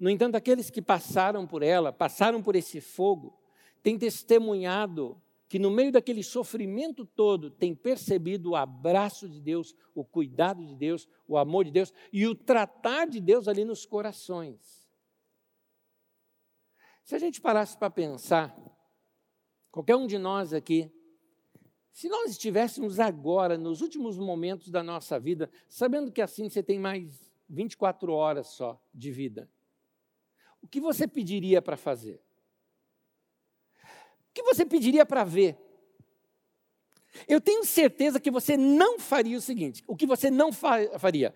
No 0.00 0.08
entanto, 0.08 0.34
aqueles 0.34 0.70
que 0.70 0.80
passaram 0.80 1.46
por 1.46 1.62
ela, 1.62 1.92
passaram 1.92 2.42
por 2.42 2.56
esse 2.56 2.80
fogo, 2.80 3.38
têm 3.82 3.98
testemunhado 3.98 5.20
que 5.48 5.58
no 5.58 5.70
meio 5.70 5.90
daquele 5.90 6.22
sofrimento 6.22 7.06
todo, 7.06 7.50
têm 7.50 7.74
percebido 7.74 8.50
o 8.50 8.56
abraço 8.56 9.26
de 9.26 9.40
Deus, 9.40 9.74
o 9.94 10.04
cuidado 10.04 10.64
de 10.64 10.76
Deus, 10.76 11.08
o 11.26 11.38
amor 11.38 11.64
de 11.64 11.70
Deus 11.70 11.92
e 12.12 12.26
o 12.26 12.34
tratar 12.34 13.08
de 13.08 13.18
Deus 13.18 13.48
ali 13.48 13.64
nos 13.64 13.86
corações. 13.86 14.86
Se 17.02 17.14
a 17.14 17.18
gente 17.18 17.40
parasse 17.40 17.78
para 17.78 17.88
pensar, 17.88 18.54
qualquer 19.70 19.96
um 19.96 20.06
de 20.06 20.18
nós 20.18 20.52
aqui, 20.52 20.92
se 21.90 22.08
nós 22.10 22.32
estivéssemos 22.32 23.00
agora, 23.00 23.56
nos 23.56 23.80
últimos 23.80 24.18
momentos 24.18 24.70
da 24.70 24.82
nossa 24.82 25.18
vida, 25.18 25.50
sabendo 25.66 26.12
que 26.12 26.20
assim 26.20 26.50
você 26.50 26.62
tem 26.62 26.78
mais 26.78 27.32
24 27.48 28.12
horas 28.12 28.48
só 28.48 28.80
de 28.92 29.10
vida, 29.10 29.50
o 30.60 30.68
que 30.68 30.80
você 30.80 31.08
pediria 31.08 31.62
para 31.62 31.76
fazer? 31.76 32.22
O 34.30 34.34
que 34.34 34.42
você 34.42 34.64
pediria 34.64 35.04
para 35.04 35.24
ver? 35.24 35.56
Eu 37.26 37.40
tenho 37.40 37.64
certeza 37.64 38.20
que 38.20 38.30
você 38.30 38.56
não 38.56 38.98
faria 38.98 39.36
o 39.36 39.40
seguinte: 39.40 39.82
o 39.86 39.96
que 39.96 40.06
você 40.06 40.30
não 40.30 40.52
fa 40.52 40.98
faria? 40.98 41.34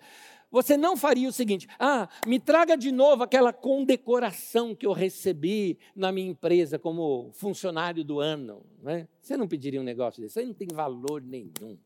Você 0.51 0.77
não 0.77 0.97
faria 0.97 1.29
o 1.29 1.33
seguinte: 1.33 1.67
ah, 1.79 2.09
me 2.27 2.39
traga 2.39 2.77
de 2.77 2.93
novo 2.93 3.23
aquela 3.23 3.53
condecoração 3.53 4.75
que 4.75 4.87
eu 4.87 4.93
recebi 4.93 5.79
na 5.97 6.13
minha 6.13 6.31
empresa 6.31 6.79
como 6.79 7.31
funcionário 7.33 8.05
do 8.05 8.21
ano. 8.21 8.65
Né? 8.83 9.09
Você 9.21 9.37
não 9.37 9.49
pediria 9.49 9.81
um 9.81 9.85
negócio 9.85 10.23
desse, 10.23 10.39
aí 10.39 10.47
não 10.47 10.55
tem 10.55 10.69
valor 10.71 11.23
nenhum. 11.23 11.79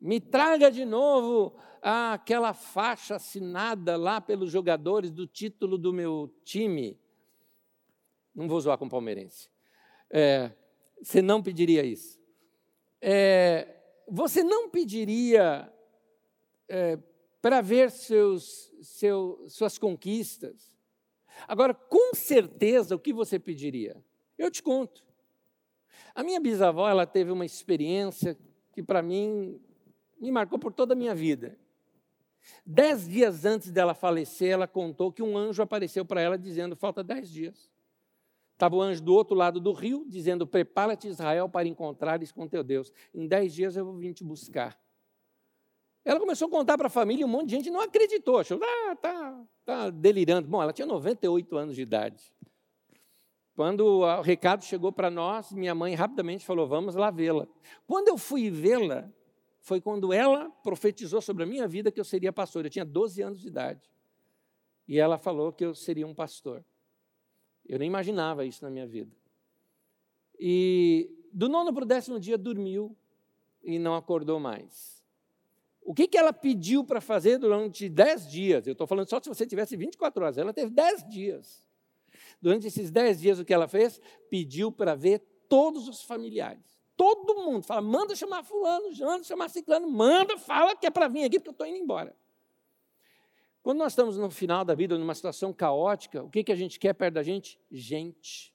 Me 0.00 0.20
traga 0.20 0.70
de 0.70 0.84
novo 0.84 1.56
ah, 1.82 2.14
aquela 2.14 2.54
faixa 2.54 3.16
assinada 3.16 3.96
lá 3.96 4.20
pelos 4.20 4.50
jogadores 4.50 5.10
do 5.10 5.26
título 5.26 5.76
do 5.76 5.92
meu 5.92 6.32
time. 6.44 6.96
Não 8.34 8.48
vou 8.48 8.60
zoar 8.60 8.78
com 8.78 8.88
palmeirense. 8.88 9.48
É, 10.10 10.52
você 11.00 11.22
não 11.22 11.42
pediria 11.42 11.84
isso. 11.84 12.18
É, 13.00 13.76
você 14.08 14.42
não 14.42 14.68
pediria 14.68 15.72
é, 16.68 16.98
para 17.40 17.60
ver 17.60 17.90
seus, 17.90 18.72
seu, 18.82 19.44
suas 19.48 19.78
conquistas. 19.78 20.76
Agora, 21.48 21.72
com 21.72 22.14
certeza, 22.14 22.94
o 22.94 22.98
que 22.98 23.12
você 23.12 23.38
pediria? 23.38 23.96
Eu 24.36 24.50
te 24.50 24.62
conto. 24.62 25.04
A 26.14 26.22
minha 26.22 26.40
bisavó, 26.40 26.88
ela 26.88 27.06
teve 27.06 27.30
uma 27.30 27.46
experiência 27.46 28.36
que 28.72 28.82
para 28.82 29.02
mim 29.02 29.60
me 30.20 30.30
marcou 30.30 30.58
por 30.58 30.72
toda 30.72 30.92
a 30.92 30.96
minha 30.96 31.14
vida. 31.14 31.58
Dez 32.64 33.08
dias 33.08 33.44
antes 33.44 33.70
dela 33.70 33.94
falecer, 33.94 34.50
ela 34.50 34.66
contou 34.66 35.12
que 35.12 35.22
um 35.22 35.36
anjo 35.36 35.62
apareceu 35.62 36.04
para 36.04 36.20
ela 36.20 36.38
dizendo: 36.38 36.74
falta 36.76 37.02
dez 37.02 37.30
dias. 37.30 37.70
Estava 38.60 38.76
o 38.76 38.82
anjo 38.82 39.02
do 39.02 39.14
outro 39.14 39.34
lado 39.34 39.58
do 39.58 39.72
rio, 39.72 40.04
dizendo: 40.06 40.46
Prepara-te, 40.46 41.08
Israel, 41.08 41.48
para 41.48 41.66
encontrares 41.66 42.30
com 42.30 42.46
teu 42.46 42.62
Deus. 42.62 42.92
Em 43.14 43.26
dez 43.26 43.54
dias 43.54 43.74
eu 43.74 43.86
vou 43.86 43.96
vir 43.96 44.12
te 44.12 44.22
buscar. 44.22 44.78
Ela 46.04 46.20
começou 46.20 46.46
a 46.46 46.50
contar 46.50 46.76
para 46.76 46.88
a 46.88 46.90
família, 46.90 47.24
um 47.24 47.28
monte 47.28 47.46
de 47.46 47.56
gente 47.56 47.70
não 47.70 47.80
acreditou, 47.80 48.38
achou, 48.38 48.60
ah, 48.62 48.96
tá, 48.96 49.46
tá 49.64 49.88
delirando. 49.88 50.46
Bom, 50.46 50.62
ela 50.62 50.74
tinha 50.74 50.84
98 50.84 51.56
anos 51.56 51.74
de 51.74 51.80
idade. 51.80 52.34
Quando 53.56 53.80
o 53.80 54.20
recado 54.20 54.62
chegou 54.62 54.92
para 54.92 55.10
nós, 55.10 55.52
minha 55.52 55.74
mãe 55.74 55.94
rapidamente 55.94 56.44
falou: 56.44 56.66
Vamos 56.66 56.94
lá 56.94 57.10
vê-la. 57.10 57.48
Quando 57.86 58.08
eu 58.08 58.18
fui 58.18 58.50
vê-la, 58.50 59.10
foi 59.62 59.80
quando 59.80 60.12
ela 60.12 60.50
profetizou 60.62 61.22
sobre 61.22 61.44
a 61.44 61.46
minha 61.46 61.66
vida 61.66 61.90
que 61.90 61.98
eu 61.98 62.04
seria 62.04 62.30
pastor. 62.30 62.66
Eu 62.66 62.70
tinha 62.70 62.84
12 62.84 63.22
anos 63.22 63.40
de 63.40 63.48
idade. 63.48 63.90
E 64.86 64.98
ela 64.98 65.16
falou 65.16 65.50
que 65.50 65.64
eu 65.64 65.74
seria 65.74 66.06
um 66.06 66.14
pastor. 66.14 66.62
Eu 67.70 67.78
nem 67.78 67.86
imaginava 67.86 68.44
isso 68.44 68.64
na 68.64 68.68
minha 68.68 68.84
vida. 68.84 69.16
E 70.36 71.08
do 71.32 71.48
nono 71.48 71.72
para 71.72 71.84
o 71.84 71.86
décimo 71.86 72.18
dia 72.18 72.36
dormiu 72.36 72.96
e 73.62 73.78
não 73.78 73.94
acordou 73.94 74.40
mais. 74.40 75.00
O 75.80 75.94
que, 75.94 76.08
que 76.08 76.18
ela 76.18 76.32
pediu 76.32 76.82
para 76.82 77.00
fazer 77.00 77.38
durante 77.38 77.88
dez 77.88 78.28
dias? 78.28 78.66
Eu 78.66 78.72
estou 78.72 78.88
falando 78.88 79.08
só 79.08 79.22
se 79.22 79.28
você 79.28 79.46
tivesse 79.46 79.76
24 79.76 80.20
horas. 80.20 80.36
Ela 80.36 80.52
teve 80.52 80.72
dez 80.72 81.08
dias. 81.08 81.64
Durante 82.42 82.66
esses 82.66 82.90
dez 82.90 83.20
dias, 83.20 83.38
o 83.38 83.44
que 83.44 83.54
ela 83.54 83.68
fez? 83.68 84.00
Pediu 84.28 84.72
para 84.72 84.96
ver 84.96 85.20
todos 85.48 85.86
os 85.86 86.02
familiares. 86.02 86.76
Todo 86.96 87.36
mundo 87.36 87.62
fala, 87.62 87.82
manda 87.82 88.16
chamar 88.16 88.42
fulano, 88.42 88.90
manda 88.98 89.22
chamar 89.22 89.48
ciclano, 89.48 89.88
manda, 89.88 90.36
fala 90.38 90.74
que 90.74 90.86
é 90.86 90.90
para 90.90 91.06
vir 91.06 91.22
aqui, 91.22 91.38
porque 91.38 91.50
eu 91.50 91.52
estou 91.52 91.66
indo 91.68 91.76
embora. 91.76 92.16
Quando 93.62 93.78
nós 93.78 93.92
estamos 93.92 94.16
no 94.16 94.30
final 94.30 94.64
da 94.64 94.74
vida, 94.74 94.96
numa 94.96 95.14
situação 95.14 95.52
caótica, 95.52 96.22
o 96.22 96.30
que, 96.30 96.42
que 96.42 96.52
a 96.52 96.56
gente 96.56 96.78
quer 96.78 96.94
perto 96.94 97.14
da 97.14 97.22
gente? 97.22 97.58
Gente. 97.70 98.54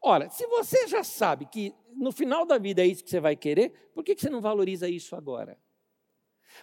Ora, 0.00 0.30
se 0.30 0.46
você 0.46 0.86
já 0.86 1.02
sabe 1.02 1.46
que 1.46 1.74
no 1.94 2.12
final 2.12 2.46
da 2.46 2.58
vida 2.58 2.82
é 2.82 2.86
isso 2.86 3.02
que 3.02 3.10
você 3.10 3.20
vai 3.20 3.34
querer, 3.34 3.90
por 3.94 4.04
que, 4.04 4.14
que 4.14 4.20
você 4.20 4.30
não 4.30 4.40
valoriza 4.40 4.88
isso 4.88 5.16
agora? 5.16 5.58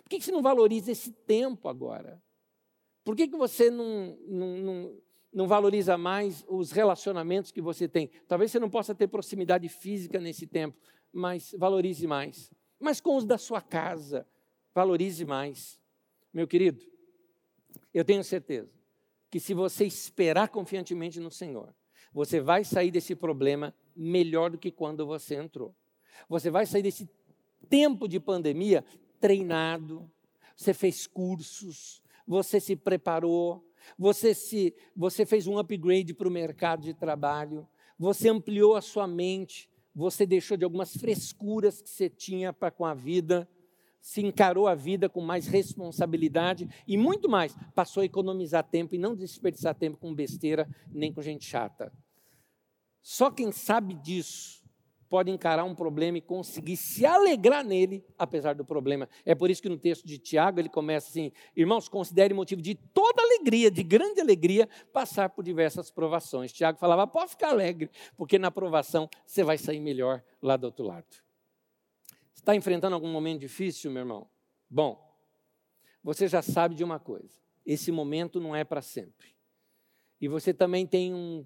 Por 0.04 0.10
que, 0.10 0.20
que 0.20 0.26
você 0.26 0.32
não 0.32 0.42
valoriza 0.42 0.92
esse 0.92 1.12
tempo 1.12 1.68
agora? 1.68 2.22
Por 3.04 3.16
que, 3.16 3.28
que 3.28 3.38
você 3.38 3.70
não, 3.70 4.18
não, 4.28 4.58
não, 4.58 4.98
não 5.34 5.48
valoriza 5.48 5.98
mais 5.98 6.46
os 6.48 6.72
relacionamentos 6.72 7.52
que 7.52 7.62
você 7.62 7.88
tem? 7.88 8.10
Talvez 8.28 8.52
você 8.52 8.60
não 8.60 8.70
possa 8.70 8.96
ter 8.96 9.08
proximidade 9.08 9.68
física 9.70 10.20
nesse 10.20 10.48
tempo, 10.48 10.78
mas 11.12 11.54
valorize 11.58 12.06
mais. 12.08 12.52
Mas 12.80 13.02
com 13.02 13.16
os 13.16 13.26
da 13.26 13.38
sua 13.38 13.62
casa, 13.62 14.28
valorize 14.74 15.26
mais. 15.26 15.80
Meu 16.34 16.48
querido, 16.48 16.84
eu 17.98 18.04
tenho 18.04 18.24
certeza 18.24 18.70
que 19.32 19.40
se 19.40 19.54
você 19.54 19.86
esperar 19.86 20.50
confiantemente 20.50 21.20
no 21.20 21.32
Senhor, 21.32 21.74
você 22.14 22.42
vai 22.42 22.64
sair 22.64 22.92
desse 22.92 23.16
problema 23.16 23.74
melhor 23.96 24.52
do 24.52 24.58
que 24.58 24.70
quando 24.70 25.06
você 25.06 25.36
entrou. 25.36 25.74
Você 26.28 26.50
vai 26.50 26.66
sair 26.66 26.82
desse 26.82 27.10
tempo 27.70 28.08
de 28.08 28.20
pandemia 28.20 28.84
treinado, 29.20 30.12
você 30.56 30.74
fez 30.74 31.08
cursos, 31.08 32.02
você 32.28 32.60
se 32.60 32.76
preparou, 32.76 33.66
você, 33.98 34.34
se, 34.34 34.76
você 34.96 35.26
fez 35.26 35.48
um 35.48 35.58
upgrade 35.58 36.14
para 36.14 36.28
o 36.28 36.32
mercado 36.32 36.82
de 36.84 36.94
trabalho, 36.94 37.68
você 37.98 38.30
ampliou 38.30 38.76
a 38.76 38.82
sua 38.82 39.08
mente, 39.08 39.70
você 39.94 40.26
deixou 40.26 40.58
de 40.58 40.66
algumas 40.66 40.96
frescuras 40.96 41.82
que 41.82 41.90
você 41.90 42.10
tinha 42.10 42.52
para 42.52 42.72
com 42.72 42.86
a 42.86 42.94
vida, 42.94 43.48
se 44.06 44.22
encarou 44.22 44.68
a 44.68 44.76
vida 44.76 45.10
com 45.10 45.20
mais 45.20 45.48
responsabilidade 45.48 46.70
e 46.88 46.96
muito 46.96 47.28
mais, 47.28 47.58
passou 47.74 48.02
a 48.02 48.06
economizar 48.06 48.64
tempo 48.64 48.94
e 48.94 49.00
não 49.00 49.16
desperdiçar 49.16 49.74
tempo 49.74 49.98
com 49.98 50.14
besteira 50.14 50.70
nem 50.92 51.12
com 51.12 51.24
gente 51.24 51.44
chata. 51.44 51.92
Só 53.02 53.32
quem 53.32 53.52
sabe 53.52 53.96
disso 53.96 54.64
pode 55.10 55.32
encarar 55.32 55.64
um 55.64 55.74
problema 55.74 56.20
e 56.20 56.22
conseguir 56.22 56.78
se 56.78 57.04
alegrar 57.04 57.66
nele, 57.66 58.06
apesar 58.16 58.54
do 58.54 58.64
problema. 58.64 59.10
É 59.26 59.34
por 59.34 59.50
isso 59.50 59.60
que 59.60 59.70
no 59.70 59.78
texto 59.78 60.06
de 60.06 60.20
Tiago 60.20 60.60
ele 60.60 60.70
começa 60.70 61.10
assim: 61.10 61.32
Irmãos, 61.58 61.90
considere 61.90 62.32
motivo 62.32 62.62
de 62.62 62.76
toda 62.76 63.24
alegria, 63.24 63.72
de 63.72 63.82
grande 63.82 64.22
alegria, 64.22 64.70
passar 64.94 65.32
por 65.32 65.44
diversas 65.44 65.90
provações. 65.90 66.54
Tiago 66.54 66.78
falava: 66.78 67.08
pode 67.08 67.32
ficar 67.32 67.50
alegre, 67.50 67.90
porque 68.16 68.38
na 68.38 68.52
provação 68.52 69.10
você 69.26 69.44
vai 69.44 69.58
sair 69.58 69.80
melhor 69.80 70.24
lá 70.44 70.56
do 70.56 70.66
outro 70.66 70.86
lado. 70.86 71.25
Está 72.46 72.56
enfrentando 72.56 72.94
algum 72.94 73.12
momento 73.12 73.40
difícil, 73.40 73.90
meu 73.90 74.02
irmão? 74.02 74.30
Bom, 74.70 75.04
você 76.04 76.28
já 76.28 76.44
sabe 76.44 76.76
de 76.76 76.84
uma 76.84 77.00
coisa: 77.00 77.42
esse 77.66 77.92
momento 77.92 78.40
não 78.40 78.56
é 78.56 78.64
para 78.64 78.84
sempre. 78.84 79.30
E 80.22 80.28
você 80.28 80.54
também 80.54 80.86
tem 80.86 81.12
um, 81.12 81.44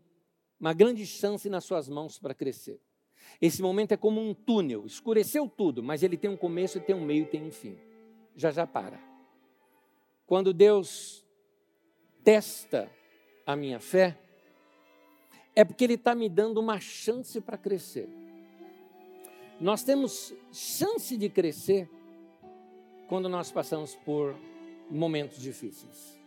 uma 0.59 0.73
grande 0.73 1.05
chance 1.05 1.49
nas 1.49 1.63
suas 1.63 1.87
mãos 1.87 2.19
para 2.19 2.33
crescer. 2.33 2.81
Esse 3.41 3.61
momento 3.61 3.93
é 3.93 3.97
como 3.97 4.19
um 4.19 4.33
túnel, 4.33 4.85
escureceu 4.85 5.47
tudo, 5.47 5.81
mas 5.81 6.03
ele 6.03 6.17
tem 6.17 6.29
um 6.29 6.35
começo, 6.35 6.81
tem 6.81 6.93
um 6.93 7.05
meio 7.05 7.25
tem 7.27 7.43
um 7.43 7.51
fim. 7.51 7.77
Já 8.35 8.51
já 8.51 8.67
para. 8.67 8.99
Quando 10.25 10.51
Deus 10.51 11.25
testa 12.25 12.91
a 13.45 13.55
minha 13.55 13.79
fé, 13.79 14.19
é 15.55 15.63
porque 15.63 15.85
Ele 15.85 15.93
está 15.93 16.13
me 16.13 16.27
dando 16.27 16.59
uma 16.59 16.77
chance 16.81 17.39
para 17.39 17.57
crescer. 17.57 18.09
Nós 19.59 19.83
temos 19.83 20.33
chance 20.53 21.17
de 21.17 21.29
crescer 21.29 21.89
quando 23.09 23.27
nós 23.27 23.51
passamos 23.51 23.93
por 23.93 24.33
momentos 24.89 25.41
difíceis. 25.41 26.17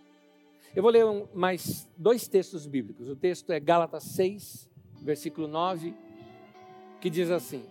Eu 0.77 0.83
vou 0.83 0.93
ler 0.93 1.05
mais 1.33 1.89
dois 1.97 2.29
textos 2.29 2.67
bíblicos. 2.67 3.09
O 3.09 3.17
texto 3.17 3.51
é 3.51 3.59
Gálatas 3.59 4.05
6, 4.05 4.71
versículo 5.01 5.49
9, 5.49 5.95
que 7.01 7.09
diz 7.09 7.31
assim: 7.31 7.65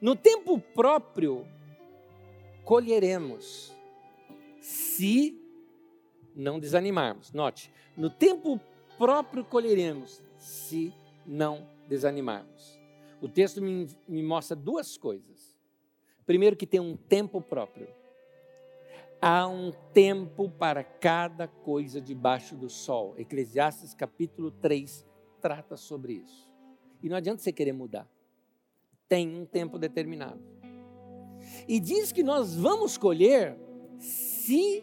No 0.00 0.14
tempo 0.14 0.60
próprio 0.60 1.44
colheremos, 2.64 3.72
se 4.60 5.40
não 6.36 6.60
desanimarmos. 6.60 7.32
Note, 7.32 7.68
no 7.96 8.10
tempo 8.10 8.60
próprio 8.96 9.44
colheremos, 9.44 10.22
se 10.36 10.94
não 11.26 11.66
desanimarmos. 11.88 12.81
O 13.22 13.28
texto 13.28 13.62
me, 13.62 13.88
me 14.08 14.20
mostra 14.20 14.56
duas 14.56 14.96
coisas. 14.96 15.56
Primeiro, 16.26 16.56
que 16.56 16.66
tem 16.66 16.80
um 16.80 16.96
tempo 16.96 17.40
próprio. 17.40 17.86
Há 19.20 19.46
um 19.46 19.70
tempo 19.92 20.50
para 20.50 20.82
cada 20.82 21.46
coisa 21.46 22.00
debaixo 22.00 22.56
do 22.56 22.68
sol. 22.68 23.14
Eclesiastes 23.16 23.94
capítulo 23.94 24.50
3 24.50 25.06
trata 25.40 25.76
sobre 25.76 26.14
isso. 26.14 26.50
E 27.00 27.08
não 27.08 27.16
adianta 27.16 27.40
você 27.40 27.52
querer 27.52 27.72
mudar. 27.72 28.08
Tem 29.08 29.28
um 29.28 29.46
tempo 29.46 29.78
determinado. 29.78 30.42
E 31.68 31.78
diz 31.78 32.10
que 32.10 32.24
nós 32.24 32.56
vamos 32.56 32.98
colher 32.98 33.56
se 34.00 34.82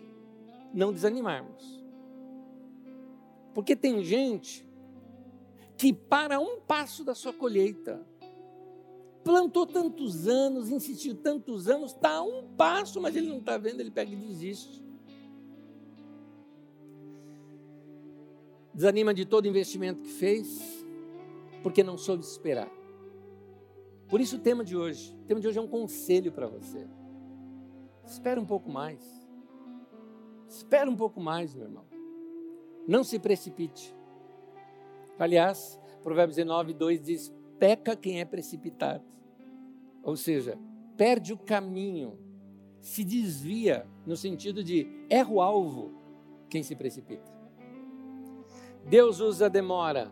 não 0.74 0.94
desanimarmos. 0.94 1.84
Porque 3.54 3.76
tem 3.76 4.02
gente 4.02 4.66
que 5.76 5.92
para 5.92 6.40
um 6.40 6.62
passo 6.62 7.04
da 7.04 7.14
sua 7.14 7.34
colheita 7.34 8.06
plantou 9.30 9.68
tantos 9.68 10.28
anos, 10.28 10.72
insistiu 10.72 11.14
tantos 11.14 11.68
anos, 11.68 11.92
está 11.92 12.14
a 12.14 12.24
um 12.24 12.48
passo, 12.58 13.00
mas 13.00 13.16
ele 13.16 13.30
não 13.30 13.38
está 13.38 13.60
vendo, 13.60 13.80
ele 13.80 13.92
pega 13.92 14.12
e 14.12 14.16
desiste. 14.16 14.84
Desanima 18.74 19.14
de 19.14 19.26
todo 19.26 19.48
investimento 19.48 20.02
que 20.02 20.10
fez, 20.10 20.84
porque 21.62 21.84
não 21.84 21.96
soube 21.96 22.24
esperar. 22.24 22.72
Por 24.08 24.20
isso 24.20 24.38
o 24.38 24.40
tema 24.40 24.64
de 24.64 24.76
hoje, 24.76 25.16
o 25.22 25.26
tema 25.28 25.40
de 25.40 25.48
hoje 25.48 25.60
é 25.60 25.62
um 25.62 25.68
conselho 25.68 26.32
para 26.32 26.48
você. 26.48 26.88
Espera 28.04 28.42
um 28.42 28.46
pouco 28.48 28.72
mais. 28.72 29.00
Espera 30.48 30.90
um 30.90 30.96
pouco 30.96 31.22
mais, 31.22 31.54
meu 31.54 31.66
irmão. 31.66 31.86
Não 32.88 33.04
se 33.04 33.20
precipite. 33.20 33.96
Aliás, 35.20 35.80
Provérbios 36.02 36.38
19, 36.38 36.74
2 36.74 37.00
diz: 37.00 37.32
peca 37.60 37.96
quem 37.96 38.22
é 38.22 38.26
precipitado. 38.26 39.19
Ou 40.04 40.16
seja, 40.16 40.58
perde 40.98 41.34
o 41.34 41.38
caminho, 41.38 42.18
se 42.80 43.04
desvia, 43.04 43.86
no 44.06 44.16
sentido 44.16 44.64
de 44.64 44.88
erra 45.10 45.30
o 45.30 45.42
alvo 45.42 45.94
quem 46.50 46.64
se 46.64 46.76
precipita. 46.76 47.32
Deus 48.86 49.20
usa 49.20 49.46
a 49.46 49.50
demora 49.50 50.12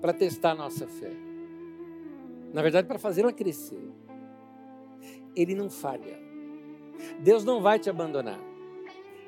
para 0.00 0.12
testar 0.12 0.52
a 0.52 0.54
nossa 0.54 0.86
fé. 0.86 1.10
Na 2.52 2.62
verdade, 2.62 2.86
para 2.86 2.98
fazê-la 2.98 3.32
crescer. 3.32 3.90
Ele 5.34 5.54
não 5.54 5.68
falha. 5.68 6.16
Deus 7.20 7.44
não 7.44 7.60
vai 7.60 7.78
te 7.78 7.90
abandonar. 7.90 8.38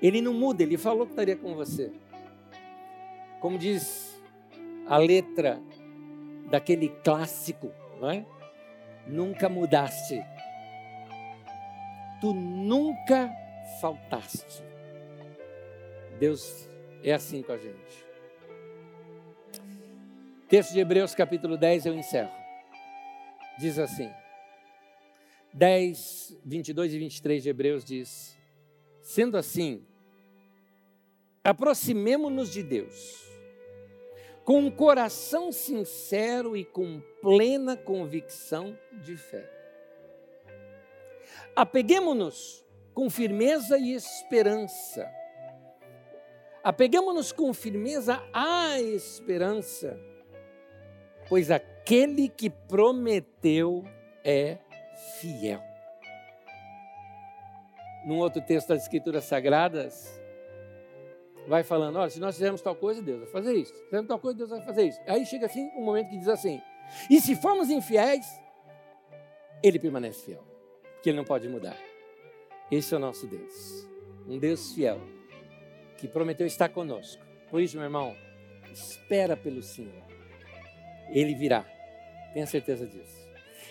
Ele 0.00 0.20
não 0.20 0.32
muda, 0.32 0.62
ele 0.62 0.76
falou 0.76 1.06
que 1.06 1.12
estaria 1.12 1.36
com 1.36 1.54
você. 1.54 1.90
Como 3.40 3.58
diz 3.58 4.22
a 4.86 4.98
letra 4.98 5.60
daquele 6.50 6.90
clássico, 7.02 7.72
não 8.00 8.10
é? 8.10 8.26
Nunca 9.06 9.48
mudaste. 9.48 10.22
Tu 12.20 12.32
nunca 12.32 13.30
faltaste. 13.80 14.64
Deus 16.18 16.68
é 17.02 17.12
assim 17.12 17.42
com 17.42 17.52
a 17.52 17.58
gente. 17.58 18.06
Texto 20.48 20.72
de 20.72 20.80
Hebreus, 20.80 21.14
capítulo 21.14 21.56
10, 21.56 21.86
eu 21.86 21.94
encerro. 21.94 22.30
Diz 23.58 23.78
assim: 23.78 24.10
10, 25.52 26.38
22 26.44 26.94
e 26.94 26.98
23 26.98 27.42
de 27.42 27.48
Hebreus 27.48 27.84
diz: 27.84 28.38
Sendo 29.02 29.36
assim, 29.36 29.84
aproximemo-nos 31.42 32.52
de 32.52 32.62
Deus, 32.62 33.25
com 34.46 34.60
um 34.60 34.70
coração 34.70 35.50
sincero 35.50 36.56
e 36.56 36.64
com 36.64 37.02
plena 37.20 37.76
convicção 37.76 38.78
de 38.92 39.16
fé. 39.16 39.44
Apeguemo-nos 41.56 42.64
com 42.94 43.10
firmeza 43.10 43.76
e 43.76 43.92
esperança. 43.92 45.04
Apeguemo-nos 46.62 47.32
com 47.32 47.52
firmeza 47.52 48.22
à 48.32 48.80
esperança, 48.80 49.98
pois 51.28 51.50
aquele 51.50 52.28
que 52.28 52.48
prometeu 52.48 53.82
é 54.22 54.58
fiel. 55.20 55.60
Num 58.06 58.18
outro 58.18 58.40
texto 58.40 58.68
das 58.68 58.82
Escrituras 58.82 59.24
Sagradas, 59.24 60.20
vai 61.46 61.62
falando: 61.62 61.96
olha, 61.96 62.10
se 62.10 62.20
nós 62.20 62.34
fizermos 62.34 62.60
tal 62.60 62.74
coisa, 62.74 63.02
Deus 63.02 63.20
vai 63.20 63.28
fazer 63.28 63.54
isso. 63.54 63.74
Se 63.74 63.84
fizermos 63.84 64.08
tal 64.08 64.18
coisa, 64.18 64.38
Deus 64.38 64.50
vai 64.50 64.62
fazer 64.62 64.84
isso. 64.84 65.00
Aí 65.06 65.24
chega 65.26 65.46
assim 65.46 65.70
um 65.76 65.82
momento 65.82 66.10
que 66.10 66.18
diz 66.18 66.28
assim: 66.28 66.60
e 67.10 67.20
se 67.20 67.36
formos 67.36 67.70
infiéis, 67.70 68.26
Ele 69.62 69.78
permanece 69.78 70.24
fiel, 70.24 70.44
porque 70.94 71.10
Ele 71.10 71.16
não 71.16 71.24
pode 71.24 71.48
mudar. 71.48 71.76
Esse 72.70 72.94
é 72.94 72.96
o 72.96 73.00
nosso 73.00 73.26
Deus, 73.26 73.86
um 74.26 74.38
Deus 74.38 74.72
fiel, 74.72 75.00
que 75.96 76.08
prometeu 76.08 76.46
estar 76.46 76.68
conosco. 76.68 77.24
Por 77.50 77.60
isso, 77.60 77.76
meu 77.76 77.84
irmão, 77.84 78.16
espera 78.72 79.36
pelo 79.36 79.62
Senhor. 79.62 80.04
Ele 81.10 81.34
virá, 81.34 81.64
tenha 82.32 82.46
certeza 82.46 82.86
disso. 82.86 83.24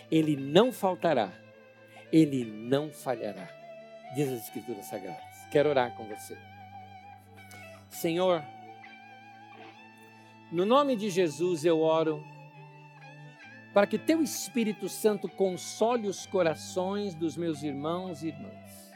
Ele 0.10 0.38
não 0.38 0.72
faltará, 0.72 1.34
ele 2.12 2.46
não 2.46 2.90
falhará, 2.90 3.50
diz 4.16 4.32
as 4.32 4.44
Escrituras 4.44 4.86
Sagradas. 4.86 5.24
Quero 5.52 5.70
orar 5.70 5.96
com 5.96 6.06
você. 6.06 6.38
Senhor, 7.96 8.44
no 10.52 10.66
nome 10.66 10.96
de 10.96 11.10
Jesus 11.10 11.66
eu 11.66 11.82
oro 11.82 12.24
para 13.74 13.88
que 13.88 13.98
teu 13.98 14.22
Espírito 14.22 14.88
Santo 14.88 15.28
console 15.28 16.08
os 16.08 16.26
corações 16.26 17.14
dos 17.14 17.36
meus 17.36 17.62
irmãos 17.62 18.24
e 18.24 18.28
irmãs. 18.28 18.92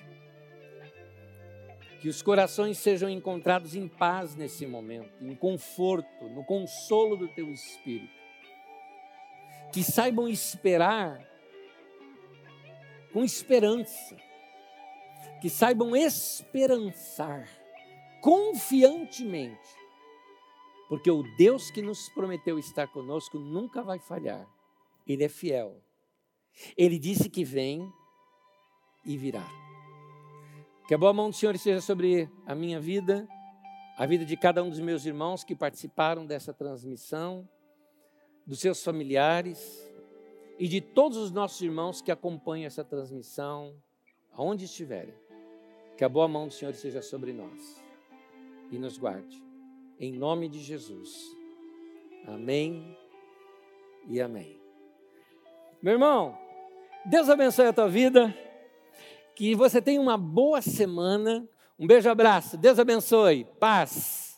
Que 2.00 2.08
os 2.08 2.22
corações 2.22 2.78
sejam 2.78 3.10
encontrados 3.10 3.76
em 3.76 3.88
paz 3.88 4.36
nesse 4.36 4.66
momento, 4.66 5.12
em 5.22 5.36
conforto, 5.36 6.30
no 6.30 6.46
consolo 6.46 7.18
do 7.18 7.28
teu 7.28 7.52
Espírito 7.52 8.20
que 9.72 9.84
saibam 9.84 10.28
esperar 10.28 11.28
com 13.14 13.24
esperança, 13.24 14.16
que 15.42 15.50
saibam 15.50 15.96
esperançar 15.96 17.48
confiantemente, 18.22 19.76
porque 20.88 21.10
o 21.10 21.24
Deus 21.38 21.70
que 21.70 21.82
nos 21.82 22.10
prometeu 22.10 22.58
estar 22.58 22.88
conosco 22.88 23.38
nunca 23.38 23.82
vai 23.82 24.00
falhar, 24.00 24.48
Ele 25.08 25.24
é 25.24 25.30
fiel. 25.30 25.82
Ele 26.76 26.98
disse 26.98 27.30
que 27.30 27.44
vem 27.44 27.92
e 29.06 29.18
virá. 29.18 29.48
Que 30.88 30.94
a 30.94 30.98
boa 30.98 31.14
mão 31.14 31.30
do 31.30 31.36
Senhor 31.36 31.54
esteja 31.54 31.82
sobre 31.82 32.30
a 32.46 32.56
minha 32.56 32.80
vida, 32.80 33.28
a 33.98 34.06
vida 34.06 34.26
de 34.26 34.36
cada 34.36 34.64
um 34.64 34.70
dos 34.70 34.80
meus 34.80 35.06
irmãos 35.06 35.44
que 35.44 35.56
participaram 35.56 36.26
dessa 36.26 36.54
transmissão 36.54 37.48
dos 38.46 38.60
seus 38.60 38.84
familiares 38.84 39.88
e 40.58 40.68
de 40.68 40.82
todos 40.82 41.18
os 41.20 41.32
nossos 41.32 41.62
irmãos 41.62 42.02
que 42.02 42.12
acompanham 42.12 42.66
essa 42.66 42.84
transmissão, 42.84 43.76
aonde 44.32 44.66
estiverem. 44.66 45.14
Que 45.96 46.04
a 46.04 46.10
boa 46.10 46.28
mão 46.28 46.48
do 46.48 46.54
Senhor 46.54 46.72
esteja 46.72 47.02
sobre 47.02 47.32
nós 47.32 47.89
e 48.72 48.78
nos 48.78 48.98
guarde. 48.98 49.42
Em 50.00 50.12
nome 50.14 50.48
de 50.48 50.60
Jesus. 50.60 51.36
Amém 52.28 52.98
e 54.08 54.22
amém. 54.22 54.60
Meu 55.82 55.94
irmão, 55.94 56.38
Deus 57.06 57.30
abençoe 57.30 57.68
a 57.68 57.74
tua 57.74 57.90
vida. 57.90 58.36
Que 59.36 59.56
você 59.56 59.82
tenha 59.82 60.02
uma 60.02 60.18
boa 60.18 60.62
semana. 60.62 61.48
Um 61.78 61.88
beijo, 61.88 62.10
abraço. 62.10 62.58
Deus 62.58 62.78
abençoe. 62.78 63.46
Paz. 63.60 64.29